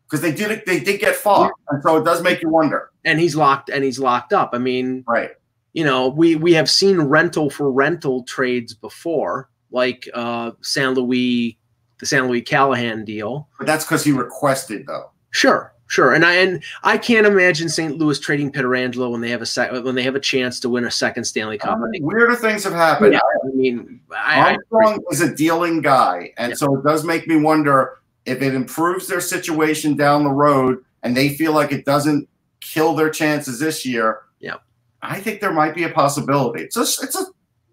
Because 0.04 0.20
they 0.22 0.32
did 0.32 0.62
they 0.66 0.80
did 0.80 1.00
get 1.00 1.14
far, 1.14 1.52
and 1.68 1.82
so 1.82 1.96
it 1.98 2.04
does 2.04 2.22
make 2.22 2.42
you 2.42 2.48
wonder. 2.50 2.90
and 3.04 3.18
he's 3.20 3.34
locked 3.36 3.70
and 3.70 3.82
he's 3.84 3.98
locked 3.98 4.32
up. 4.32 4.50
I 4.52 4.58
mean, 4.58 5.04
Right. 5.08 5.30
you 5.72 5.84
know, 5.84 6.08
we 6.08 6.34
we 6.36 6.52
have 6.54 6.68
seen 6.68 7.00
rental 7.00 7.48
for 7.48 7.70
rental 7.70 8.24
trades 8.24 8.74
before, 8.74 9.48
like 9.70 10.08
uh 10.14 10.50
St. 10.62 10.94
Louis, 10.94 11.56
the 12.00 12.06
St. 12.06 12.26
Louis 12.26 12.42
Callahan 12.42 13.04
deal. 13.04 13.48
But 13.58 13.66
that's 13.68 13.84
because 13.84 14.02
he 14.04 14.10
requested 14.12 14.86
though. 14.86 15.10
Sure, 15.30 15.72
sure. 15.90 16.14
And 16.14 16.24
I 16.24 16.34
and 16.36 16.62
I 16.84 16.96
can't 16.96 17.26
imagine 17.26 17.68
St. 17.68 17.98
Louis 17.98 18.18
trading 18.18 18.50
Pietrangelo 18.50 19.10
when 19.10 19.20
they 19.20 19.28
have 19.28 19.42
a 19.42 19.46
sec- 19.46 19.72
when 19.72 19.94
they 19.94 20.02
have 20.02 20.14
a 20.14 20.20
chance 20.20 20.58
to 20.60 20.68
win 20.68 20.84
a 20.84 20.90
second 20.90 21.24
Stanley 21.24 21.58
Cup. 21.58 21.78
I 21.78 21.90
think- 21.90 22.04
Weirder 22.04 22.36
things 22.36 22.64
have 22.64 22.72
happened. 22.72 23.12
Yeah, 23.12 23.20
I 23.44 23.48
mean, 23.54 24.00
I, 24.10 24.40
I 24.40 24.52
Armstrong 24.54 25.02
is 25.10 25.20
a 25.20 25.34
dealing 25.34 25.82
guy, 25.82 26.32
and 26.38 26.50
Yeah. 26.50 26.56
so 26.56 26.76
it 26.76 26.84
does 26.84 27.04
make 27.04 27.26
me 27.28 27.36
wonder 27.36 27.98
if 28.24 28.40
it 28.40 28.54
improves 28.54 29.08
their 29.08 29.20
situation 29.20 29.96
down 29.96 30.24
the 30.24 30.30
road, 30.30 30.78
and 31.02 31.16
they 31.16 31.30
feel 31.30 31.52
like 31.52 31.72
it 31.72 31.84
doesn't 31.84 32.28
kill 32.60 32.94
their 32.94 33.10
chances 33.10 33.58
this 33.58 33.84
year. 33.84 34.20
Yeah. 34.38 34.56
I 35.02 35.18
think 35.18 35.40
there 35.40 35.52
might 35.52 35.74
be 35.74 35.84
a 35.84 35.88
possibility. 35.88 36.62
It's 36.62 36.76
a, 36.76 36.82
it's 36.82 37.18
a, 37.18 37.24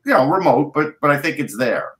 you 0.05 0.13
know, 0.13 0.27
remote, 0.29 0.73
but 0.73 0.99
but 1.01 1.11
I 1.11 1.17
think 1.21 1.37
it's 1.39 1.55
there. 1.57 1.91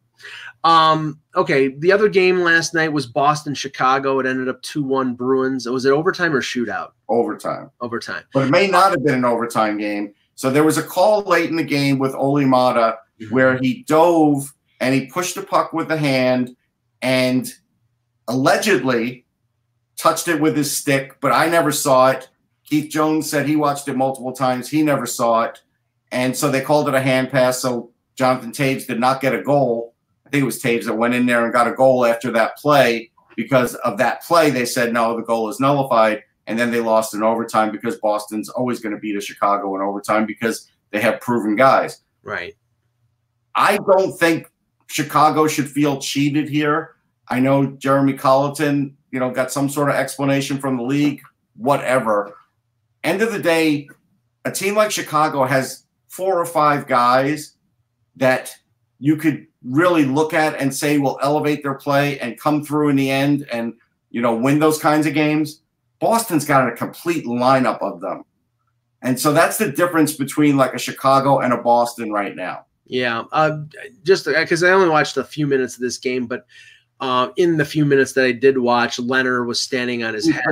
Um, 0.68 1.22
okay, 1.34 1.70
the 1.70 1.94
other 1.94 2.10
game 2.10 2.42
last 2.42 2.74
night 2.74 2.92
was 2.92 3.06
Boston 3.06 3.54
Chicago. 3.54 4.20
It 4.20 4.26
ended 4.26 4.50
up 4.50 4.62
2-1 4.64 5.16
Bruins. 5.16 5.66
Was 5.66 5.86
it 5.86 5.92
overtime 5.92 6.36
or 6.36 6.42
shootout? 6.42 6.92
Overtime, 7.08 7.72
Overtime. 7.80 8.24
but 8.34 8.48
it 8.48 8.52
may 8.52 8.68
not 8.68 8.92
have 8.92 9.02
been 9.02 9.16
an 9.16 9.24
overtime 9.24 9.78
game. 9.78 10.14
So 10.36 10.50
there 10.50 10.66
was 10.66 10.78
a 10.78 10.84
call 10.84 11.22
late 11.22 11.50
in 11.50 11.56
the 11.56 11.64
game 11.64 12.00
with 12.00 12.14
Olli 12.14 12.44
Maatta 12.44 12.98
where 13.30 13.58
he 13.58 13.84
dove 13.84 14.54
and 14.82 14.94
he 14.94 15.06
pushed 15.06 15.36
the 15.36 15.42
puck 15.42 15.72
with 15.72 15.88
the 15.88 15.96
hand 15.96 16.54
and 17.02 17.50
allegedly 18.28 19.26
touched 19.96 20.28
it 20.28 20.42
with 20.42 20.58
his 20.58 20.76
stick, 20.76 21.20
but 21.22 21.32
I 21.32 21.48
never 21.48 21.72
saw 21.72 22.10
it. 22.10 22.28
Keith 22.66 22.92
Jones 22.92 23.30
said 23.30 23.48
he 23.48 23.56
watched 23.56 23.88
it 23.88 23.96
multiple 23.96 24.34
times. 24.34 24.68
He 24.70 24.84
never 24.84 25.06
saw 25.06 25.44
it. 25.44 25.62
And 26.12 26.36
so 26.36 26.52
they 26.52 26.60
called 26.60 26.90
it 26.90 26.94
a 26.94 27.02
hand 27.02 27.32
pass. 27.32 27.60
So 27.60 27.92
Jonathan 28.16 28.52
Toews 28.52 28.86
did 28.86 29.00
not 29.00 29.22
get 29.22 29.34
a 29.34 29.42
goal. 29.42 29.94
I 30.28 30.30
think 30.30 30.42
it 30.42 30.46
was 30.46 30.62
Toews 30.62 30.86
that 30.86 30.96
went 30.96 31.14
in 31.14 31.26
there 31.26 31.46
and 31.46 31.54
got 31.54 31.70
a 31.70 31.74
goal 31.74 32.06
after 32.06 32.32
that 32.32 32.58
play. 32.58 33.12
Because 33.38 33.76
of 33.76 33.98
that 34.00 34.24
play, 34.24 34.50
they 34.50 34.66
said, 34.66 34.92
no, 34.92 35.16
the 35.16 35.24
goal 35.24 35.48
is 35.48 35.60
nullified. 35.60 36.24
And 36.48 36.60
then 36.60 36.70
they 36.70 36.82
lost 36.82 37.14
in 37.14 37.24
overtime 37.24 37.72
because 37.72 37.98
Boston's 38.00 38.50
always 38.50 38.82
going 38.82 38.94
to 38.94 39.00
beat 39.00 39.16
a 39.16 39.22
Chicago 39.22 39.74
in 39.76 39.82
overtime 39.82 40.26
because 40.26 40.70
they 40.92 41.00
have 41.00 41.22
proven 41.22 41.56
guys. 41.56 42.02
Right. 42.24 42.56
I 43.56 43.78
don't 43.78 44.18
think 44.18 44.52
Chicago 44.88 45.48
should 45.48 45.70
feel 45.70 46.00
cheated 46.00 46.50
here. 46.50 46.96
I 47.30 47.40
know 47.40 47.68
Jeremy 47.68 48.14
Colliton, 48.14 48.96
you 49.12 49.20
know, 49.20 49.32
got 49.32 49.52
some 49.52 49.70
sort 49.70 49.90
of 49.90 49.96
explanation 49.96 50.58
from 50.58 50.78
the 50.78 50.84
league, 50.84 51.22
whatever. 51.56 52.36
End 53.04 53.22
of 53.22 53.32
the 53.32 53.40
day, 53.40 53.88
a 54.44 54.52
team 54.52 54.76
like 54.76 54.92
Chicago 54.92 55.46
has 55.46 55.86
four 56.10 56.40
or 56.40 56.46
five 56.46 56.88
guys 56.88 57.54
that 58.16 58.54
you 59.00 59.16
could 59.16 59.47
really 59.64 60.06
look 60.06 60.34
at 60.34 60.56
and 60.56 60.74
say 60.74 60.98
will 60.98 61.20
elevate 61.22 61.64
their 61.64 61.76
play 61.76 62.20
and 62.20 62.40
come 62.40 62.64
through 62.64 62.90
in 62.90 62.96
the 62.96 63.10
end 63.10 63.48
and, 63.52 63.74
you 64.12 64.22
know, 64.22 64.36
win 64.36 64.60
those 64.60 64.80
kinds 64.80 65.08
of 65.08 65.14
games. 65.14 65.62
Boston's 66.00 66.46
got 66.46 66.68
a 66.68 66.76
complete 66.76 67.26
lineup 67.26 67.82
of 67.82 68.02
them. 68.02 68.24
And 69.02 69.20
so 69.20 69.34
that's 69.34 69.58
the 69.58 69.72
difference 69.72 70.14
between 70.14 70.58
like 70.58 70.74
a 70.74 70.80
Chicago 70.80 71.40
and 71.40 71.54
a 71.54 71.58
Boston 71.58 72.12
right 72.12 72.36
now. 72.36 72.66
Yeah, 72.86 73.24
uh, 73.34 73.60
just 74.04 74.26
because 74.26 74.64
I 74.64 74.72
only 74.72 74.90
watched 74.90 75.18
a 75.18 75.24
few 75.24 75.46
minutes 75.46 75.76
of 75.76 75.82
this 75.82 75.98
game, 75.98 76.26
but 76.26 76.46
uh, 77.00 77.30
in 77.36 77.58
the 77.58 77.66
few 77.66 77.86
minutes 77.86 78.14
that 78.14 78.26
I 78.26 78.32
did 78.32 78.58
watch, 78.58 78.98
Lehner 78.98 79.46
was 79.46 79.60
standing 79.60 80.04
on 80.04 80.16
his 80.16 80.28
head, 80.28 80.44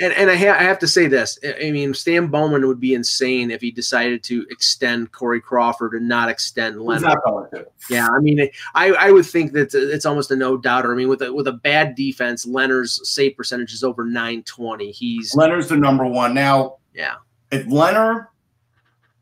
and 0.00 0.12
and 0.12 0.28
I, 0.28 0.34
ha- 0.36 0.56
I 0.58 0.62
have 0.64 0.78
to 0.80 0.88
say 0.88 1.06
this. 1.06 1.38
I- 1.44 1.70
mean, 1.70 1.94
Stan 1.94 2.26
Bowman 2.26 2.66
would 2.66 2.80
be 2.80 2.94
insane 2.94 3.52
if 3.52 3.60
he 3.60 3.70
decided 3.70 4.24
to 4.24 4.44
extend 4.50 5.12
Corey 5.12 5.40
Crawford 5.40 5.94
and 5.94 6.08
not 6.08 6.28
extend 6.28 6.76
Lehner. 6.76 7.02
not. 7.02 7.68
Yeah, 7.88 8.08
I 8.08 8.18
mean, 8.18 8.48
I, 8.74 8.90
I 8.92 9.10
would 9.12 9.24
think 9.24 9.52
that 9.52 9.72
it's 9.72 10.04
almost 10.04 10.32
a 10.32 10.36
no 10.36 10.56
doubter. 10.56 10.92
I 10.92 10.96
mean, 10.96 11.08
with 11.08 11.22
a, 11.22 11.32
with 11.32 11.46
a 11.46 11.52
bad 11.52 11.94
defense, 11.94 12.44
Lehner's 12.44 13.08
save 13.08 13.36
percentage 13.36 13.72
is 13.72 13.84
over 13.84 14.04
nine 14.04 14.42
twenty. 14.42 14.90
He's 14.90 15.32
Lehner's 15.34 15.68
the 15.68 15.76
number 15.76 16.06
one. 16.06 16.34
Now, 16.34 16.78
yeah, 16.92 17.16
if 17.52 17.66
Lehner 17.66 18.26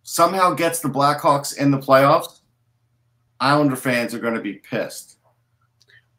somehow 0.05 0.55
gets 0.55 0.81
the 0.81 0.89
Blackhawks 0.89 1.59
in 1.59 1.71
the 1.71 1.79
playoffs, 1.79 2.41
Islander 3.41 3.77
fans 3.77 4.15
are 4.15 4.19
going 4.21 4.35
to 4.35 4.41
be 4.41 4.55
pissed. 4.55 5.16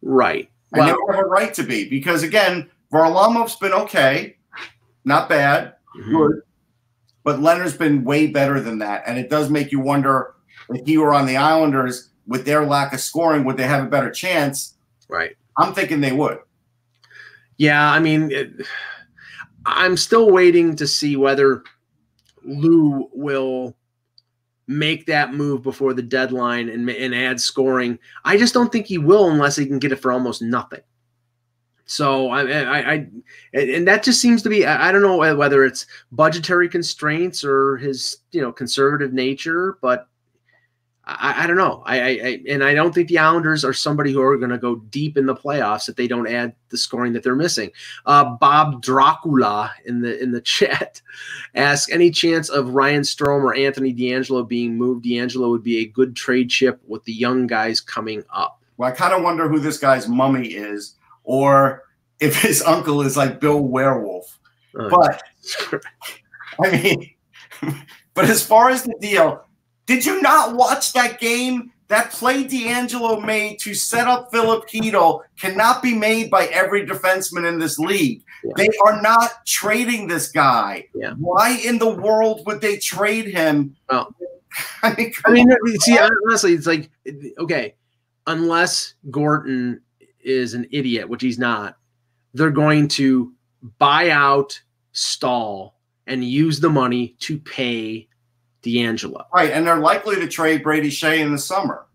Right. 0.08 0.49
And 0.74 0.88
they 0.88 0.93
Well, 0.93 1.08
have 1.12 1.20
a 1.20 1.28
right 1.28 1.53
to 1.53 1.64
be 1.64 1.89
because, 1.89 2.24
again, 2.24 2.70
Varlamov's 2.93 3.58
been 3.58 3.74
okay, 3.74 4.38
not 5.03 5.28
bad, 5.28 5.74
mhm. 5.97 6.12
good, 6.12 6.41
but 7.24 7.39
Lehner's 7.39 7.76
been 7.76 8.05
way 8.05 8.28
better 8.28 8.62
than 8.62 8.80
that. 8.80 9.03
And 9.05 9.18
it 9.20 9.30
does 9.30 9.49
make 9.49 9.72
you 9.72 9.82
wonder 9.82 10.34
if 10.70 10.86
he 10.86 10.97
were 10.97 11.14
on 11.14 11.26
the 11.26 11.36
Islanders 11.36 12.10
with 12.26 12.45
their 12.45 12.66
lack 12.66 12.93
of 12.93 13.01
scoring, 13.01 13.43
would 13.43 13.58
they 13.58 13.68
have 13.68 13.84
a 13.84 13.89
better 13.89 14.10
chance? 14.12 14.76
right. 15.10 15.36
I'm 15.58 15.74
thinking 15.74 16.01
they 16.01 16.12
would. 16.12 16.38
Yeah, 17.58 17.91
I 17.91 17.99
mean, 17.99 18.30
it, 18.32 18.51
I'm 19.66 19.97
still 19.97 20.30
waiting 20.30 20.76
to 20.76 20.86
see 20.86 21.16
whether 21.16 21.64
Lou 22.43 23.10
will 23.12 23.76
make 24.68 25.05
that 25.05 25.34
move 25.34 25.63
before 25.63 25.93
the 25.93 26.01
deadline 26.01 26.70
and, 26.70 26.89
and 26.89 27.15
add 27.15 27.39
scoring. 27.39 27.97
I 28.26 28.38
just 28.38 28.53
don't 28.53 28.72
think 28.72 28.86
he 28.86 28.97
will 28.97 29.30
unless 29.30 29.55
he 29.55 29.65
can 29.65 29.80
get 29.80 29.91
it 29.91 29.99
for 29.99 30.11
almost 30.11 30.41
nothing. 30.41 30.82
So 31.86 32.30
I, 32.30 32.41
I, 32.41 32.93
I 32.93 33.07
and 33.53 33.88
that 33.88 34.03
just 34.03 34.20
seems 34.20 34.43
to 34.43 34.49
be 34.49 34.65
I 34.65 34.91
don't 34.91 35.01
know 35.01 35.15
whether 35.15 35.63
it's 35.63 35.86
budgetary 36.11 36.68
constraints 36.68 37.45
or 37.45 37.78
his 37.78 38.18
you 38.32 38.41
know 38.41 38.51
conservative 38.51 39.13
nature, 39.13 39.78
but 39.82 40.09
I, 41.08 41.43
I 41.43 41.47
don't 41.47 41.55
know. 41.55 41.84
I, 41.86 41.99
I, 41.99 42.41
and 42.49 42.64
I 42.64 42.74
don't 42.74 42.93
think 42.93 43.08
the 43.08 43.18
Islanders 43.18 43.64
are 43.64 43.72
somebody 43.72 44.12
who 44.12 44.22
are 44.22 44.36
going 44.38 44.51
to 44.51 44.58
go 44.58 44.76
deep 44.76 45.18
in 45.18 45.26
the 45.26 45.36
playoffs 45.36 45.88
if 45.88 45.95
they 45.95 46.05
don't 46.05 46.28
add 46.28 46.53
the 46.68 46.78
scoring 46.78 47.14
that 47.14 47.24
they're 47.24 47.36
missing. 47.36 47.72
Uh, 48.05 48.26
Bob 48.26 48.82
Dracula 48.82 49.72
in 49.86 50.01
the 50.01 50.22
in 50.22 50.32
the 50.32 50.41
chat 50.58 51.01
asks 51.55 51.89
any 51.91 52.12
chance 52.12 52.49
of 52.49 52.72
Ryan 52.72 53.03
Strome 53.03 53.43
or 53.43 53.55
Anthony 53.55 53.93
DeAngelo 53.93 54.45
being 54.45 54.78
moved. 54.78 55.05
DeAngelo 55.05 55.49
would 55.49 55.64
be 55.64 55.80
a 55.80 55.86
good 55.86 56.14
trade 56.14 56.49
chip 56.49 56.82
with 56.86 57.05
the 57.05 57.14
young 57.14 57.47
guys 57.47 57.80
coming 57.80 58.24
up. 58.30 58.62
Well, 58.76 58.91
I 58.91 58.93
kind 58.93 59.14
of 59.14 59.24
wonder 59.24 59.47
who 59.47 59.60
this 59.60 59.78
guy's 59.78 60.10
mummy 60.10 60.47
is, 60.47 60.95
or 61.24 61.84
if 62.20 62.41
his 62.41 62.62
uncle 62.62 63.01
is 63.01 63.16
like 63.16 63.39
Bill 63.39 63.62
Werewolf. 63.62 64.38
Uh, 64.78 64.89
But 64.89 65.24
I 66.62 66.72
mean, 66.72 67.12
but 68.14 68.26
as 68.26 68.45
far 68.45 68.70
as 68.70 68.84
the 68.84 68.95
deal, 68.99 69.47
did 69.88 70.06
you 70.06 70.22
not 70.22 70.56
watch 70.56 70.94
that 70.94 71.20
game? 71.20 71.72
That 71.88 72.12
play 72.12 72.44
DeAngelo 72.44 73.26
made 73.26 73.60
to 73.60 73.74
set 73.74 74.08
up 74.08 74.30
Filipino 74.30 75.24
cannot 75.40 75.82
be 75.82 75.96
made 75.96 76.30
by 76.30 76.48
every 76.48 76.86
defenseman 76.86 77.48
in 77.48 77.60
this 77.60 77.80
league. 77.80 78.24
Yeah. 78.44 78.52
They 78.58 78.70
are 78.86 79.02
not 79.02 79.46
trading 79.46 80.08
this 80.08 80.30
guy. 80.30 80.88
Yeah. 80.94 81.14
Why 81.14 81.58
in 81.66 81.80
the 81.80 81.90
world 81.90 82.46
would 82.46 82.60
they 82.60 82.78
trade 82.78 83.28
him? 83.28 83.78
Well, 83.90 84.14
I 84.84 84.94
mean, 84.96 85.14
I 85.26 85.32
mean, 85.32 85.48
see, 85.80 85.98
honestly, 85.98 86.54
it's 86.54 86.68
like 86.68 86.92
okay, 87.40 87.76
unless 88.28 88.96
Gorton 89.10 89.80
is 90.20 90.54
an 90.54 90.68
idiot, 90.72 91.08
which 91.08 91.22
he's 91.22 91.40
not, 91.40 91.78
they're 92.34 92.52
going 92.52 92.90
to 92.90 93.34
buy 93.80 94.10
out 94.10 94.60
Staal 94.92 95.76
and 96.06 96.24
use 96.24 96.60
the 96.60 96.70
money 96.70 97.16
to 97.20 97.38
pay 97.38 98.10
DeAngelo. 98.64 99.26
right, 99.34 99.51
and 99.51 99.66
they're 99.66 99.78
likely 99.78 100.16
to 100.16 100.28
trade 100.28 100.64
Brady 100.64 100.89
Skjei 100.89 101.20
in 101.20 101.32
the 101.32 101.38
summer. 101.38 101.86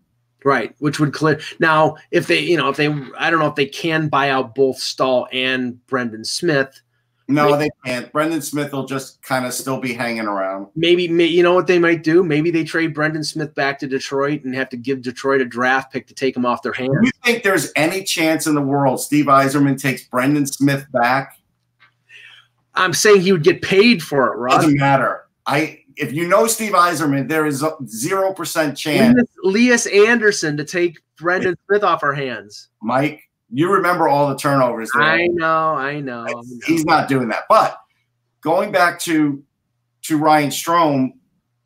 Right, 0.45 0.75
which 0.79 0.99
would 0.99 1.13
clear 1.13 1.39
now 1.59 1.95
if 2.11 2.27
they, 2.27 2.39
you 2.39 2.57
know, 2.57 2.69
if 2.69 2.77
they, 2.77 2.87
I 3.17 3.29
don't 3.29 3.39
know 3.39 3.47
if 3.47 3.55
they 3.55 3.65
can 3.65 4.09
buy 4.09 4.29
out 4.29 4.55
both 4.55 4.77
Staal 4.77 5.27
and 5.31 5.85
Brendan 5.87 6.25
Smith. 6.25 6.81
No, 7.29 7.55
they 7.55 7.69
can't. 7.85 8.11
Brendan 8.11 8.41
Smith 8.41 8.73
will 8.73 8.85
just 8.85 9.21
kind 9.21 9.45
of 9.45 9.53
still 9.53 9.79
be 9.79 9.93
hanging 9.93 10.25
around. 10.25 10.67
Maybe, 10.75 11.07
may, 11.07 11.25
you 11.25 11.41
know 11.41 11.53
what 11.53 11.67
they 11.67 11.79
might 11.79 12.03
do? 12.03 12.21
Maybe 12.21 12.51
they 12.51 12.65
trade 12.65 12.93
Brendan 12.93 13.23
Smith 13.23 13.55
back 13.55 13.79
to 13.79 13.87
Detroit 13.87 14.43
and 14.43 14.53
have 14.53 14.67
to 14.69 14.77
give 14.77 15.01
Detroit 15.01 15.39
a 15.39 15.45
draft 15.45 15.93
pick 15.93 16.05
to 16.07 16.13
take 16.13 16.35
him 16.35 16.45
off 16.45 16.61
their 16.61 16.73
hands. 16.73 16.91
Do 17.01 17.05
you 17.05 17.11
think 17.23 17.43
there's 17.43 17.71
any 17.77 18.03
chance 18.03 18.45
in 18.45 18.55
the 18.55 18.61
world 18.61 18.99
Steve 18.99 19.25
Yzerman 19.25 19.81
takes 19.81 20.03
Brendan 20.03 20.45
Smith 20.45 20.85
back? 20.91 21.37
I'm 22.75 22.93
saying 22.93 23.21
he 23.21 23.31
would 23.31 23.43
get 23.43 23.61
paid 23.61 24.03
for 24.03 24.33
it, 24.33 24.37
Russ. 24.37 24.55
Doesn't 24.55 24.77
matter. 24.77 25.25
I 25.45 25.82
if 25.97 26.13
you 26.13 26.27
know 26.27 26.47
Steve 26.47 26.73
Yzerman, 26.73 27.27
there 27.27 27.45
is 27.45 27.63
a 27.63 27.75
zero 27.85 28.33
percent 28.33 28.77
chance. 28.77 29.19
Lias 29.43 29.85
Andersson 29.87 30.57
to 30.57 30.63
take 30.63 30.99
Brendan 31.17 31.55
Smith 31.67 31.83
off 31.83 32.03
our 32.03 32.13
hands. 32.13 32.69
Mike, 32.81 33.21
you 33.51 33.71
remember 33.71 34.07
all 34.07 34.29
the 34.29 34.35
turnovers. 34.35 34.89
There. 34.93 35.03
I 35.03 35.27
know, 35.27 35.75
I 35.75 35.99
know. 35.99 36.25
He's 36.65 36.85
not 36.85 37.07
doing 37.07 37.29
that. 37.29 37.43
But 37.49 37.77
going 38.41 38.71
back 38.71 38.99
to 39.01 39.43
to 40.03 40.17
Ryan 40.17 40.49
Strome, 40.49 41.13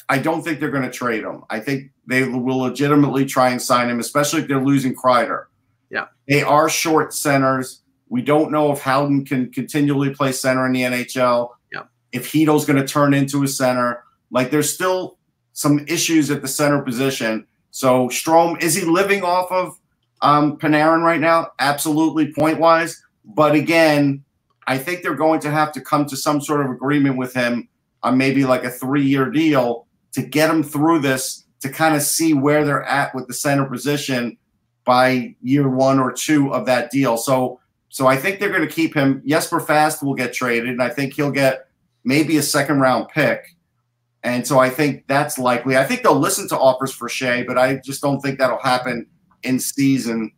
I 0.09 0.19
don't 0.19 0.43
think 0.43 0.59
they're 0.59 0.71
going 0.71 0.83
to 0.83 0.91
trade 0.91 1.23
him. 1.23 1.43
I 1.49 1.59
think 1.59 1.91
they 2.07 2.23
will 2.23 2.59
legitimately 2.59 3.25
try 3.25 3.49
and 3.49 3.61
sign 3.61 3.89
him, 3.89 3.99
especially 3.99 4.41
if 4.41 4.47
they're 4.47 4.63
losing 4.63 4.95
Kreider. 4.95 5.45
Yeah. 5.89 6.05
They 6.27 6.43
are 6.43 6.69
short 6.69 7.13
centers. 7.13 7.81
We 8.09 8.21
don't 8.21 8.51
know 8.51 8.71
if 8.71 8.79
Howden 8.79 9.25
can 9.25 9.51
continually 9.51 10.13
play 10.13 10.31
center 10.31 10.65
in 10.65 10.71
the 10.71 10.81
NHL. 10.81 11.49
Yeah. 11.73 11.83
If 12.11 12.31
Chytil's 12.31 12.65
going 12.65 12.79
to 12.79 12.87
turn 12.87 13.13
into 13.13 13.43
a 13.43 13.47
center. 13.47 14.03
Like 14.31 14.51
there's 14.51 14.73
still 14.73 15.17
some 15.53 15.79
issues 15.87 16.29
at 16.29 16.41
the 16.41 16.47
center 16.47 16.81
position. 16.81 17.45
So 17.71 18.09
Strome, 18.09 18.61
is 18.61 18.75
he 18.75 18.85
living 18.85 19.23
off 19.23 19.51
of 19.51 19.79
um, 20.21 20.57
Panarin 20.57 21.03
right 21.03 21.19
now? 21.19 21.51
Absolutely, 21.59 22.33
point 22.33 22.59
wise. 22.59 23.01
But 23.25 23.55
again, 23.55 24.23
I 24.67 24.77
think 24.77 25.01
they're 25.01 25.15
going 25.15 25.39
to 25.41 25.51
have 25.51 25.71
to 25.73 25.81
come 25.81 26.05
to 26.07 26.17
some 26.17 26.41
sort 26.41 26.61
of 26.61 26.71
agreement 26.71 27.17
with 27.17 27.33
him 27.33 27.69
on 28.03 28.17
maybe 28.17 28.45
like 28.45 28.63
a 28.63 28.69
three 28.69 29.03
year 29.03 29.29
deal 29.29 29.87
to 30.13 30.21
get 30.21 30.49
him 30.49 30.63
through 30.63 30.99
this 30.99 31.45
to 31.61 31.69
kind 31.69 31.95
of 31.95 32.01
see 32.01 32.33
where 32.33 32.63
they're 32.63 32.83
at 32.83 33.13
with 33.15 33.27
the 33.27 33.33
center 33.33 33.65
position 33.65 34.37
by 34.85 35.35
year 35.41 35.67
one 35.69 35.99
or 35.99 36.11
two 36.11 36.53
of 36.53 36.65
that 36.65 36.91
deal. 36.91 37.17
So, 37.17 37.59
so 37.89 38.07
I 38.07 38.15
think 38.15 38.39
they're 38.39 38.49
going 38.49 38.67
to 38.67 38.73
keep 38.73 38.95
him. 38.95 39.21
Jesper 39.25 39.59
Fast 39.59 40.03
will 40.03 40.13
get 40.13 40.33
traded, 40.33 40.69
and 40.69 40.81
I 40.81 40.89
think 40.89 41.13
he'll 41.13 41.31
get 41.31 41.67
maybe 42.03 42.37
a 42.37 42.43
second 42.43 42.79
round 42.79 43.09
pick. 43.09 43.55
And 44.27 44.45
so 44.45 44.59
I 44.59 44.69
think 44.69 45.05
that's 45.07 45.39
likely. 45.39 45.77
I 45.77 45.85
think 45.85 46.03
they'll 46.03 46.19
listen 46.19 46.49
to 46.49 46.57
offers 46.59 46.91
for 46.91 47.07
Skjei, 47.07 47.47
but 47.47 47.57
I 47.57 47.77
just 47.77 48.01
don't 48.01 48.19
think 48.19 48.37
that'll 48.39 48.59
happen 48.59 49.07
in 49.43 49.57
season 49.57 50.33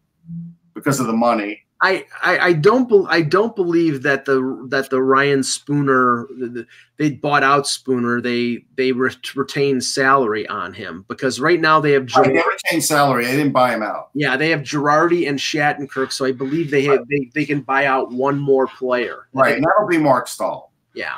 because 0.75 0.99
of 0.99 1.07
the 1.07 1.13
money. 1.13 1.63
I, 1.81 2.05
I, 2.21 2.39
I 2.39 2.53
don't 2.53 2.87
be, 2.87 3.03
I 3.07 3.21
don't 3.21 3.55
believe 3.55 4.03
that 4.03 4.25
the 4.25 4.67
that 4.69 4.89
the 4.89 5.01
Ryan 5.01 5.41
Spooner 5.43 6.27
the, 6.37 6.47
the, 6.49 6.67
they 6.97 7.11
bought 7.11 7.41
out 7.41 7.65
Spooner 7.67 8.21
they 8.21 8.65
they 8.75 8.91
re- 8.91 9.15
retained 9.33 9.83
salary 9.83 10.45
on 10.49 10.73
him 10.73 11.05
because 11.07 11.39
right 11.39 11.59
now 11.59 11.79
they 11.79 11.93
have 11.93 12.13
Right, 12.15 12.27
they 12.33 12.43
retained 12.45 12.83
salary. 12.83 13.25
They 13.25 13.37
didn't 13.37 13.53
buy 13.53 13.73
him 13.73 13.81
out. 13.81 14.09
yeah 14.13 14.35
they 14.35 14.49
have 14.49 14.59
Girardi 14.59 15.27
and 15.27 15.39
Shattenkirk 15.39 16.11
so 16.11 16.25
I 16.25 16.33
believe 16.33 16.69
they 16.69 16.83
have, 16.83 17.07
they 17.07 17.31
they 17.33 17.45
can 17.45 17.61
buy 17.61 17.85
out 17.85 18.11
one 18.11 18.37
more 18.37 18.67
player 18.67 19.29
Right, 19.33 19.55
and 19.55 19.63
that'll 19.63 19.87
be 19.87 19.97
Marc 19.97 20.27
Staal 20.27 20.73
yeah 20.93 21.15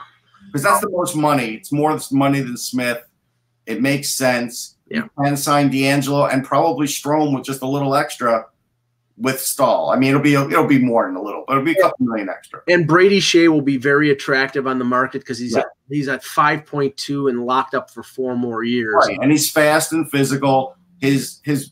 because 0.51 0.63
that's 0.63 0.81
the 0.81 0.89
most 0.89 1.15
money. 1.15 1.53
It's 1.55 1.71
more 1.71 1.97
money 2.11 2.41
than 2.41 2.57
Smith. 2.57 2.99
It 3.65 3.81
makes 3.81 4.09
sense. 4.09 4.75
Yeah. 4.89 5.03
Can 5.23 5.37
sign 5.37 5.71
DeAngelo 5.71 6.31
and 6.33 6.43
probably 6.43 6.87
Strome 6.87 7.33
with 7.33 7.45
just 7.45 7.61
a 7.61 7.67
little 7.67 7.95
extra 7.95 8.45
with 9.17 9.39
Staal. 9.39 9.91
I 9.91 9.97
mean, 9.97 10.09
it'll 10.09 10.21
be 10.21 10.33
it'll 10.33 10.67
be 10.67 10.79
more 10.79 11.05
than 11.05 11.15
a 11.15 11.21
little, 11.21 11.43
but 11.47 11.53
it'll 11.53 11.65
be 11.65 11.71
a 11.73 11.81
couple 11.81 12.05
million 12.05 12.27
extra. 12.27 12.61
and 12.67 12.87
Brady 12.87 13.19
Skjei 13.21 13.47
will 13.47 13.61
be 13.61 13.77
very 13.77 14.09
attractive 14.09 14.67
on 14.67 14.79
the 14.79 14.85
market 14.85 15.19
because 15.19 15.37
he's 15.37 15.53
Yeah. 15.53 15.59
at, 15.59 15.65
he's 15.89 16.07
at 16.09 16.23
five 16.23 16.65
point 16.65 16.97
two 16.97 17.27
and 17.27 17.45
locked 17.45 17.73
up 17.75 17.89
for 17.91 18.03
four 18.03 18.35
more 18.35 18.63
years 18.63 18.95
Right, 19.07 19.17
and 19.21 19.31
he's 19.31 19.49
fast 19.49 19.93
and 19.93 20.09
physical. 20.11 20.75
His 20.99 21.39
his 21.43 21.71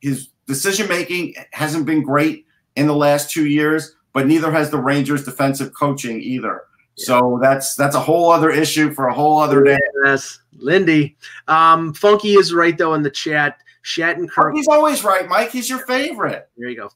his 0.00 0.28
decision 0.46 0.88
making 0.88 1.34
hasn't 1.52 1.86
been 1.86 2.02
great 2.02 2.46
in 2.76 2.86
the 2.86 2.94
last 2.96 3.30
two 3.30 3.46
years, 3.46 3.94
but 4.12 4.26
neither 4.26 4.50
has 4.50 4.70
the 4.70 4.78
Rangers' 4.78 5.24
defensive 5.24 5.72
coaching 5.74 6.20
either. 6.20 6.62
So 6.98 7.38
that's 7.40 7.74
that's 7.74 7.94
a 7.94 8.00
whole 8.00 8.30
other 8.30 8.50
issue 8.50 8.92
for 8.92 9.06
a 9.08 9.14
whole 9.14 9.38
other 9.38 9.62
day. 9.64 9.78
yes 10.04 10.40
Lindy 10.58 11.16
um 11.46 11.94
Funky 11.94 12.34
is 12.34 12.52
right 12.52 12.76
though 12.76 12.94
in 12.94 13.02
the 13.02 13.10
chat 13.10 13.58
Shattenkirk 13.84 14.54
He's 14.54 14.66
always 14.68 15.02
right, 15.04 15.26
Mike. 15.28 15.50
He's 15.50 15.70
your 15.70 15.86
favorite. 15.86 16.50
There 16.58 16.68
you 16.68 16.76
go. 16.76 16.90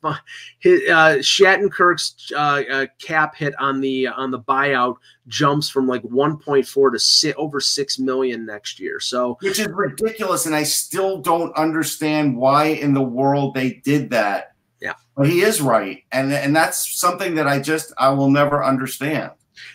His, 0.58 0.82
uh, 0.90 1.16
Shattenkirk's 1.20 2.32
uh, 2.34 2.62
uh, 2.70 2.86
cap 3.00 3.34
hit 3.36 3.54
on 3.58 3.80
the 3.80 4.08
on 4.08 4.30
the 4.30 4.40
buyout 4.40 4.96
jumps 5.28 5.70
from 5.70 5.86
like 5.86 6.02
1.4 6.02 6.92
to 6.92 6.98
si- 6.98 7.32
over 7.34 7.60
six 7.60 7.98
million 7.98 8.44
next 8.44 8.78
year. 8.80 8.98
So 9.00 9.38
which 9.40 9.58
is 9.60 9.68
ridiculous 9.68 10.44
and 10.46 10.54
i 10.54 10.64
still 10.64 11.18
don't 11.22 11.54
understand 11.56 12.36
why 12.36 12.64
in 12.66 12.92
the 12.92 13.00
world 13.02 13.54
they 13.54 13.74
did 13.84 14.10
that 14.10 14.54
Yeah. 14.80 14.94
but 15.16 15.28
he 15.28 15.42
is 15.42 15.62
right 15.62 16.02
and 16.10 16.32
and 16.32 16.54
that's 16.54 16.98
something 17.00 17.36
that 17.36 17.46
i 17.46 17.58
just 17.60 17.92
i 17.96 18.10
will 18.10 18.30
never 18.30 18.62
understand 18.64 19.30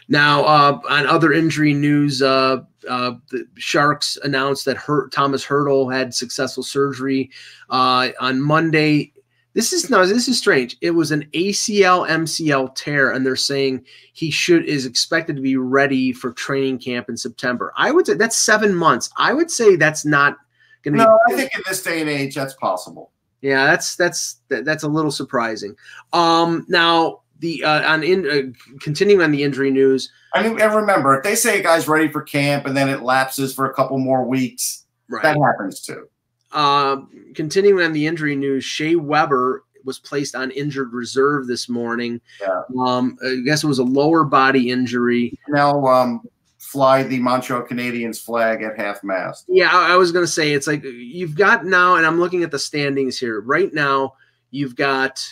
now 0.07 0.43
uh, 0.43 0.79
on 0.89 1.07
other 1.07 1.33
injury 1.33 1.73
news, 1.73 2.21
uh, 2.21 2.57
uh, 2.89 3.13
the 3.29 3.45
Sharks 3.55 4.17
announced 4.23 4.65
that 4.65 4.77
Hurt, 4.77 5.11
Tomas 5.11 5.45
Hertl 5.45 5.93
had 5.93 6.13
successful 6.13 6.63
surgery 6.63 7.29
uh, 7.69 8.09
on 8.19 8.41
Monday. 8.41 9.13
This 9.53 9.73
is 9.73 9.89
no, 9.89 10.05
this 10.05 10.27
is 10.27 10.37
strange. 10.37 10.77
It 10.81 10.91
was 10.91 11.11
an 11.11 11.23
ACL 11.33 12.07
MCL 12.07 12.75
tear, 12.75 13.11
and 13.11 13.25
they're 13.25 13.35
saying 13.35 13.85
he 14.13 14.29
should 14.29 14.65
is 14.65 14.85
expected 14.85 15.35
to 15.35 15.41
be 15.41 15.57
ready 15.57 16.13
for 16.13 16.31
training 16.31 16.79
camp 16.79 17.09
in 17.09 17.17
September. 17.17 17.73
I 17.75 17.91
would 17.91 18.05
say 18.05 18.13
that's 18.13 18.37
seven 18.37 18.75
months. 18.75 19.09
I 19.17 19.33
would 19.33 19.49
say 19.49 19.75
that's 19.75 20.05
not 20.05 20.37
going 20.83 20.93
to 20.93 21.03
no 21.03 21.19
be. 21.27 21.33
i 21.33 21.37
think 21.37 21.55
in 21.55 21.61
this 21.67 21.81
day 21.81 22.01
and 22.01 22.09
age 22.09 22.35
that's 22.35 22.53
possible 22.53 23.11
Yeah, 23.41 23.65
that's 23.65 23.95
that's 23.95 24.41
that, 24.49 24.63
that's 24.63 24.83
a 24.83 24.87
little 24.87 25.11
surprising. 25.11 25.75
Um, 26.13 26.65
now 26.67 27.21
the 27.39 27.63
uh, 27.63 27.91
on 27.91 28.03
in 28.03 28.29
uh, 28.29 28.77
continuing 28.79 29.21
on 29.21 29.31
the 29.31 29.43
injury 29.43 29.71
news, 29.71 30.11
i 30.33 30.41
mean 30.41 30.59
and 30.59 30.73
remember 30.73 31.15
if 31.17 31.23
they 31.23 31.35
say 31.35 31.59
a 31.59 31.63
guy's 31.63 31.87
ready 31.87 32.07
for 32.07 32.21
camp 32.21 32.65
and 32.65 32.75
then 32.75 32.89
it 32.89 33.01
lapses 33.01 33.53
for 33.53 33.69
a 33.69 33.73
couple 33.73 33.97
more 33.97 34.25
weeks 34.25 34.85
right? 35.07 35.23
that 35.23 35.37
happens 35.43 35.81
too 35.81 36.07
Uh, 36.51 36.97
continuing 37.35 37.83
on 37.85 37.91
the 37.93 38.07
injury 38.07 38.35
news, 38.35 38.63
Shea 38.63 38.95
Weber 38.95 39.63
was 39.83 39.99
placed 39.99 40.33
on 40.35 40.49
injured 40.51 40.91
reserve 40.93 41.45
this 41.47 41.69
morning. 41.69 42.19
Yeah. 42.41 42.61
Um, 42.79 43.17
I 43.23 43.41
guess 43.45 43.63
it 43.63 43.67
was 43.67 43.79
a 43.79 43.83
lower 43.83 44.23
body 44.23 44.69
injury. 44.71 45.37
now 45.49 45.85
um 45.85 46.21
fly 46.57 47.03
the 47.03 47.19
montreal 47.19 47.61
canadiens 47.61 48.19
flag 48.19 48.61
at 48.63 48.77
half 48.77 49.01
mast 49.03 49.45
Yeah, 49.47 49.69
I, 49.71 49.93
I 49.93 49.95
was 49.95 50.11
going 50.11 50.25
to 50.25 50.31
say 50.31 50.51
it's 50.53 50.67
like 50.67 50.83
you've 50.83 51.35
got 51.35 51.65
now, 51.65 51.95
and 51.95 52.05
I'm 52.05 52.19
looking 52.19 52.43
at 52.43 52.51
the 52.51 52.59
standings 52.59 53.17
here. 53.19 53.39
Right 53.41 53.73
now, 53.73 54.15
you've 54.51 54.75
got 54.75 55.23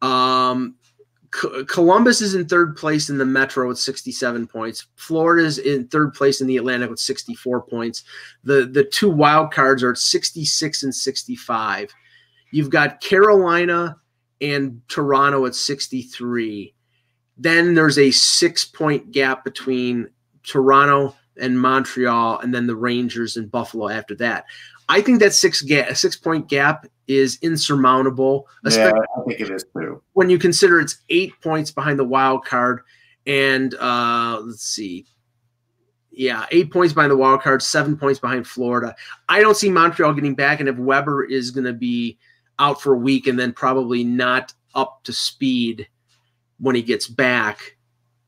um, 0.00 0.76
Co- 1.34 1.64
Columbus 1.64 2.20
is 2.20 2.34
in 2.34 2.46
third 2.46 2.76
place 2.76 3.10
in 3.10 3.18
the 3.18 3.24
Metro 3.24 3.66
with 3.66 3.78
67 3.78 4.46
points. 4.46 4.86
Florida's 4.94 5.58
in 5.58 5.88
third 5.88 6.14
place 6.14 6.40
in 6.40 6.46
the 6.46 6.56
Atlantic 6.56 6.90
with 6.90 7.00
64 7.00 7.62
points. 7.62 8.04
The 8.44 8.66
the 8.66 8.84
two 8.84 9.10
wild 9.10 9.52
cards 9.52 9.82
are 9.82 9.90
at 9.90 9.98
66 9.98 10.82
and 10.84 10.94
65. 10.94 11.90
You've 12.52 12.70
got 12.70 13.00
Carolina 13.00 13.96
and 14.40 14.80
Toronto 14.88 15.44
at 15.46 15.56
63. 15.56 16.72
Then 17.36 17.74
there's 17.74 17.98
a 17.98 18.12
six 18.12 18.64
point 18.64 19.10
gap 19.10 19.42
between 19.42 20.08
Toronto 20.44 21.16
and 21.36 21.60
Montreal, 21.60 22.38
and 22.38 22.54
then 22.54 22.68
the 22.68 22.76
Rangers 22.76 23.36
and 23.36 23.50
Buffalo 23.50 23.88
after 23.88 24.14
that. 24.16 24.44
I 24.88 25.00
think 25.00 25.18
that 25.18 25.34
six 25.34 25.62
ga- 25.62 25.94
six 25.94 26.16
point 26.16 26.48
gap 26.48 26.86
is 27.06 27.38
insurmountable, 27.42 28.48
yeah 28.64 28.92
i 28.92 29.22
think 29.26 29.40
it 29.40 29.50
is 29.50 29.64
too 29.76 30.00
when 30.14 30.30
you 30.30 30.38
consider 30.38 30.80
it's 30.80 31.02
eight 31.10 31.32
points 31.42 31.70
behind 31.70 31.98
the 31.98 32.04
wild 32.04 32.44
card, 32.44 32.80
and 33.26 33.74
uh, 33.74 34.40
let's 34.42 34.62
see, 34.62 35.06
yeah, 36.10 36.46
eight 36.50 36.72
points 36.72 36.94
behind 36.94 37.10
the 37.10 37.16
wild 37.16 37.42
card, 37.42 37.62
seven 37.62 37.96
points 37.96 38.18
behind 38.18 38.46
Florida. 38.46 38.94
I 39.28 39.40
don't 39.40 39.56
see 39.56 39.70
Montreal 39.70 40.14
getting 40.14 40.34
back, 40.34 40.60
and 40.60 40.68
if 40.68 40.76
Weber 40.78 41.24
is 41.24 41.50
going 41.50 41.64
to 41.64 41.72
be 41.72 42.18
out 42.58 42.80
for 42.80 42.94
a 42.94 42.98
week 42.98 43.26
and 43.26 43.38
then 43.38 43.52
probably 43.52 44.04
not 44.04 44.54
up 44.74 45.02
to 45.04 45.12
speed 45.12 45.88
when 46.58 46.74
he 46.74 46.82
gets 46.82 47.08
back, 47.08 47.76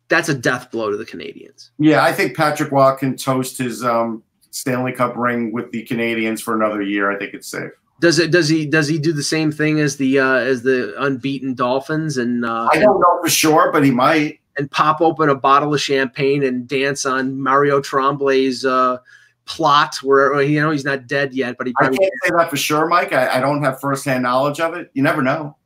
that's 0.09 0.29
a 0.29 0.35
death 0.35 0.71
blow 0.71 0.91
to 0.91 0.97
the 0.97 1.07
Canadiens. 1.07 1.71
Yeah, 1.79 2.05
I 2.05 2.13
think 2.13 2.37
Patrick 2.37 2.73
Watt 2.73 2.99
can 2.99 3.17
toast 3.17 3.59
his 3.59 3.85
um, 3.85 4.23
Stanley 4.51 4.93
Cup 4.93 5.17
ring 5.17 5.53
with 5.53 5.71
the 5.71 5.85
Canadiens 5.87 6.41
for 6.43 6.57
another 6.57 6.83
year. 6.83 7.11
I 7.11 7.19
think 7.19 7.35
it's 7.35 7.49
safe. 7.49 7.71
Does 8.01 8.19
it? 8.19 8.31
Does 8.31 8.49
he? 8.49 8.67
Does 8.67 8.89
he 8.89 8.99
do 8.99 9.13
the 9.13 9.23
same 9.23 9.51
thing 9.51 9.81
as 9.81 9.97
the 9.97 10.19
uh, 10.19 10.35
as 10.35 10.63
the 10.63 10.95
unbeaten 11.03 11.55
Dolphins 11.55 12.19
and 12.19 12.45
uh, 12.45 12.69
I 12.73 12.79
don't 12.79 13.01
know 13.01 13.19
for 13.23 13.29
sure, 13.31 13.73
but 13.73 13.85
he 13.85 13.91
might. 13.91 14.41
and 14.59 14.71
pop 14.71 15.01
open 15.01 15.29
a 15.29 15.35
bottle 15.35 15.75
of 15.75 15.81
champagne 15.81 16.43
and 16.43 16.67
dance 16.67 17.05
on 17.07 17.41
Mario 17.41 17.81
Tremblay's 17.81 18.65
uh, 18.65 18.99
plot 19.45 19.97
where 20.03 20.41
you 20.43 20.61
know 20.61 20.71
he's 20.71 20.85
not 20.85 21.07
dead 21.07 21.33
yet, 21.35 21.57
but 21.59 21.67
he 21.67 21.75
I 21.81 21.85
can't 21.85 21.97
say 21.97 22.31
that 22.37 22.51
for 22.51 22.57
sure, 22.57 22.87
Mike. 22.87 23.13
I, 23.13 23.39
I 23.39 23.41
don't 23.41 23.63
have 23.63 23.81
firsthand 23.81 24.23
knowledge 24.23 24.61
of 24.61 24.75
it. 24.75 24.91
You 24.95 25.03
never 25.03 25.23
know. 25.23 25.57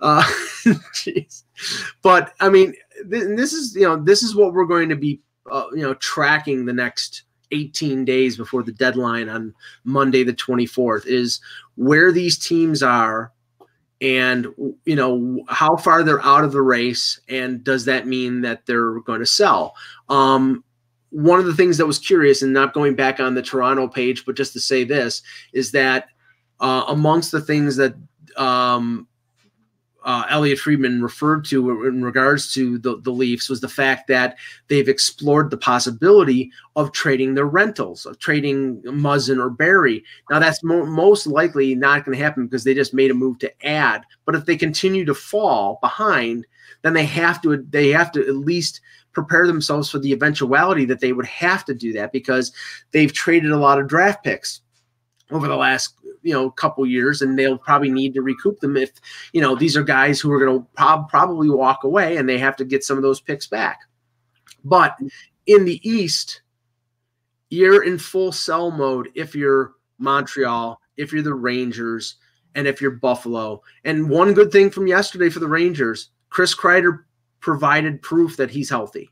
uh, 0.00 0.22
jeez. 0.92 1.44
But 2.02 2.34
I 2.40 2.48
mean, 2.48 2.74
th- 3.10 3.36
this 3.36 3.52
is 3.52 3.74
you 3.74 3.82
know 3.82 3.96
this 3.96 4.22
is 4.22 4.34
what 4.34 4.52
we're 4.52 4.66
going 4.66 4.88
to 4.88 4.96
be 4.96 5.20
uh, 5.50 5.66
you 5.72 5.82
know 5.82 5.94
tracking 5.94 6.64
the 6.66 6.72
next 6.72 7.22
18 7.52 8.04
days 8.04 8.36
before 8.36 8.62
the 8.62 8.72
deadline 8.72 9.28
on 9.28 9.54
Monday 9.84 10.24
the 10.24 10.32
24th 10.32 11.06
is 11.06 11.40
where 11.76 12.12
these 12.12 12.38
teams 12.38 12.82
are 12.82 13.32
and 14.00 14.46
you 14.84 14.96
know 14.96 15.42
how 15.48 15.76
far 15.76 16.02
they're 16.02 16.24
out 16.24 16.44
of 16.44 16.52
the 16.52 16.60
race 16.60 17.18
and 17.28 17.64
does 17.64 17.84
that 17.86 18.06
mean 18.06 18.42
that 18.42 18.66
they're 18.66 19.00
going 19.00 19.20
to 19.20 19.26
sell? 19.26 19.74
Um 20.08 20.62
one 21.10 21.38
of 21.38 21.46
the 21.46 21.54
things 21.54 21.78
that 21.78 21.86
was 21.86 21.98
curious, 21.98 22.42
and 22.42 22.52
not 22.52 22.74
going 22.74 22.94
back 22.94 23.20
on 23.20 23.34
the 23.34 23.42
Toronto 23.42 23.88
page, 23.88 24.26
but 24.26 24.36
just 24.36 24.52
to 24.52 24.60
say 24.60 24.84
this, 24.84 25.22
is 25.52 25.72
that 25.72 26.08
uh, 26.60 26.84
amongst 26.88 27.32
the 27.32 27.40
things 27.40 27.76
that 27.76 27.94
um, 28.36 29.06
uh, 30.06 30.24
Elliotte 30.30 30.60
Friedman 30.60 31.02
referred 31.02 31.44
to 31.46 31.84
in 31.84 32.02
regards 32.02 32.54
to 32.54 32.78
the, 32.78 33.00
the 33.00 33.10
Leafs 33.10 33.48
was 33.48 33.60
the 33.60 33.68
fact 33.68 34.06
that 34.06 34.36
they've 34.68 34.88
explored 34.88 35.50
the 35.50 35.56
possibility 35.56 36.52
of 36.76 36.92
trading 36.92 37.34
their 37.34 37.46
rentals, 37.46 38.06
of 38.06 38.16
trading 38.20 38.80
Muzzin 38.82 39.40
or 39.40 39.50
Barrie. 39.50 40.04
Now, 40.30 40.38
that's 40.38 40.62
mo- 40.62 40.86
most 40.86 41.26
likely 41.26 41.74
not 41.74 42.04
going 42.04 42.16
to 42.16 42.22
happen 42.22 42.46
because 42.46 42.62
they 42.62 42.72
just 42.72 42.94
made 42.94 43.10
a 43.10 43.14
move 43.14 43.40
to 43.40 43.66
add. 43.66 44.04
But 44.24 44.36
if 44.36 44.46
they 44.46 44.56
continue 44.56 45.04
to 45.04 45.14
fall 45.14 45.80
behind, 45.82 46.46
then 46.82 46.94
they 46.94 47.04
have 47.04 47.42
to 47.42 47.66
they 47.68 47.88
have 47.88 48.12
to 48.12 48.20
at 48.20 48.36
least 48.36 48.80
prepare 49.12 49.48
themselves 49.48 49.90
for 49.90 49.98
the 49.98 50.12
eventuality 50.12 50.84
that 50.84 51.00
they 51.00 51.12
would 51.12 51.26
have 51.26 51.64
to 51.64 51.74
do 51.74 51.92
that 51.94 52.12
because 52.12 52.52
they've 52.92 53.12
traded 53.12 53.50
a 53.50 53.56
lot 53.56 53.80
of 53.80 53.88
draft 53.88 54.22
picks 54.22 54.60
over 55.32 55.48
the 55.48 55.56
last 55.56 55.94
you 56.26 56.32
know 56.32 56.46
a 56.46 56.52
couple 56.52 56.84
years 56.84 57.22
and 57.22 57.38
they'll 57.38 57.58
probably 57.58 57.90
need 57.90 58.12
to 58.14 58.22
recoup 58.22 58.58
them 58.60 58.76
if 58.76 58.90
you 59.32 59.40
know 59.40 59.54
these 59.54 59.76
are 59.76 59.84
guys 59.84 60.20
who 60.20 60.30
are 60.32 60.44
going 60.44 60.58
to 60.58 60.66
prob- 60.74 61.08
probably 61.08 61.48
walk 61.48 61.84
away 61.84 62.16
and 62.16 62.28
they 62.28 62.38
have 62.38 62.56
to 62.56 62.64
get 62.64 62.84
some 62.84 62.96
of 62.96 63.02
those 63.02 63.20
picks 63.20 63.46
back 63.46 63.80
but 64.64 64.98
in 65.46 65.64
the 65.64 65.80
east 65.88 66.42
you're 67.50 67.84
in 67.84 67.96
full 67.98 68.32
sell 68.32 68.70
mode 68.70 69.08
if 69.14 69.34
you're 69.34 69.74
montreal 69.98 70.80
if 70.96 71.12
you're 71.12 71.22
the 71.22 71.32
rangers 71.32 72.16
and 72.54 72.66
if 72.66 72.80
you're 72.80 72.90
buffalo 72.90 73.62
and 73.84 74.10
one 74.10 74.34
good 74.34 74.50
thing 74.50 74.68
from 74.68 74.86
yesterday 74.86 75.30
for 75.30 75.38
the 75.38 75.48
rangers 75.48 76.10
chris 76.28 76.54
kreider 76.54 77.04
provided 77.40 78.02
proof 78.02 78.36
that 78.36 78.50
he's 78.50 78.68
healthy 78.68 79.10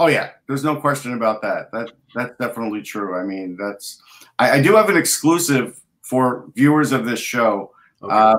Oh 0.00 0.06
yeah, 0.06 0.30
there's 0.46 0.64
no 0.64 0.76
question 0.76 1.12
about 1.12 1.42
that. 1.42 1.70
That 1.72 1.92
that's 2.14 2.34
definitely 2.38 2.80
true. 2.80 3.18
I 3.18 3.22
mean, 3.22 3.54
that's 3.60 4.00
I, 4.38 4.52
I 4.52 4.62
do 4.62 4.74
have 4.74 4.88
an 4.88 4.96
exclusive 4.96 5.78
for 6.10 6.46
viewers 6.56 6.90
of 6.90 7.06
this 7.06 7.20
show. 7.20 7.70
Okay. 8.02 8.12
Uh, 8.12 8.34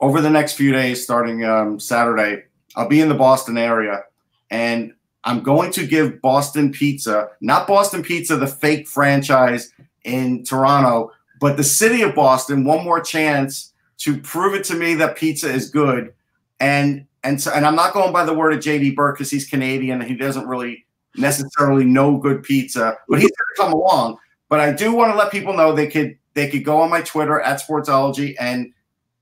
over 0.00 0.20
the 0.20 0.30
next 0.30 0.52
few 0.52 0.72
days, 0.72 1.02
starting 1.02 1.44
um, 1.44 1.80
Saturday, 1.80 2.44
I'll 2.76 2.88
be 2.88 3.00
in 3.00 3.08
the 3.08 3.16
Boston 3.16 3.58
area, 3.58 4.04
and 4.48 4.94
I'm 5.24 5.42
going 5.42 5.72
to 5.72 5.86
give 5.86 6.22
Boston 6.22 6.70
Pizza, 6.70 7.30
not 7.40 7.66
Boston 7.66 8.02
Pizza, 8.02 8.36
the 8.36 8.46
fake 8.46 8.86
franchise 8.86 9.72
in 10.04 10.44
Toronto, 10.44 11.10
but 11.40 11.56
the 11.56 11.64
city 11.64 12.02
of 12.02 12.14
Boston, 12.14 12.64
one 12.64 12.84
more 12.84 13.00
chance 13.00 13.72
to 13.98 14.16
prove 14.18 14.54
it 14.54 14.62
to 14.64 14.76
me 14.76 14.94
that 14.94 15.16
pizza 15.16 15.50
is 15.50 15.68
good. 15.68 16.14
And 16.60 17.06
and 17.24 17.40
so, 17.40 17.52
and 17.52 17.66
I'm 17.66 17.76
not 17.76 17.92
going 17.92 18.12
by 18.12 18.24
the 18.24 18.34
word 18.34 18.52
of 18.52 18.60
JD 18.60 18.94
Burke 18.94 19.16
because 19.16 19.30
he's 19.30 19.48
Canadian 19.48 20.00
and 20.00 20.10
he 20.10 20.16
doesn't 20.16 20.46
really 20.46 20.86
necessarily 21.16 21.84
know 21.84 22.16
good 22.16 22.42
pizza, 22.44 22.96
but 23.08 23.20
he's 23.20 23.30
going 23.30 23.48
to 23.56 23.62
come 23.62 23.72
along. 23.72 24.18
But 24.48 24.60
I 24.60 24.72
do 24.72 24.92
want 24.92 25.12
to 25.12 25.16
let 25.16 25.30
people 25.30 25.54
know 25.54 25.72
they 25.72 25.86
could 25.86 26.18
they 26.34 26.48
could 26.48 26.64
go 26.64 26.80
on 26.80 26.90
my 26.90 27.02
Twitter 27.02 27.40
at 27.40 27.60
Sportsology, 27.60 28.34
and 28.38 28.72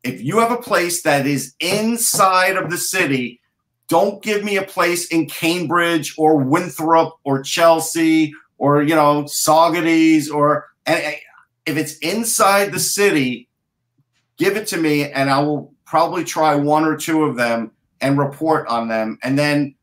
if 0.03 0.23
you 0.23 0.39
have 0.39 0.53
a 0.53 0.57
place 0.57 1.03
that 1.03 1.27
is 1.27 1.55
inside 1.61 2.57
of 2.57 2.71
the 2.71 2.79
city, 2.79 3.41
don't 3.89 4.23
give 4.23 4.45
me 4.45 4.57
a 4.57 4.63
place 4.63 5.07
in 5.09 5.27
Cambridge 5.27 6.15
or 6.17 6.37
Winthrop 6.37 7.17
or 7.25 7.43
Chelsea 7.43 8.33
or 8.59 8.83
you 8.83 8.95
know 8.95 9.27
Saugus 9.27 10.31
or 10.31 10.67
and 10.87 11.17
if 11.67 11.77
it's 11.77 11.99
inside 11.99 12.73
the 12.73 12.81
city, 12.81 13.49
give 14.37 14.57
it 14.57 14.67
to 14.69 14.77
me, 14.77 15.11
and 15.11 15.31
I 15.31 15.41
will 15.41 15.75
probably 15.85 16.25
try 16.25 16.55
one 16.55 16.85
or 16.85 16.97
two 16.97 17.25
of 17.25 17.37
them 17.37 17.73
and 18.01 18.19
report 18.19 18.67
on 18.69 18.89
them. 18.89 19.19
And 19.23 19.39
then 19.39 19.75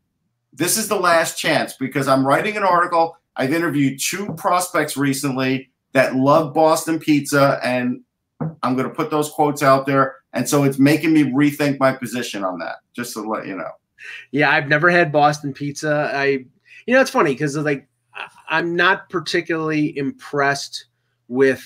this 0.54 0.78
is 0.78 0.88
the 0.88 1.00
last 1.00 1.38
chance 1.38 1.74
because 1.74 2.08
I'm 2.08 2.26
writing 2.26 2.58
an 2.58 2.64
article. 2.64 3.18
I've 3.36 3.54
interviewed 3.54 4.00
two 4.02 4.34
prospects 4.34 4.98
recently 4.98 5.70
that 5.98 6.16
love 6.16 6.54
Boston 6.54 7.00
pizza, 7.00 7.60
and 7.64 8.02
I'm 8.62 8.76
going 8.76 8.88
to 8.88 8.94
put 8.94 9.10
those 9.10 9.32
quotes 9.32 9.64
out 9.64 9.88
there. 9.88 10.18
And 10.32 10.48
so 10.48 10.64
it's 10.64 10.78
making 10.78 11.12
me 11.12 11.24
rethink 11.24 11.80
my 11.80 11.92
position 11.92 12.44
on 12.44 12.60
that, 12.60 12.76
just 12.96 13.14
to 13.14 13.22
let 13.22 13.48
you 13.48 13.56
know. 13.58 13.72
Yeah, 14.30 14.52
I've 14.52 14.68
never 14.68 14.92
had 14.92 15.12
Boston 15.12 15.54
pizza. 15.54 16.12
I, 16.14 16.46
you 16.86 16.94
know, 16.94 17.02
it's 17.02 17.10
funny 17.10 17.34
because 17.34 17.58
like 17.58 17.88
I'm 18.48 18.76
not 18.76 19.10
particularly 19.10 19.98
impressed 19.98 20.86
with 21.30 21.66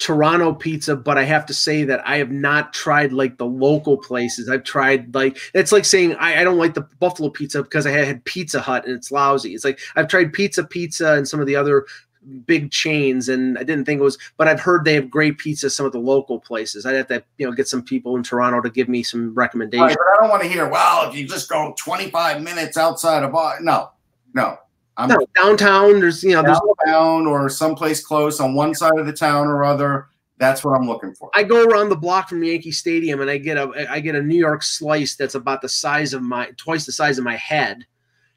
Toronto 0.00 0.52
pizza, 0.52 0.96
but 0.96 1.16
I 1.16 1.22
have 1.22 1.46
to 1.46 1.54
say 1.54 1.84
that 1.84 2.04
I 2.04 2.16
have 2.16 2.32
not 2.32 2.72
tried 2.72 3.12
like 3.12 3.38
the 3.38 3.46
local 3.46 3.98
places. 3.98 4.48
I've 4.48 4.64
tried 4.64 5.14
like 5.14 5.38
it's 5.54 5.70
like 5.70 5.84
saying 5.84 6.16
I, 6.16 6.40
I 6.40 6.44
don't 6.44 6.58
like 6.58 6.74
the 6.74 6.88
Buffalo 6.98 7.30
pizza 7.30 7.62
because 7.62 7.86
I 7.86 7.92
had 7.92 8.24
Pizza 8.24 8.60
Hut 8.60 8.84
and 8.84 8.96
it's 8.96 9.12
lousy. 9.12 9.54
It's 9.54 9.64
like 9.64 9.78
I've 9.94 10.08
tried 10.08 10.32
Pizza 10.32 10.64
Pizza 10.64 11.12
and 11.12 11.28
some 11.28 11.38
of 11.38 11.46
the 11.46 11.54
other 11.54 11.86
big 12.46 12.70
chains 12.70 13.28
and 13.28 13.58
I 13.58 13.62
didn't 13.62 13.84
think 13.84 14.00
it 14.00 14.04
was, 14.04 14.18
but 14.36 14.48
I've 14.48 14.60
heard 14.60 14.84
they 14.84 14.94
have 14.94 15.10
great 15.10 15.38
pizza. 15.38 15.70
Some 15.70 15.86
of 15.86 15.92
the 15.92 15.98
local 15.98 16.38
places. 16.38 16.86
I'd 16.86 16.94
have 16.94 17.08
to 17.08 17.22
you 17.38 17.46
know 17.46 17.52
get 17.52 17.68
some 17.68 17.82
people 17.82 18.16
in 18.16 18.22
Toronto 18.22 18.60
to 18.60 18.70
give 18.70 18.88
me 18.88 19.02
some 19.02 19.34
recommendations. 19.34 19.88
Right, 19.88 19.96
but 19.96 20.18
I 20.18 20.20
don't 20.20 20.30
want 20.30 20.42
to 20.42 20.48
hear, 20.48 20.68
well, 20.68 21.08
if 21.08 21.16
you 21.16 21.26
just 21.26 21.48
go 21.48 21.74
25 21.78 22.42
minutes 22.42 22.76
outside 22.76 23.22
of 23.22 23.32
Boston. 23.32 23.66
No, 23.66 23.90
no. 24.34 24.58
I'm 24.96 25.08
No, 25.08 25.26
downtown, 25.34 26.00
there's 26.00 26.22
you 26.22 26.32
know 26.32 26.42
there's 26.42 26.60
downtown 26.84 27.26
or 27.26 27.48
someplace 27.48 28.04
close 28.04 28.40
on 28.40 28.54
one 28.54 28.74
side 28.74 28.98
of 28.98 29.06
the 29.06 29.12
town 29.12 29.46
or 29.46 29.64
other. 29.64 30.08
That's 30.36 30.64
what 30.64 30.72
I'm 30.72 30.86
looking 30.86 31.14
for. 31.14 31.30
I 31.34 31.42
go 31.42 31.64
around 31.64 31.90
the 31.90 31.96
block 31.96 32.28
from 32.28 32.42
Yankee 32.42 32.72
Stadium 32.72 33.20
and 33.20 33.30
I 33.30 33.38
get 33.38 33.56
a 33.56 33.90
I 33.90 34.00
get 34.00 34.14
a 34.14 34.22
New 34.22 34.36
York 34.36 34.62
slice 34.62 35.16
that's 35.16 35.34
about 35.34 35.62
the 35.62 35.68
size 35.68 36.12
of 36.12 36.22
my 36.22 36.50
twice 36.56 36.86
the 36.86 36.92
size 36.92 37.18
of 37.18 37.24
my 37.24 37.36
head, 37.36 37.86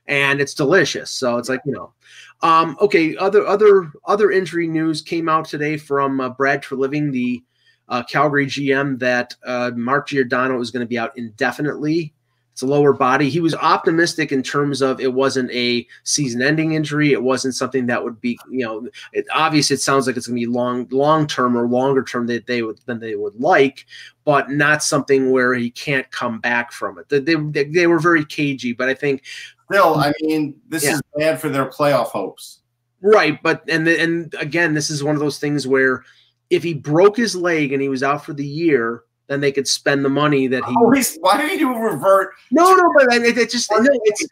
and 0.08 0.42
it's 0.42 0.54
delicious. 0.54 1.12
So 1.12 1.38
it's 1.38 1.50
like 1.50 1.62
you 1.66 1.74
know, 1.74 1.94
um, 2.42 2.78
okay. 2.82 3.16
Other 3.18 3.46
other 3.48 3.92
other 4.06 4.32
injury 4.32 4.68
news 4.68 5.02
came 5.02 5.30
out 5.30 5.46
today 5.46 5.78
from 5.78 6.20
uh, 6.20 6.30
Brad 6.30 6.64
Treliving, 6.64 7.12
the 7.12 7.44
uh, 7.90 8.04
Calgary 8.04 8.48
GM, 8.48 9.00
that 9.00 9.36
uh, 9.46 9.72
Mark 9.76 10.08
Giordano 10.08 10.60
is 10.62 10.72
going 10.72 10.82
to 10.82 10.88
be 10.88 10.98
out 10.98 11.18
indefinitely. 11.18 12.14
It's 12.54 12.62
a 12.62 12.68
lower 12.68 12.94
body. 12.94 13.32
He 13.32 13.40
was 13.40 13.56
optimistic 13.56 14.32
in 14.32 14.44
terms 14.44 14.84
of 14.84 15.02
it 15.02 15.12
wasn't 15.12 15.50
a 15.50 15.88
season-ending 16.04 16.74
injury. 16.74 17.12
It 17.12 17.24
wasn't 17.24 17.56
something 17.56 17.88
that 17.88 18.04
would 18.04 18.22
be, 18.22 18.38
you 18.48 18.64
know, 18.64 18.88
it, 19.12 19.26
obviously 19.34 19.74
it 19.74 19.82
sounds 19.82 20.06
like 20.06 20.18
it's 20.18 20.28
going 20.28 20.40
to 20.40 20.46
be 20.46 20.54
long, 20.54 20.88
long 20.92 21.26
term 21.26 21.58
or 21.58 21.68
longer 21.68 22.04
term 22.04 22.28
that 22.28 22.46
they 22.46 22.62
would 22.62 22.80
than 22.86 23.00
they 23.00 23.16
would 23.16 23.34
like, 23.40 23.88
but 24.24 24.52
not 24.52 24.84
something 24.84 25.32
where 25.32 25.56
he 25.56 25.72
can't 25.72 26.10
come 26.12 26.40
back 26.40 26.72
from 26.72 27.00
it. 27.00 27.10
They 27.10 27.20
they, 27.20 27.64
they 27.64 27.88
were 27.88 27.98
very 27.98 28.24
cagey, 28.24 28.74
but 28.74 28.88
I 28.88 28.94
think 28.94 29.24
Still, 29.72 29.96
mm. 29.96 30.04
I 30.06 30.14
mean, 30.22 30.56
this 30.68 30.84
Yeah. 30.84 30.94
is 30.96 31.02
bad 31.18 31.40
for 31.42 31.50
their 31.50 31.66
playoff 31.66 32.08
hopes. 32.08 32.60
right. 33.02 33.42
But 33.44 33.64
and 33.68 33.88
and 33.88 34.34
again, 34.40 34.74
this 34.74 34.90
is 34.90 35.04
one 35.04 35.16
of 35.16 35.22
those 35.22 35.40
things 35.40 35.68
where 35.68 36.04
if 36.50 36.64
he 36.64 36.74
broke 36.74 37.18
his 37.18 37.36
leg 37.36 37.74
and 37.74 37.82
he 37.82 37.90
was 37.90 38.04
out 38.04 38.26
for 38.26 38.34
the 38.34 38.46
year, 38.46 39.04
then 39.28 39.42
they 39.42 39.52
could 39.52 39.68
spend 39.68 40.06
the 40.06 40.10
money 40.10 40.48
that 40.48 40.64
he. 40.66 40.76
Oh, 40.78 40.86
Always, 40.86 41.18
why 41.22 41.42
do 41.42 41.48
you 41.58 41.76
revert? 41.76 42.32
No, 42.52 42.74
no, 42.76 42.84
but 42.96 43.14
it, 43.14 43.38
it 43.38 43.50
just 43.50 43.72
no, 43.72 43.80
it's 43.82 44.28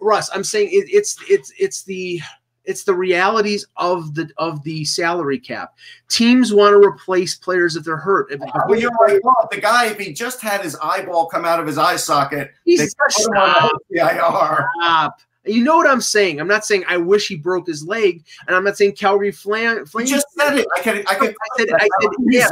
Russ. 0.00 0.30
I'm 0.34 0.44
saying 0.44 0.68
it, 0.70 0.86
it's 0.90 1.16
it's 1.28 1.52
it's 1.58 1.82
the 1.84 2.20
it's 2.64 2.84
the 2.84 2.94
realities 2.94 3.66
of 3.76 4.14
the 4.14 4.30
of 4.38 4.62
the 4.62 4.84
salary 4.84 5.38
cap. 5.38 5.76
Teams 6.08 6.52
want 6.52 6.72
to 6.72 6.86
replace 6.86 7.34
players 7.34 7.76
if 7.76 7.84
they're 7.84 7.96
hurt. 7.96 8.30
If, 8.30 8.40
Well, 8.66 8.78
you're 8.78 8.90
right. 9.00 9.20
Well, 9.22 9.48
the 9.50 9.60
guy, 9.60 9.86
if 9.86 9.98
he 9.98 10.12
just 10.12 10.40
had 10.40 10.62
his 10.62 10.76
eyeball 10.76 11.26
come 11.26 11.44
out 11.44 11.60
of 11.60 11.66
his 11.66 11.78
eye 11.78 11.96
socket, 11.96 12.52
He's 12.64 12.94
put 12.94 13.26
him 13.26 13.36
on 13.36 13.78
the 13.90 14.00
IR. 14.00 14.68
stop. 14.80 15.20
You 15.46 15.62
know 15.62 15.76
what 15.76 15.86
I'm 15.86 16.00
saying? 16.00 16.40
I'm 16.40 16.48
not 16.48 16.64
saying 16.64 16.84
I 16.88 16.96
wish 16.96 17.28
he 17.28 17.36
broke 17.36 17.66
his 17.66 17.86
leg, 17.86 18.24
and 18.46 18.56
I'm 18.56 18.64
not 18.64 18.78
saying 18.78 18.92
Calgary 18.92 19.30
Flan. 19.30 19.84
You 19.94 20.06
just 20.06 20.26
said 20.32 20.58
it. 20.58 20.66
I 20.76 20.80
can. 20.80 21.04
I 21.06 21.14
can. 21.14 21.28
I 21.28 21.58
said, 21.58 21.68
I 21.72 21.78
said, 21.80 22.10
if. 22.28 22.50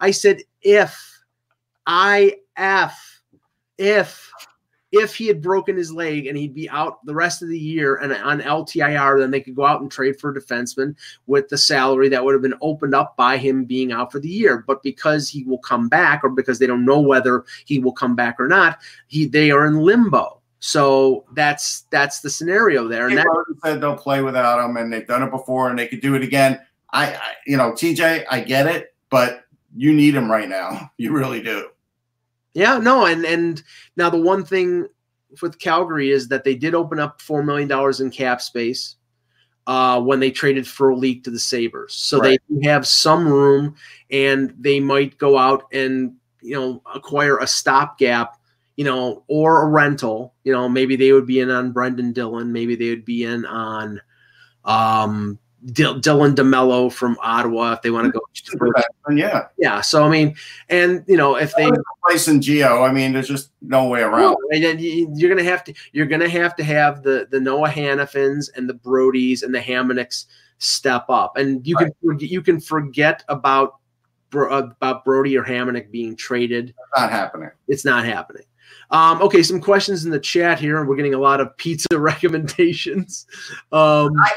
I 0.00 0.10
said, 0.10 0.42
if, 0.62 1.22
I 1.86 2.36
F, 2.56 3.20
if, 3.78 4.30
if 4.92 5.14
he 5.14 5.26
had 5.26 5.40
broken 5.40 5.76
his 5.76 5.92
leg 5.92 6.26
and 6.26 6.36
he'd 6.36 6.54
be 6.54 6.68
out 6.68 7.04
the 7.06 7.14
rest 7.14 7.42
of 7.42 7.48
the 7.48 7.58
year 7.58 7.96
and 7.96 8.12
on 8.12 8.40
LTIR, 8.40 9.20
then 9.20 9.30
they 9.30 9.40
could 9.40 9.54
go 9.54 9.64
out 9.64 9.80
and 9.80 9.90
trade 9.90 10.18
for 10.18 10.30
a 10.30 10.34
defenseman 10.34 10.96
with 11.26 11.48
the 11.48 11.58
salary 11.58 12.08
that 12.08 12.24
would 12.24 12.32
have 12.32 12.42
been 12.42 12.54
opened 12.60 12.94
up 12.94 13.16
by 13.16 13.36
him 13.36 13.64
being 13.64 13.92
out 13.92 14.10
for 14.10 14.18
the 14.18 14.28
year. 14.28 14.64
But 14.66 14.82
because 14.82 15.28
he 15.28 15.44
will 15.44 15.58
come 15.58 15.88
back, 15.88 16.24
or 16.24 16.30
because 16.30 16.58
they 16.58 16.66
don't 16.66 16.84
know 16.84 17.00
whether 17.00 17.44
he 17.64 17.78
will 17.78 17.92
come 17.92 18.16
back 18.16 18.36
or 18.40 18.48
not, 18.48 18.78
he 19.06 19.26
they 19.26 19.50
are 19.50 19.66
in 19.66 19.76
limbo. 19.76 20.40
So 20.58 21.24
that's 21.32 21.82
that's 21.90 22.20
the 22.20 22.28
scenario 22.28 22.86
there, 22.86 23.08
and 23.08 23.16
that 23.16 23.26
said 23.64 23.80
they'll 23.80 23.96
play 23.96 24.22
without 24.22 24.62
him, 24.62 24.76
and 24.76 24.92
they've 24.92 25.06
done 25.06 25.22
it 25.22 25.30
before, 25.30 25.70
and 25.70 25.78
they 25.78 25.88
could 25.88 26.02
do 26.02 26.14
it 26.14 26.22
again. 26.22 26.60
I, 26.92 27.14
I, 27.14 27.20
you 27.46 27.56
know, 27.56 27.72
TJ, 27.72 28.24
I 28.30 28.40
get 28.40 28.66
it, 28.66 28.94
but 29.08 29.44
you 29.74 29.92
need 29.92 30.14
him 30.14 30.30
right 30.30 30.48
now. 30.48 30.90
You 30.98 31.12
really 31.12 31.42
do. 31.42 31.70
Yeah, 32.54 32.78
no, 32.78 33.06
and 33.06 33.24
and 33.24 33.62
now 33.96 34.10
the 34.10 34.20
one 34.20 34.44
thing 34.44 34.88
with 35.40 35.58
Calgary 35.58 36.10
is 36.10 36.28
that 36.28 36.42
they 36.44 36.54
did 36.54 36.74
open 36.74 36.98
up 36.98 37.20
four 37.20 37.42
million 37.42 37.68
dollars 37.68 38.00
in 38.00 38.10
cap 38.10 38.40
space 38.40 38.96
uh, 39.66 40.00
when 40.00 40.18
they 40.18 40.30
traded 40.30 40.66
for 40.66 40.90
Frolik 40.92 41.22
to 41.24 41.30
the 41.30 41.38
Sabres, 41.38 41.92
so 41.94 42.18
Right. 42.18 42.40
they 42.48 42.68
have 42.68 42.86
some 42.86 43.28
room, 43.28 43.76
and 44.10 44.52
they 44.58 44.80
might 44.80 45.16
go 45.18 45.38
out 45.38 45.64
and 45.72 46.14
you 46.42 46.56
know 46.56 46.82
acquire 46.92 47.38
a 47.38 47.46
stopgap, 47.46 48.36
you 48.76 48.84
know, 48.84 49.22
or 49.28 49.62
a 49.62 49.68
rental. 49.68 50.34
You 50.42 50.52
know, 50.52 50.68
maybe 50.68 50.96
they 50.96 51.12
would 51.12 51.26
be 51.26 51.38
in 51.38 51.50
on 51.50 51.70
Brendan 51.70 52.12
Dillon. 52.12 52.52
Maybe 52.52 52.74
they 52.74 52.90
would 52.90 53.04
be 53.04 53.22
in 53.24 53.46
on 53.46 54.00
um, 54.64 55.38
D- 55.66 55.82
Dylan 55.84 56.34
DeMelo 56.34 56.90
from 56.92 57.18
Ottawa 57.22 57.72
if 57.74 57.82
they 57.82 57.90
want 57.90 58.06
to 58.06 58.12
go. 58.12 58.20
Yeah, 59.14 59.46
Yeah. 59.58 59.80
So 59.82 60.04
I 60.04 60.08
mean, 60.08 60.34
and 60.68 61.04
you 61.06 61.16
know, 61.16 61.36
if 61.36 61.54
they 61.56 61.64
place 62.06 62.28
in 62.28 62.40
Gio, 62.40 62.88
I 62.88 62.92
mean, 62.92 63.12
there's 63.12 63.28
just 63.28 63.50
no 63.60 63.86
way 63.88 64.00
around. 64.02 64.36
and 64.52 64.64
then 64.64 64.78
you- 64.78 65.10
you're 65.14 65.28
gonna 65.28 65.48
have 65.48 65.62
to 65.64 65.74
you're 65.92 66.06
gonna 66.06 66.28
have 66.28 66.56
to 66.56 66.64
have 66.64 67.02
the 67.02 67.26
the 67.30 67.40
Noah 67.40 67.68
Hanifins 67.68 68.48
and 68.56 68.68
the 68.68 68.74
Brodie 68.74 69.36
and 69.42 69.54
the 69.54 69.58
Hamonics 69.60 70.26
step 70.58 71.04
up, 71.08 71.36
and 71.36 71.66
you 71.66 71.76
can 71.76 71.90
forget 72.04 72.30
you 72.30 72.42
can 72.42 72.60
forget 72.60 73.22
about 73.28 73.76
about 74.32 75.04
Brodie 75.04 75.36
or 75.36 75.42
Hamonic 75.44 75.90
being 75.90 76.14
traded. 76.16 76.68
It's 76.70 77.00
not 77.00 77.10
happening. 77.10 77.50
It's 77.68 77.84
not 77.84 78.04
happening. 78.04 78.44
Um, 78.92 79.20
okay, 79.22 79.42
some 79.42 79.60
questions 79.60 80.04
in 80.04 80.10
the 80.10 80.18
chat 80.20 80.58
here, 80.60 80.78
and 80.78 80.88
we're 80.88 80.96
getting 80.96 81.14
a 81.14 81.18
lot 81.18 81.40
of 81.40 81.56
pizza 81.56 81.86
recommendations. 81.98 83.26
Um, 83.72 84.10
Uh, 84.16 84.28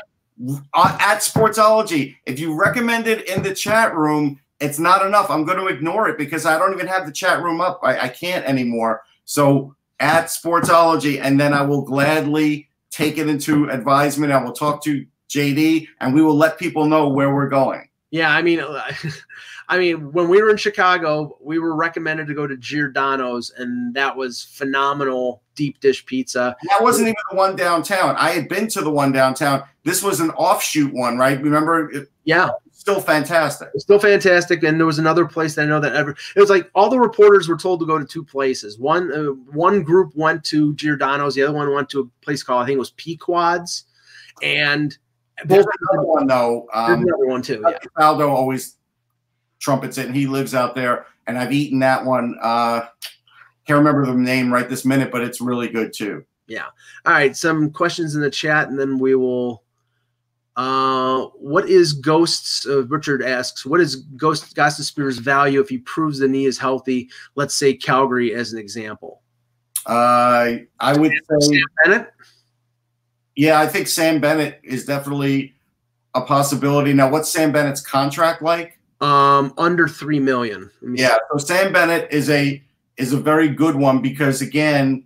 Uh, 0.73 0.97
at 0.99 1.19
Sportsology, 1.19 2.15
if 2.25 2.39
you 2.39 2.53
recommend 2.55 3.07
it 3.07 3.27
in 3.29 3.43
the 3.43 3.53
chat 3.53 3.95
room, 3.95 4.39
it's 4.59 4.79
not 4.79 5.05
enough. 5.05 5.29
I'm 5.29 5.45
going 5.45 5.57
to 5.57 5.67
ignore 5.67 6.09
it 6.09 6.17
because 6.17 6.45
I 6.45 6.57
don't 6.57 6.73
even 6.73 6.87
have 6.87 7.05
the 7.05 7.11
chat 7.11 7.41
room 7.41 7.61
up. 7.61 7.79
I, 7.83 7.99
I 7.99 8.07
can't 8.09 8.45
anymore. 8.45 9.03
So 9.25 9.75
at 9.99 10.25
Sportsology, 10.25 11.19
and 11.21 11.39
then 11.39 11.53
I 11.53 11.61
will 11.61 11.81
gladly 11.81 12.69
take 12.91 13.17
it 13.17 13.27
into 13.27 13.69
advisement. 13.69 14.31
I 14.31 14.43
will 14.43 14.53
talk 14.53 14.83
to 14.83 15.05
JD, 15.29 15.87
and 15.99 16.13
we 16.13 16.21
will 16.21 16.35
let 16.35 16.57
people 16.57 16.85
know 16.85 17.07
where 17.09 17.33
we're 17.33 17.49
going. 17.49 17.87
Yeah, 18.11 18.35
I 18.35 18.41
mean, 18.41 18.63
I 19.69 19.77
mean, 19.77 20.11
when 20.11 20.29
we 20.29 20.41
were 20.41 20.49
in 20.49 20.57
Chicago, 20.57 21.37
we 21.41 21.59
were 21.59 21.75
recommended 21.75 22.27
to 22.27 22.33
go 22.33 22.47
to 22.47 22.57
Giordano's, 22.57 23.51
and 23.57 23.93
that 23.95 24.15
was 24.15 24.43
phenomenal 24.43 25.42
deep 25.55 25.79
dish 25.79 26.05
pizza. 26.05 26.55
And 26.61 26.69
that 26.69 26.81
wasn't 26.83 27.07
even 27.09 27.15
the 27.31 27.37
one 27.37 27.55
downtown. 27.55 28.15
I 28.17 28.29
had 28.29 28.47
been 28.49 28.67
to 28.69 28.81
the 28.81 28.89
one 28.91 29.11
downtown. 29.11 29.63
This 29.83 30.01
was 30.03 30.19
an 30.19 30.31
offshoot 30.31 30.93
one, 30.93 31.17
right? 31.17 31.41
Remember? 31.41 31.89
It, 31.91 32.09
Yeah, 32.23 32.49
still 32.71 32.99
fantastic. 33.01 33.69
still 33.77 33.99
fantastic. 33.99 34.63
And 34.63 34.79
there 34.79 34.85
was 34.85 34.99
another 34.99 35.25
place 35.25 35.55
that 35.55 35.63
I 35.63 35.65
know 35.65 35.79
that 35.79 35.95
ever. 35.95 36.11
It 36.35 36.39
was 36.39 36.49
like 36.49 36.69
all 36.73 36.89
the 36.89 36.99
reporters 36.99 37.47
were 37.47 37.57
told 37.57 37.79
to 37.81 37.85
go 37.85 37.97
to 37.99 38.05
two 38.05 38.23
places. 38.23 38.79
One 38.79 39.11
uh, 39.13 39.33
one 39.51 39.83
group 39.83 40.15
went 40.15 40.43
to 40.45 40.73
Giordano's, 40.75 41.35
the 41.35 41.43
other 41.43 41.53
one 41.57 41.71
went 41.73 41.89
to 41.91 41.99
a 42.01 42.23
place 42.25 42.43
called 42.43 42.63
I 42.63 42.65
think 42.65 42.75
it 42.77 42.79
was 42.79 42.91
Pequod's, 42.91 43.85
and 44.41 44.97
There's 45.45 45.65
both. 45.65 45.75
another 45.91 46.07
one 46.07 46.27
though. 46.27 46.67
There's 46.73 46.89
Um, 46.89 47.01
another 47.03 47.27
one 47.27 47.41
too. 47.41 47.63
Yeah. 47.67 47.77
Aldo 48.05 48.29
always 48.29 48.77
trumpets 49.59 49.97
it, 49.97 50.07
and 50.07 50.15
he 50.15 50.27
lives 50.27 50.55
out 50.55 50.75
there. 50.75 51.05
And 51.27 51.37
I've 51.37 51.53
eaten 51.53 51.79
that 51.79 52.03
one. 52.03 52.35
Uh, 52.41 52.85
can't 53.65 53.77
remember 53.77 54.05
the 54.05 54.13
name 54.13 54.51
right 54.51 54.69
this 54.69 54.85
minute, 54.85 55.11
but 55.11 55.21
it's 55.21 55.41
really 55.41 55.67
good 55.69 55.93
too. 55.93 56.25
Yeah. 56.47 56.65
All 57.05 57.13
right, 57.13 57.35
some 57.35 57.71
questions 57.71 58.15
in 58.15 58.21
the 58.21 58.29
chat, 58.29 58.69
and 58.69 58.79
then 58.79 58.97
we 58.97 59.15
will. 59.15 59.63
Uh, 60.55 61.25
what 61.39 61.67
is 61.67 61.93
Ghosts? 61.93 62.67
Uh, 62.67 62.85
Richard 62.85 63.23
asks, 63.23 63.65
what 63.65 63.79
is 63.79 63.95
Ghost 63.95 64.55
Spears' 64.83 65.17
value 65.17 65.59
if 65.59 65.69
he 65.69 65.79
proves 65.79 66.19
the 66.19 66.27
knee 66.27 66.45
is 66.45 66.59
healthy? 66.59 67.09
Let's 67.35 67.55
say 67.55 67.73
Calgary 67.73 68.35
as 68.35 68.53
an 68.53 68.59
example. 68.59 69.21
Uh, 69.85 70.57
I 70.79 70.97
would 70.97 71.11
say, 71.11 71.39
Sam 71.39 71.61
Bennett. 71.83 72.13
yeah, 73.35 73.59
I 73.59 73.67
think 73.67 73.87
Sam 73.87 74.21
Bennett 74.21 74.59
is 74.63 74.85
definitely 74.85 75.55
a 76.13 76.21
possibility. 76.21 76.93
Now, 76.93 77.09
what's 77.09 77.31
Sam 77.31 77.51
Bennett's 77.51 77.81
contract 77.81 78.41
like? 78.41 78.79
Um, 79.01 79.53
under 79.57 79.87
three 79.87 80.19
million. 80.19 80.69
Me 80.81 80.97
see. 80.97 81.03
Yeah, 81.03 81.17
so 81.31 81.37
Sam 81.37 81.73
Bennett 81.73 82.07
is 82.11 82.29
a 82.29 82.62
is 82.97 83.13
a 83.13 83.17
very 83.17 83.49
good 83.49 83.75
one 83.75 84.01
because 84.01 84.41
again, 84.41 85.05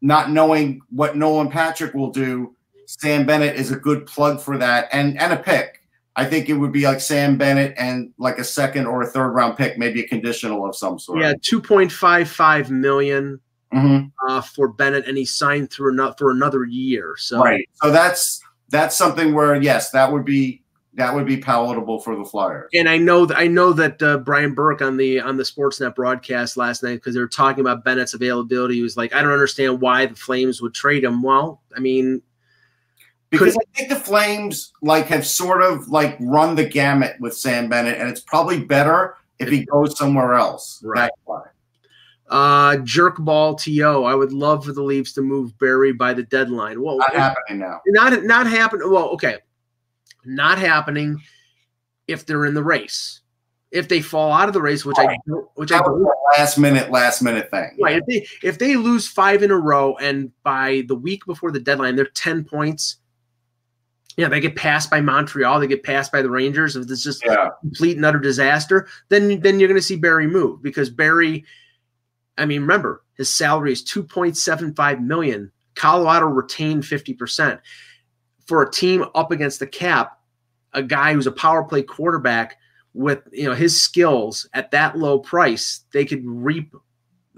not 0.00 0.30
knowing 0.30 0.80
what 0.90 1.16
Nolan 1.16 1.50
Patrick 1.50 1.94
will 1.94 2.10
do, 2.10 2.54
Sam 2.86 3.24
Bennett 3.26 3.56
is 3.56 3.70
a 3.70 3.76
good 3.76 4.06
plug 4.06 4.40
for 4.40 4.58
that 4.58 4.88
and 4.92 5.20
and 5.20 5.32
a 5.32 5.36
pick. 5.36 5.76
I 6.16 6.24
think 6.24 6.48
it 6.48 6.54
would 6.54 6.72
be 6.72 6.84
like 6.84 7.00
Sam 7.00 7.38
Bennett 7.38 7.74
and 7.78 8.12
like 8.18 8.38
a 8.38 8.44
second 8.44 8.86
or 8.86 9.02
a 9.02 9.06
third 9.06 9.30
round 9.30 9.56
pick, 9.56 9.78
maybe 9.78 10.02
a 10.02 10.08
conditional 10.08 10.66
of 10.68 10.74
some 10.74 10.98
sort. 10.98 11.20
Yeah, 11.20 11.34
two 11.40 11.60
point 11.60 11.92
five 11.92 12.28
five 12.28 12.70
million 12.70 13.40
Mhm. 13.72 14.10
uh, 14.28 14.40
for 14.40 14.66
Bennett, 14.68 15.06
and 15.06 15.16
he 15.16 15.24
signed 15.24 15.70
through 15.70 15.92
another 15.92 16.14
for 16.18 16.32
another 16.32 16.64
year. 16.64 17.14
So 17.16 17.42
right. 17.44 17.68
So 17.74 17.92
that's 17.92 18.40
that's 18.70 18.96
something 18.96 19.32
where 19.34 19.54
yes, 19.62 19.90
that 19.90 20.10
would 20.12 20.24
be 20.24 20.62
that 21.00 21.14
would 21.14 21.26
be 21.26 21.38
palatable 21.38 21.98
for 22.00 22.14
the 22.14 22.24
Flyers. 22.24 22.68
and 22.74 22.88
I 22.88 22.98
know 22.98 23.24
that 23.26 23.38
I 23.38 23.46
know 23.46 23.72
that 23.72 24.02
uh, 24.02 24.18
Brian 24.18 24.54
Burke 24.54 24.82
on 24.82 24.96
the 24.96 25.18
on 25.20 25.36
the 25.36 25.42
Sportsnet 25.42 25.94
broadcast 25.94 26.56
last 26.56 26.82
night 26.82 26.94
because 26.96 27.14
they 27.14 27.20
were 27.20 27.26
talking 27.28 27.60
about 27.60 27.84
Bennett's 27.84 28.14
availability. 28.14 28.74
He 28.74 28.82
was 28.82 28.96
like, 28.96 29.14
I 29.14 29.22
don't 29.22 29.32
understand 29.32 29.80
why 29.80 30.06
the 30.06 30.14
Flames 30.14 30.60
would 30.60 30.74
trade 30.74 31.02
him. 31.04 31.22
Well, 31.22 31.62
I 31.76 31.80
mean, 31.80 32.20
Because 33.30 33.56
I 33.56 33.64
think 33.76 33.88
the 33.88 33.96
Flames 33.96 34.72
like 34.82 35.06
have 35.06 35.26
sort 35.26 35.62
of 35.62 35.88
like 35.88 36.16
run 36.20 36.54
the 36.54 36.64
gamut 36.66 37.16
with 37.20 37.34
Sam 37.34 37.68
Bennett, 37.68 37.98
and 37.98 38.08
it's 38.08 38.20
probably 38.20 38.62
better 38.62 39.16
if 39.38 39.48
he 39.48 39.64
goes 39.64 39.96
somewhere 39.98 40.34
else. 40.34 40.82
Right. 40.84 41.10
Uh, 42.28 42.76
jerkball 42.76 43.58
to 43.60 44.04
I 44.04 44.14
would 44.14 44.32
love 44.32 44.64
for 44.64 44.72
the 44.72 44.82
Leafs 44.82 45.12
to 45.14 45.22
move 45.22 45.58
Barrie 45.58 45.92
by 45.92 46.14
the 46.14 46.22
deadline. 46.22 46.80
Well, 46.80 46.98
Not 46.98 47.12
happening 47.14 47.58
now. 47.58 47.80
not 47.86 48.22
not 48.24 48.46
happening. 48.46 48.88
Well, 48.88 49.08
okay, 49.08 49.38
not 50.24 50.58
happening 50.58 51.20
if 52.08 52.26
they're 52.26 52.46
in 52.46 52.54
the 52.54 52.62
race. 52.64 53.20
If 53.70 53.88
they 53.88 54.00
fall 54.00 54.32
out 54.32 54.48
of 54.48 54.54
the 54.54 54.60
race, 54.62 54.84
which 54.84 54.98
I 54.98 55.04
Right. 55.04 55.18
don't- 55.28 55.48
which 55.54 55.70
I 55.70 55.78
don't 55.78 56.04
last 56.36 56.58
minute, 56.58 56.90
last 56.90 57.22
minute 57.22 57.50
thing. 57.50 57.78
Right. 57.80 57.98
If 57.98 58.06
they 58.06 58.26
if 58.48 58.58
they 58.58 58.76
lose 58.76 59.06
five 59.06 59.42
in 59.44 59.50
a 59.52 59.56
row 59.56 59.96
and 60.00 60.32
by 60.42 60.82
the 60.88 60.96
week 60.96 61.24
before 61.24 61.52
the 61.52 61.60
deadline 61.60 61.94
they're 61.94 62.06
ten 62.06 62.42
points, 62.44 62.96
yeah, 64.16 64.28
they 64.28 64.40
get 64.40 64.56
passed 64.56 64.90
by 64.90 65.00
Montreal, 65.00 65.60
they 65.60 65.68
get 65.68 65.84
passed 65.84 66.10
by 66.10 66.20
the 66.20 66.30
Rangers. 66.30 66.74
If 66.74 66.90
it's 66.90 67.04
just 67.04 67.24
Yeah. 67.24 67.50
complete 67.60 67.96
and 67.96 68.04
utter 68.04 68.18
disaster, 68.18 68.88
then 69.08 69.40
then 69.40 69.60
you're 69.60 69.68
going 69.68 69.80
to 69.80 69.86
see 69.86 69.96
Barrie 69.96 70.26
move 70.26 70.62
because 70.62 70.90
Barrie. 70.90 71.44
I 72.38 72.46
mean, 72.46 72.62
remember 72.62 73.04
his 73.14 73.32
salary 73.32 73.70
is 73.72 73.84
two 73.84 74.02
point 74.02 74.36
seven 74.36 74.74
five 74.74 75.00
million. 75.00 75.52
Colorado 75.76 76.26
retained 76.26 76.84
fifty 76.86 77.14
percent 77.14 77.60
for 78.50 78.64
a 78.64 78.70
team 78.70 79.04
up 79.14 79.30
against 79.30 79.60
the 79.60 79.66
cap. 79.66 80.18
A 80.72 80.82
guy 80.82 81.14
who's 81.14 81.28
a 81.28 81.32
power 81.32 81.62
play 81.62 81.84
quarterback 81.84 82.56
with 82.94 83.22
you 83.32 83.44
know 83.44 83.54
his 83.54 83.80
skills 83.80 84.48
at 84.54 84.72
that 84.72 84.98
low 84.98 85.20
price, 85.20 85.84
they 85.92 86.04
could 86.04 86.22
reap 86.26 86.74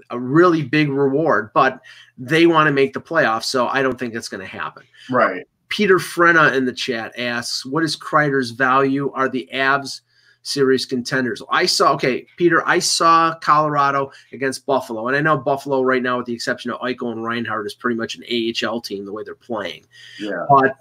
a 0.09 0.19
really 0.19 0.63
big 0.63 0.89
reward. 0.89 1.51
But 1.53 1.81
they 2.17 2.47
want 2.47 2.65
to 2.65 2.73
make 2.73 2.93
the 2.93 3.01
playoffs, 3.01 3.43
so 3.43 3.67
I 3.67 3.83
don't 3.83 3.99
think 3.99 4.15
it's 4.15 4.27
going 4.27 4.41
to 4.41 4.47
happen. 4.47 4.83
Right. 5.11 5.45
Peter 5.69 5.97
Frenna 5.97 6.55
in 6.55 6.65
the 6.65 6.73
chat 6.73 7.13
asks, 7.19 7.63
"What 7.63 7.83
is 7.83 7.95
Kreider's 7.95 8.49
value? 8.49 9.11
Are 9.13 9.29
the 9.29 9.47
Avs 9.53 10.01
series 10.41 10.87
contenders?" 10.87 11.43
I 11.51 11.67
saw. 11.67 11.93
Okay, 11.93 12.25
Peter, 12.37 12.67
I 12.67 12.79
saw 12.79 13.35
Colorado 13.35 14.11
against 14.31 14.65
Buffalo, 14.65 15.07
and 15.09 15.15
I 15.15 15.21
know 15.21 15.37
Buffalo 15.37 15.83
right 15.83 16.01
now, 16.01 16.17
with 16.17 16.25
the 16.25 16.33
exception 16.33 16.71
of 16.71 16.79
Eichel 16.81 17.11
and 17.11 17.23
Reinhart, 17.23 17.67
is 17.67 17.75
pretty 17.75 17.97
much 17.97 18.15
an 18.15 18.23
AHL 18.23 18.81
team 18.81 19.05
the 19.05 19.13
way 19.13 19.23
they're 19.23 19.35
playing. 19.35 19.85
Yeah. 20.19 20.45
But 20.49 20.77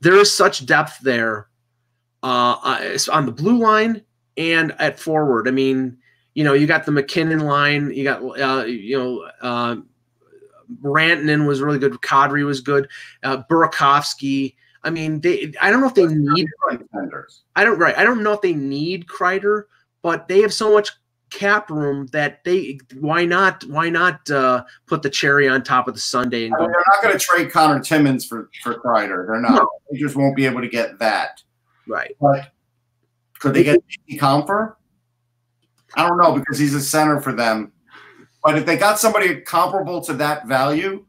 there 0.00 0.16
is 0.16 0.32
such 0.32 0.66
depth 0.66 0.98
there 1.00 1.48
uh, 2.22 2.56
uh, 2.62 2.98
on 3.12 3.26
the 3.26 3.32
blue 3.32 3.58
line 3.58 4.02
and 4.36 4.72
at 4.78 4.98
forward. 4.98 5.48
I 5.48 5.50
mean, 5.50 5.98
you 6.34 6.44
know, 6.44 6.52
you 6.52 6.66
got 6.66 6.86
the 6.86 6.92
MacKinnon 6.92 7.40
line. 7.40 7.92
You 7.92 8.04
got 8.04 8.22
uh, 8.22 8.64
you 8.64 8.98
know. 8.98 9.30
Uh, 9.40 9.76
Rantanen 10.82 11.48
was 11.48 11.60
really 11.60 11.80
good. 11.80 11.94
Kadri 11.94 12.44
was 12.44 12.60
good. 12.60 12.88
Uh, 13.24 13.42
Burakovsky. 13.50 14.54
I 14.84 14.90
mean, 14.90 15.20
they. 15.20 15.52
I 15.60 15.70
don't 15.70 15.80
know 15.80 15.88
if 15.88 15.94
they 15.94 16.06
need. 16.06 16.46
I 17.56 17.64
don't 17.64 17.78
right. 17.78 17.96
I 17.98 18.04
don't 18.04 18.22
know 18.22 18.32
if 18.32 18.40
they 18.40 18.54
need 18.54 19.06
Kreider, 19.06 19.64
but 20.02 20.28
they 20.28 20.40
have 20.42 20.54
so 20.54 20.72
much 20.72 20.90
cap 21.30 21.70
room 21.70 22.06
that 22.08 22.44
they. 22.44 22.78
Why 22.98 23.24
not? 23.24 23.64
Why 23.64 23.88
not 23.88 24.28
uh, 24.30 24.64
put 24.86 25.02
the 25.02 25.10
cherry 25.10 25.48
on 25.48 25.62
top 25.62 25.88
of 25.88 25.94
the 25.94 26.00
sundae 26.00 26.46
and 26.46 26.54
I 26.54 26.58
mean, 26.58 26.70
they're 26.70 26.84
not 26.94 27.02
going 27.02 27.18
to 27.18 27.24
trade 27.24 27.50
Conor 27.50 27.80
Timmins 27.80 28.24
for 28.26 28.50
for 28.62 28.74
Kreider. 28.74 29.26
They're 29.26 29.40
not. 29.40 29.52
No. 29.52 29.68
They 29.90 29.98
just 29.98 30.16
won't 30.16 30.36
be 30.36 30.46
able 30.46 30.60
to 30.60 30.68
get 30.68 30.98
that. 30.98 31.42
Right. 31.86 32.14
But 32.20 32.52
could 33.38 33.54
they 33.54 33.64
get 33.64 33.82
JT 34.08 34.18
Compher? 34.18 34.74
I 35.96 36.06
don't 36.06 36.18
know 36.18 36.34
because 36.34 36.58
he's 36.58 36.74
a 36.74 36.80
center 36.80 37.20
for 37.20 37.32
them. 37.32 37.72
But 38.42 38.56
if 38.56 38.66
they 38.66 38.76
got 38.76 38.98
somebody 38.98 39.40
comparable 39.40 40.00
to 40.02 40.14
that 40.14 40.46
value, 40.46 41.04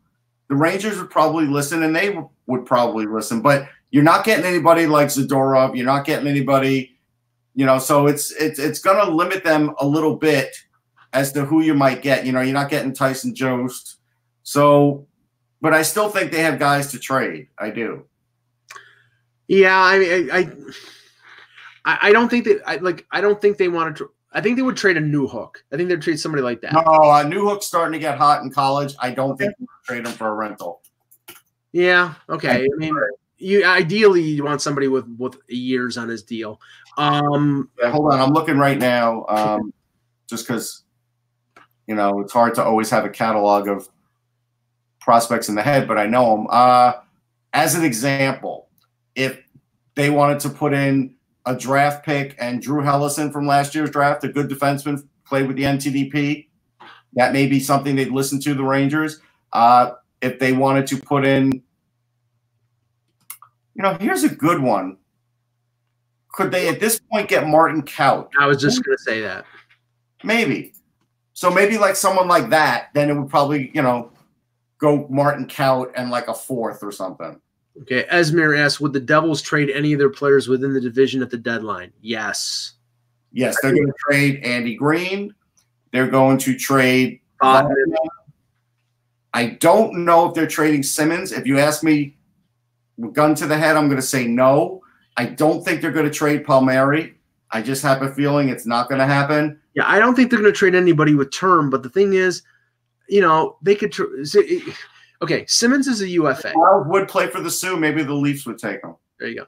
the 0.50 0.56
Rangers 0.56 0.98
would 0.98 1.10
probably 1.10 1.46
listen, 1.46 1.84
and 1.84 1.96
they 1.96 2.08
w- 2.08 2.30
would 2.48 2.66
probably 2.66 3.06
listen. 3.06 3.42
But 3.42 3.70
you're 3.92 4.04
not 4.04 4.26
getting 4.26 4.46
anybody 4.46 4.86
like 4.86 5.08
Zadorov. 5.08 5.76
You're 5.76 5.86
not 5.86 6.06
getting 6.06 6.28
anybody, 6.28 6.98
you 7.56 7.66
know. 7.66 7.80
So 7.80 8.08
it's 8.08 8.32
it's 8.32 8.60
it's 8.60 8.80
going 8.80 9.06
to 9.06 9.12
limit 9.12 9.44
them 9.44 9.74
a 9.80 9.86
little 9.86 10.16
bit 10.16 10.56
as 11.14 11.32
to 11.34 11.46
who 11.46 11.62
you 11.62 11.74
might 11.74 12.02
get. 12.02 12.26
You 12.26 12.32
know, 12.32 12.42
you're 12.42 12.54
not 12.54 12.70
getting 12.70 12.94
Tyson 12.94 13.36
Jost. 13.36 13.98
So, 14.44 15.08
but 15.62 15.74
I 15.74 15.82
still 15.82 16.10
think 16.10 16.32
they 16.32 16.42
have 16.42 16.60
guys 16.60 16.92
to 16.92 17.00
trade. 17.00 17.48
I 17.58 17.70
do. 17.70 18.06
Yeah, 19.48 19.78
I 19.78 20.00
mean, 20.00 20.32
I, 20.32 20.50
I, 21.84 21.98
I 22.04 22.12
don't 22.14 22.30
think 22.30 22.46
that 22.46 22.62
I 22.66 22.78
like. 22.78 23.06
I 23.12 23.22
don't 23.22 23.42
think 23.42 23.58
they 23.58 23.68
want 23.68 23.98
to. 23.98 24.12
I 24.34 24.40
think 24.40 24.56
they 24.56 24.62
would 24.62 24.78
trade 24.78 24.96
a 24.96 25.02
Newhook. 25.02 25.56
I 25.74 25.78
think 25.78 25.90
they'd 25.90 26.02
trade 26.02 26.20
somebody 26.20 26.42
like 26.42 26.62
that. 26.62 26.72
No, 26.72 26.80
a 26.80 27.26
Newhook's 27.26 27.66
starting 27.66 27.92
to 27.92 28.00
get 28.00 28.18
hot 28.18 28.44
in 28.44 28.50
college. 28.50 28.96
I 29.00 29.12
don't 29.12 29.36
think 29.38 29.54
we 29.60 29.68
trade 29.84 30.06
him 30.06 30.14
for 30.14 30.30
a 30.30 30.34
rental. 30.34 30.82
Yeah. 31.74 32.14
Okay. 32.30 32.64
I 32.64 32.78
mean, 32.78 32.96
you 33.38 33.66
ideally 33.66 34.22
you 34.22 34.44
want 34.44 34.62
somebody 34.62 34.88
with 34.88 35.06
with 35.18 35.38
years 35.48 35.98
on 35.98 36.08
his 36.08 36.24
deal. 36.24 36.62
Um, 36.98 37.70
Yeah, 37.82 37.92
hold 37.92 38.14
on, 38.14 38.20
I'm 38.20 38.34
looking 38.34 38.58
right 38.58 38.78
now. 38.78 39.26
Um, 39.28 39.74
just 40.30 40.48
because 40.48 40.84
you 41.88 41.96
know 41.96 42.22
it's 42.22 42.34
hard 42.34 42.56
to 42.56 42.64
always 42.64 42.90
have 42.90 43.06
a 43.06 43.10
catalog 43.10 43.68
of 43.68 43.90
prospects 45.00 45.50
in 45.50 45.56
the 45.56 45.62
head, 45.62 45.88
but 45.88 45.98
I 45.98 46.06
know 46.06 46.36
them. 46.36 46.48
Uh, 46.50 46.94
as 47.54 47.76
an 47.76 47.84
example, 47.84 48.70
if 49.16 49.42
they 49.96 50.10
wanted 50.10 50.40
to 50.42 50.50
put 50.50 50.74
in 50.74 51.16
a 51.46 51.56
draft 51.56 52.06
pick 52.06 52.36
and 52.40 52.62
Drew 52.62 52.82
Helleson 52.84 53.34
from 53.34 53.48
last 53.48 53.76
year's 53.76 53.90
draft, 53.90 54.24
a 54.24 54.30
good 54.30 54.50
defenseman, 54.50 55.06
played 55.26 55.48
with 55.48 55.58
the 55.58 55.64
NTDP, 55.64 56.48
that 57.14 57.34
may 57.34 57.48
be 57.48 57.60
something 57.60 57.96
they'd 57.96 58.12
listen 58.12 58.40
to 58.42 58.54
the 58.54 58.64
Rangers. 58.64 59.20
Uh, 59.52 59.92
if 60.22 60.40
they 60.40 60.54
wanted 60.54 60.88
to 60.88 60.98
put 60.98 61.26
in, 61.26 61.52
you 63.76 63.84
know, 63.84 63.98
here's 64.00 64.24
a 64.24 64.30
good 64.30 64.62
one. 64.62 64.98
Could 66.34 66.52
they 66.52 66.70
at 66.70 66.80
this 66.80 67.00
point 67.12 67.30
get 67.30 67.48
Martin 67.48 67.82
Kaut? 67.84 68.30
I 68.40 68.48
was 68.48 68.62
just 68.62 68.84
gonna 68.84 68.98
say 68.98 69.22
that. 69.22 69.46
Maybe. 70.24 70.74
So 71.34 71.50
maybe 71.50 71.78
like 71.78 71.96
someone 71.96 72.28
like 72.28 72.50
that, 72.50 72.90
then 72.94 73.10
it 73.10 73.14
would 73.16 73.30
probably, 73.30 73.72
you 73.74 73.82
know, 73.82 74.12
go 74.78 75.08
Martin 75.10 75.48
Kaut 75.48 75.92
and 75.96 76.12
like 76.12 76.28
a 76.28 76.34
fourth 76.34 76.84
or 76.84 76.92
something. 76.92 77.40
Okay. 77.82 78.06
Esmir 78.12 78.58
asks, 78.58 78.80
would 78.80 78.94
the 78.94 79.00
Devils 79.00 79.42
trade 79.42 79.70
any 79.70 79.94
of 79.94 80.00
their 80.00 80.10
players 80.10 80.48
within 80.48 80.74
the 80.74 80.82
division 80.82 81.22
at 81.22 81.30
the 81.30 81.38
deadline? 81.38 81.92
Yes. 82.02 82.74
Yes, 83.32 83.58
they're 83.62 83.74
going 83.74 83.88
to 83.88 83.94
trade 83.98 84.44
Andy 84.44 84.76
Greene. 84.76 85.34
They're 85.92 86.10
going 86.10 86.38
to 86.40 86.58
trade. 86.58 87.22
Botman. 87.42 87.96
I 89.34 89.46
don't 89.48 90.04
know 90.04 90.28
if 90.28 90.36
they're 90.36 90.48
trading 90.48 90.84
Simmonds. 90.84 91.32
If 91.32 91.48
you 91.48 91.58
ask 91.58 91.82
me, 91.82 92.18
with 92.98 93.14
gun 93.14 93.34
to 93.36 93.48
the 93.48 93.58
head, 93.58 93.78
I'm 93.78 93.88
going 93.88 94.02
to 94.02 94.06
say 94.06 94.28
no. 94.28 94.82
I 95.18 95.26
don't 95.26 95.64
think 95.64 95.82
they're 95.82 95.92
going 95.92 96.06
to 96.06 96.12
trade 96.12 96.46
Palmieri. 96.46 97.16
I 97.52 97.62
just 97.62 97.84
have 97.84 98.02
a 98.02 98.14
feeling 98.14 98.50
it's 98.50 98.66
not 98.66 98.88
going 98.88 99.00
to 99.00 99.06
happen. 99.06 99.60
Yeah, 99.74 99.84
I 99.86 100.00
don't 100.00 100.16
think 100.16 100.30
they're 100.30 100.40
going 100.40 100.52
to 100.52 100.58
trade 100.58 100.76
anybody 100.76 101.16
with 101.16 101.32
term. 101.32 101.70
But 101.70 101.84
the 101.84 101.90
thing 101.90 102.14
is, 102.14 102.44
you 103.10 103.22
know, 103.22 103.58
they 103.62 103.76
could. 103.76 103.92
Tr- 103.92 104.06
okay, 105.22 105.46
Simmonds 105.48 105.88
is 105.88 106.02
a 106.02 106.08
UFA. 106.08 106.54
Miles 106.56 106.88
would 106.88 107.08
play 107.08 107.28
for 107.28 107.42
the 107.42 107.52
Sioux. 107.52 107.78
Maybe 107.78 108.04
the 108.04 108.14
Leafs 108.14 108.46
would 108.46 108.58
take 108.58 108.84
him. 108.84 108.96
There 109.20 109.28
you 109.28 109.36
go. 109.36 109.46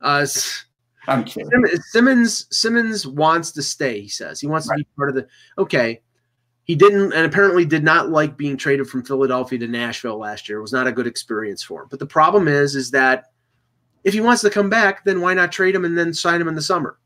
Uh, 0.00 0.26
I'm 1.06 1.24
kidding. 1.24 1.50
Simmonds 1.90 2.46
Simmonds 2.50 3.06
wants 3.06 3.52
to 3.52 3.62
stay. 3.62 4.00
He 4.00 4.08
says 4.08 4.40
he 4.40 4.46
wants 4.46 4.68
to 4.68 4.74
be 4.74 4.86
part 4.96 5.10
of 5.10 5.14
the. 5.14 5.26
Okay, 5.58 6.00
he 6.64 6.74
didn't, 6.74 7.12
and 7.12 7.26
apparently 7.26 7.66
did 7.66 7.84
not 7.84 8.08
like 8.08 8.38
being 8.38 8.56
traded 8.56 8.88
from 8.88 9.04
Philadelphia 9.04 9.58
to 9.58 9.68
Nashville 9.68 10.18
last 10.18 10.48
year. 10.48 10.58
It 10.58 10.62
was 10.62 10.72
not 10.72 10.86
a 10.86 10.92
good 10.92 11.06
experience 11.06 11.62
for 11.62 11.82
him. 11.82 11.88
But 11.90 11.98
the 11.98 12.06
problem 12.06 12.48
is, 12.48 12.74
is 12.74 12.90
that 12.92 13.26
if 14.04 14.14
he 14.14 14.20
wants 14.20 14.42
to 14.42 14.50
come 14.50 14.70
back, 14.70 15.04
then 15.04 15.20
why 15.20 15.34
not 15.34 15.50
trade 15.50 15.74
him 15.74 15.84
and 15.84 15.96
then 15.98 16.12
sign 16.12 16.40
him 16.40 16.48
in 16.48 16.54
the 16.54 16.62
summer? 16.62 16.98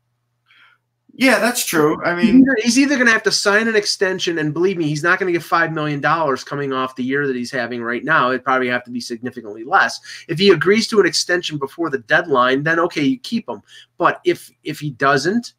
Yeah, 1.19 1.39
that's 1.39 1.65
true. 1.65 2.01
I 2.05 2.15
mean, 2.15 2.45
he's 2.63 2.79
either 2.79 2.95
going 2.95 3.07
to 3.07 3.11
have 3.11 3.23
to 3.23 3.31
sign 3.31 3.67
an 3.67 3.75
extension, 3.75 4.37
and 4.37 4.53
believe 4.53 4.77
me, 4.77 4.87
he's 4.87 5.03
not 5.03 5.19
going 5.19 5.27
to 5.27 5.37
get 5.37 5.45
five 5.45 5.73
million 5.73 5.99
dollars 5.99 6.45
coming 6.45 6.71
off 6.71 6.95
the 6.95 7.03
year 7.03 7.27
that 7.27 7.35
he's 7.35 7.51
having 7.51 7.83
right 7.83 8.05
now. 8.05 8.29
It'd 8.29 8.45
probably 8.45 8.69
have 8.69 8.85
to 8.85 8.91
be 8.91 9.01
significantly 9.01 9.65
less. 9.65 9.99
If 10.29 10.39
he 10.39 10.51
agrees 10.51 10.87
to 10.87 10.99
an 11.01 11.05
extension 11.05 11.57
before 11.57 11.89
the 11.89 11.97
deadline, 11.97 12.63
then 12.63 12.79
okay, 12.79 13.03
you 13.03 13.19
keep 13.19 13.49
him. 13.49 13.61
But 13.97 14.21
if 14.23 14.49
if 14.63 14.79
he 14.79 14.91
doesn't, 14.91 15.55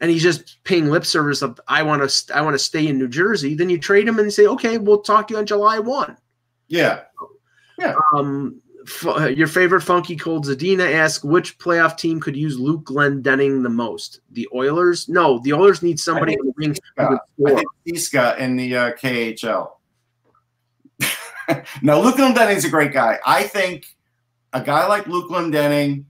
and 0.00 0.10
he's 0.10 0.22
just 0.22 0.64
paying 0.64 0.86
lip 0.86 1.04
service 1.04 1.42
of 1.42 1.60
I 1.68 1.82
want 1.82 2.08
to 2.08 2.34
I 2.34 2.40
want 2.40 2.54
to 2.54 2.58
stay 2.58 2.86
in 2.86 2.96
New 2.96 3.08
Jersey, 3.08 3.54
then 3.54 3.68
you 3.68 3.78
trade 3.78 4.08
him 4.08 4.18
and 4.18 4.32
say, 4.32 4.46
okay, 4.46 4.78
we'll 4.78 5.02
talk 5.02 5.28
to 5.28 5.34
you 5.34 5.38
on 5.38 5.44
July 5.44 5.78
one. 5.78 6.16
Yeah, 6.68 7.02
yeah. 7.78 7.96
Um, 8.14 8.62
f- 8.86 9.36
your 9.36 9.46
favorite 9.46 9.82
funky 9.82 10.16
cold 10.16 10.46
Zadina 10.46 10.92
asks 10.92 11.24
which 11.24 11.58
playoff 11.58 11.96
team 11.96 12.20
could 12.20 12.36
use 12.36 12.58
Luke 12.58 12.84
Glendening 12.84 13.62
the 13.62 13.68
most? 13.68 14.20
The 14.32 14.48
Oilers? 14.54 15.08
No, 15.08 15.38
the 15.40 15.52
Oilers 15.52 15.82
need 15.82 15.98
somebody 15.98 16.34
in 16.34 16.46
the 16.46 16.52
ring 16.56 16.76
Uh, 16.98 17.16
I 17.46 17.54
think 17.54 17.68
Iska 17.88 18.38
in 18.38 18.56
the 18.56 18.76
uh, 18.76 18.92
KHL. 18.92 19.70
no, 21.82 22.00
Luke 22.00 22.16
Glendening's 22.16 22.64
a 22.64 22.70
great 22.70 22.92
guy. 22.92 23.18
I 23.26 23.44
think 23.44 23.86
a 24.52 24.62
guy 24.62 24.86
like 24.86 25.06
Luke 25.06 25.30
Glendening 25.30 26.04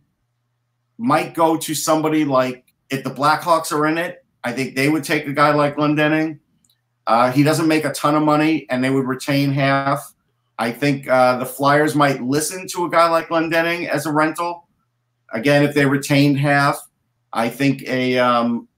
might 0.99 1.35
go 1.35 1.57
to 1.57 1.75
somebody 1.75 2.25
like 2.25 2.65
if 2.91 3.05
the 3.05 3.11
Blackhawks 3.11 3.73
are 3.73 3.87
in 3.87 3.99
it. 3.99 4.25
I 4.45 4.53
think 4.53 4.77
they 4.77 4.89
would 4.89 5.03
take 5.03 5.27
a 5.27 5.33
guy 5.33 5.53
like 5.53 5.77
Glendening. 5.77 6.39
Uh, 7.07 7.31
he 7.31 7.43
doesn't 7.43 7.69
make 7.69 7.85
a 7.85 7.93
ton 7.93 8.15
of 8.15 8.23
money, 8.23 8.67
and 8.71 8.83
they 8.83 8.91
would 8.91 9.07
retain 9.07 9.53
half. 9.53 10.13
I 10.59 10.73
think 10.73 11.09
uh, 11.09 11.39
the 11.39 11.47
Flyers 11.47 11.95
might 11.95 12.23
listen 12.23 12.67
to 12.69 12.87
a 12.87 12.91
guy 12.91 13.09
like 13.11 13.29
Glendening 13.29 13.89
as 13.89 14.07
a 14.07 14.13
rental. 14.13 14.69
Again, 15.33 15.63
if 15.63 15.75
they 15.75 15.85
retained 15.85 16.39
half, 16.39 16.81
I 17.33 17.49
think 17.49 17.83
a 17.83 18.19
um, 18.19 18.69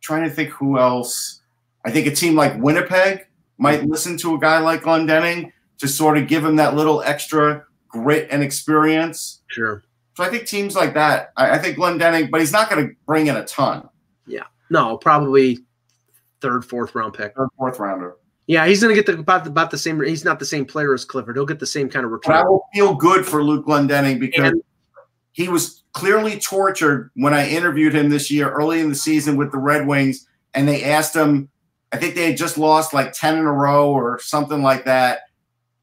trying 0.00 0.24
to 0.24 0.30
think 0.30 0.50
who 0.50 0.78
else. 0.78 1.40
I 1.84 1.90
think 1.90 2.06
a 2.06 2.14
team 2.14 2.34
like 2.34 2.56
Winnipeg 2.58 3.26
might 3.58 3.84
listen 3.84 4.16
to 4.18 4.34
a 4.34 4.38
guy 4.38 4.58
like 4.58 4.82
Glendening 4.82 5.52
to 5.78 5.88
sort 5.88 6.16
of 6.16 6.28
give 6.28 6.44
him 6.44 6.56
that 6.56 6.74
little 6.74 7.02
extra 7.02 7.64
grit 7.88 8.28
and 8.30 8.42
experience. 8.42 9.42
Sure. 9.48 9.84
So 10.14 10.24
I 10.24 10.28
think 10.28 10.46
teams 10.46 10.76
like 10.76 10.94
that. 10.94 11.32
I, 11.36 11.52
I 11.52 11.58
think 11.58 11.76
Glendening, 11.76 12.30
but 12.30 12.40
he's 12.40 12.52
not 12.52 12.70
going 12.70 12.88
to 12.88 12.94
bring 13.06 13.26
in 13.26 13.36
a 13.36 13.44
ton. 13.44 13.88
Yeah. 14.26 14.44
No, 14.70 14.96
probably 14.96 15.58
third, 16.40 16.64
fourth 16.64 16.94
round 16.94 17.14
pick. 17.14 17.34
Third, 17.34 17.48
fourth 17.56 17.78
rounder. 17.78 18.16
Yeah, 18.46 18.66
he's 18.66 18.82
going 18.82 18.94
to 18.94 19.00
get 19.00 19.06
the, 19.06 19.20
about, 19.20 19.44
the, 19.44 19.50
about 19.50 19.70
the 19.70 19.78
same. 19.78 20.02
He's 20.02 20.24
not 20.24 20.38
the 20.38 20.44
same 20.44 20.64
player 20.64 20.92
as 20.92 21.04
Clifford. 21.04 21.36
He'll 21.36 21.46
get 21.46 21.60
the 21.60 21.66
same 21.66 21.88
kind 21.88 22.04
of 22.04 22.12
But 22.24 22.34
I 22.34 22.42
will 22.44 22.66
feel 22.74 22.94
good 22.94 23.24
for 23.24 23.42
Luke 23.42 23.66
Glendening 23.66 24.18
because 24.18 24.50
And- 24.50 24.62
he 25.34 25.48
was 25.48 25.84
clearly 25.92 26.38
tortured 26.38 27.10
when 27.14 27.32
I 27.32 27.48
interviewed 27.48 27.94
him 27.94 28.10
this 28.10 28.30
year, 28.30 28.50
early 28.50 28.80
in 28.80 28.88
the 28.90 28.94
season 28.94 29.36
with 29.36 29.50
the 29.52 29.58
Red 29.58 29.86
Wings, 29.86 30.26
and 30.54 30.68
they 30.68 30.84
asked 30.84 31.14
him. 31.16 31.48
I 31.92 31.98
think 31.98 32.14
they 32.14 32.26
had 32.26 32.36
just 32.36 32.56
lost 32.58 32.92
like 32.94 33.12
ten 33.12 33.38
in 33.38 33.44
a 33.46 33.52
row 33.52 33.90
or 33.90 34.18
something 34.20 34.62
like 34.62 34.84
that, 34.86 35.20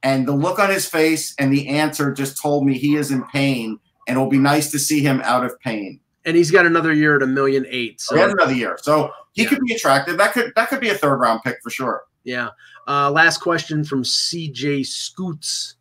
and 0.03 0.27
the 0.27 0.33
look 0.33 0.59
on 0.59 0.69
his 0.69 0.87
face 0.87 1.33
and 1.39 1.51
the 1.53 1.67
answer 1.67 2.11
just 2.13 2.39
told 2.41 2.65
me 2.65 2.77
he 2.77 2.95
is 2.95 3.09
in 3.11 3.23
pain, 3.25 3.79
and 4.07 4.17
it'll 4.17 4.29
be 4.29 4.37
nice 4.39 4.69
to 4.71 4.77
see 4.79 5.01
him 5.01 5.19
out 5.23 5.43
of 5.45 5.59
pain. 5.61 5.99
And 6.25 6.35
he's 6.37 6.51
got 6.51 6.65
another 6.67 6.93
year 6.93 7.15
at 7.15 7.23
a 7.23 7.27
million 7.27 7.65
eight. 7.69 8.01
So 8.01 8.15
he 8.15 8.21
has 8.21 8.29
So 8.31 8.33
another 8.37 8.53
year, 8.53 8.77
so 8.81 9.11
he 9.33 9.43
Yeah. 9.43 9.49
could 9.49 9.59
be 9.65 9.73
attractive. 9.73 10.17
That 10.17 10.33
could 10.33 10.51
that 10.55 10.69
could 10.69 10.79
be 10.79 10.89
a 10.89 10.95
third 10.95 11.17
round 11.17 11.41
pick 11.43 11.57
for 11.63 11.69
sure. 11.71 12.03
Yeah. 12.23 12.49
Uh, 12.87 13.11
last 13.11 13.39
question 13.39 13.83
from 13.83 14.03
CJ 14.03 14.85
Scoots. 14.85 15.75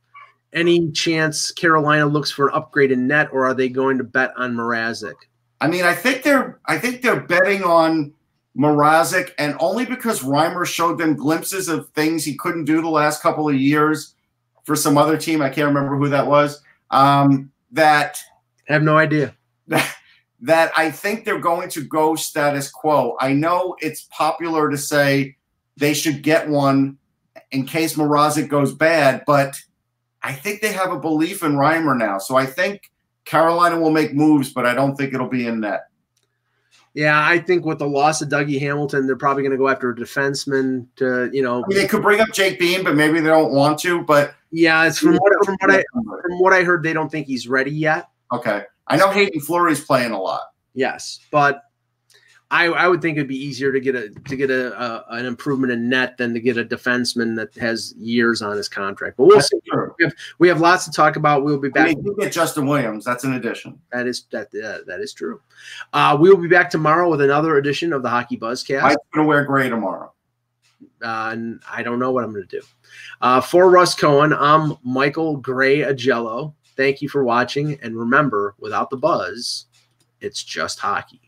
Any 0.52 0.90
chance 0.92 1.50
Carolina 1.50 2.06
looks 2.06 2.30
for 2.30 2.48
an 2.48 2.54
upgrade 2.54 2.90
in 2.90 3.06
net, 3.06 3.28
or 3.32 3.46
are 3.46 3.54
they 3.54 3.68
going 3.68 3.98
to 3.98 4.04
bet 4.04 4.32
on 4.36 4.54
Mrazek? 4.54 5.14
I 5.60 5.68
mean, 5.68 5.84
I 5.84 5.94
think 5.94 6.22
they're 6.22 6.60
I 6.66 6.78
think 6.78 7.02
they're 7.02 7.20
betting 7.20 7.62
on 7.62 8.14
Mrazek, 8.56 9.32
and 9.38 9.56
only 9.60 9.84
because 9.84 10.22
Reimer 10.22 10.64
showed 10.64 10.98
them 10.98 11.16
glimpses 11.16 11.68
of 11.68 11.88
things 11.90 12.24
he 12.24 12.36
couldn't 12.36 12.64
do 12.64 12.80
the 12.80 12.88
last 12.88 13.22
couple 13.22 13.48
of 13.48 13.56
years 13.56 14.14
for 14.64 14.76
some 14.76 14.98
other 14.98 15.16
team. 15.16 15.42
I 15.42 15.48
can't 15.48 15.68
remember 15.68 15.96
who 15.96 16.08
that 16.08 16.26
was. 16.26 16.62
Um, 16.90 17.50
that 17.72 18.18
I 18.68 18.72
have 18.74 18.82
no 18.82 18.96
idea. 18.96 19.34
that 20.40 20.72
I 20.76 20.90
think 20.90 21.24
they're 21.24 21.40
going 21.40 21.68
to 21.70 21.84
go 21.84 22.14
status 22.14 22.70
quo. 22.70 23.16
I 23.20 23.32
know 23.32 23.76
it's 23.80 24.06
popular 24.10 24.70
to 24.70 24.78
say 24.78 25.36
they 25.78 25.94
should 25.94 26.22
get 26.22 26.48
one 26.48 26.98
in 27.50 27.64
case 27.64 27.96
Mrazek 27.96 28.48
goes 28.48 28.74
bad, 28.74 29.22
but 29.26 29.60
I 30.22 30.32
think 30.32 30.60
they 30.60 30.72
have 30.72 30.92
a 30.92 30.98
belief 30.98 31.42
in 31.42 31.52
Reimer 31.52 31.96
now. 31.96 32.18
So 32.18 32.36
I 32.36 32.46
think 32.46 32.90
Carolina 33.24 33.80
will 33.80 33.90
make 33.90 34.14
moves, 34.14 34.52
but 34.52 34.66
I 34.66 34.74
don't 34.74 34.96
think 34.96 35.14
it'll 35.14 35.28
be 35.28 35.46
in 35.46 35.60
net. 35.60 35.84
Yeah, 36.94 37.24
I 37.24 37.38
think 37.38 37.64
with 37.64 37.78
the 37.78 37.86
loss 37.86 38.22
of 38.22 38.28
Dougie 38.28 38.58
Hamilton, 38.58 39.06
they're 39.06 39.14
probably 39.14 39.42
going 39.42 39.52
to 39.52 39.58
go 39.58 39.68
after 39.68 39.90
a 39.90 39.94
defenseman 39.94 40.86
to, 40.96 41.30
you 41.32 41.42
know, 41.42 41.62
I 41.62 41.68
mean, 41.68 41.78
they 41.78 41.86
could 41.86 42.02
bring 42.02 42.20
up 42.20 42.32
Jake 42.32 42.58
Bean, 42.58 42.82
but 42.82 42.96
maybe 42.96 43.20
they 43.20 43.28
don't 43.28 43.52
want 43.52 43.78
to. 43.80 44.02
But 44.02 44.34
yeah, 44.50 44.84
it's 44.84 44.98
from 44.98 45.14
what, 45.16 45.44
from 45.44 45.56
what 45.60 45.70
I 45.70 45.84
from 45.92 46.40
what 46.40 46.52
I 46.52 46.64
heard, 46.64 46.82
they 46.82 46.92
don't 46.92 47.10
think 47.10 47.26
he's 47.26 47.46
ready 47.46 47.70
yet. 47.70 48.08
okay, 48.32 48.64
I 48.88 48.96
know 48.96 49.10
Hayden 49.10 49.40
Fleury's 49.40 49.84
playing 49.84 50.10
a 50.10 50.20
lot. 50.20 50.42
Yes, 50.74 51.20
but 51.30 51.62
I 52.50 52.66
I 52.66 52.88
would 52.88 53.02
think 53.02 53.18
it'd 53.18 53.28
be 53.28 53.36
easier 53.36 53.72
to 53.72 53.80
get 53.80 53.94
a 53.94 54.08
to 54.08 54.36
get 54.36 54.50
a, 54.50 54.72
a 54.80 55.04
an 55.10 55.26
improvement 55.26 55.70
in 55.70 55.88
net 55.88 56.16
than 56.16 56.32
to 56.32 56.40
get 56.40 56.56
a 56.56 56.64
defenseman 56.64 57.36
that 57.36 57.54
has 57.56 57.94
years 57.98 58.40
on 58.40 58.56
his 58.56 58.68
contract. 58.70 59.18
But 59.18 59.26
we'll 59.26 59.40
see. 59.42 59.58
We 59.98 60.04
have, 60.04 60.14
we 60.38 60.48
have 60.48 60.60
lots 60.60 60.86
to 60.86 60.90
talk 60.90 61.16
about. 61.16 61.44
We'll 61.44 61.58
be 61.58 61.68
I 61.68 61.72
back. 61.72 61.86
mean, 61.88 62.04
you 62.04 62.16
get 62.18 62.32
Justin 62.32 62.66
Williams. 62.66 63.04
That's 63.04 63.24
an 63.24 63.34
addition. 63.34 63.78
That 63.92 64.06
is 64.06 64.24
that 64.32 64.46
uh, 64.46 64.78
that 64.86 65.00
is 65.00 65.12
true. 65.12 65.42
Uh, 65.92 66.16
we 66.18 66.30
will 66.30 66.38
be 66.38 66.48
back 66.48 66.70
tomorrow 66.70 67.10
with 67.10 67.20
another 67.20 67.58
edition 67.58 67.92
of 67.92 68.02
the 68.02 68.08
Hockey 68.08 68.38
Buzzcast. 68.38 68.82
I'm 68.82 68.96
going 69.12 69.24
to 69.24 69.28
wear 69.28 69.44
gray 69.44 69.68
tomorrow. 69.68 70.12
Uh, 71.02 71.30
and 71.32 71.60
I 71.70 71.82
don't 71.82 71.98
know 71.98 72.12
what 72.12 72.24
I'm 72.24 72.32
going 72.32 72.46
to 72.46 72.60
do. 72.60 72.66
Uh, 73.20 73.40
for 73.40 73.68
Russ 73.68 73.94
Cohen, 73.94 74.32
I'm 74.32 74.76
Michael 74.82 75.36
Gray 75.36 75.80
Augello. 75.80 76.54
Thank 76.76 77.02
you 77.02 77.08
for 77.08 77.24
watching, 77.24 77.78
and 77.82 77.96
remember, 77.96 78.54
without 78.58 78.88
the 78.88 78.96
buzz, 78.96 79.66
it's 80.20 80.42
just 80.42 80.78
hockey. 80.78 81.27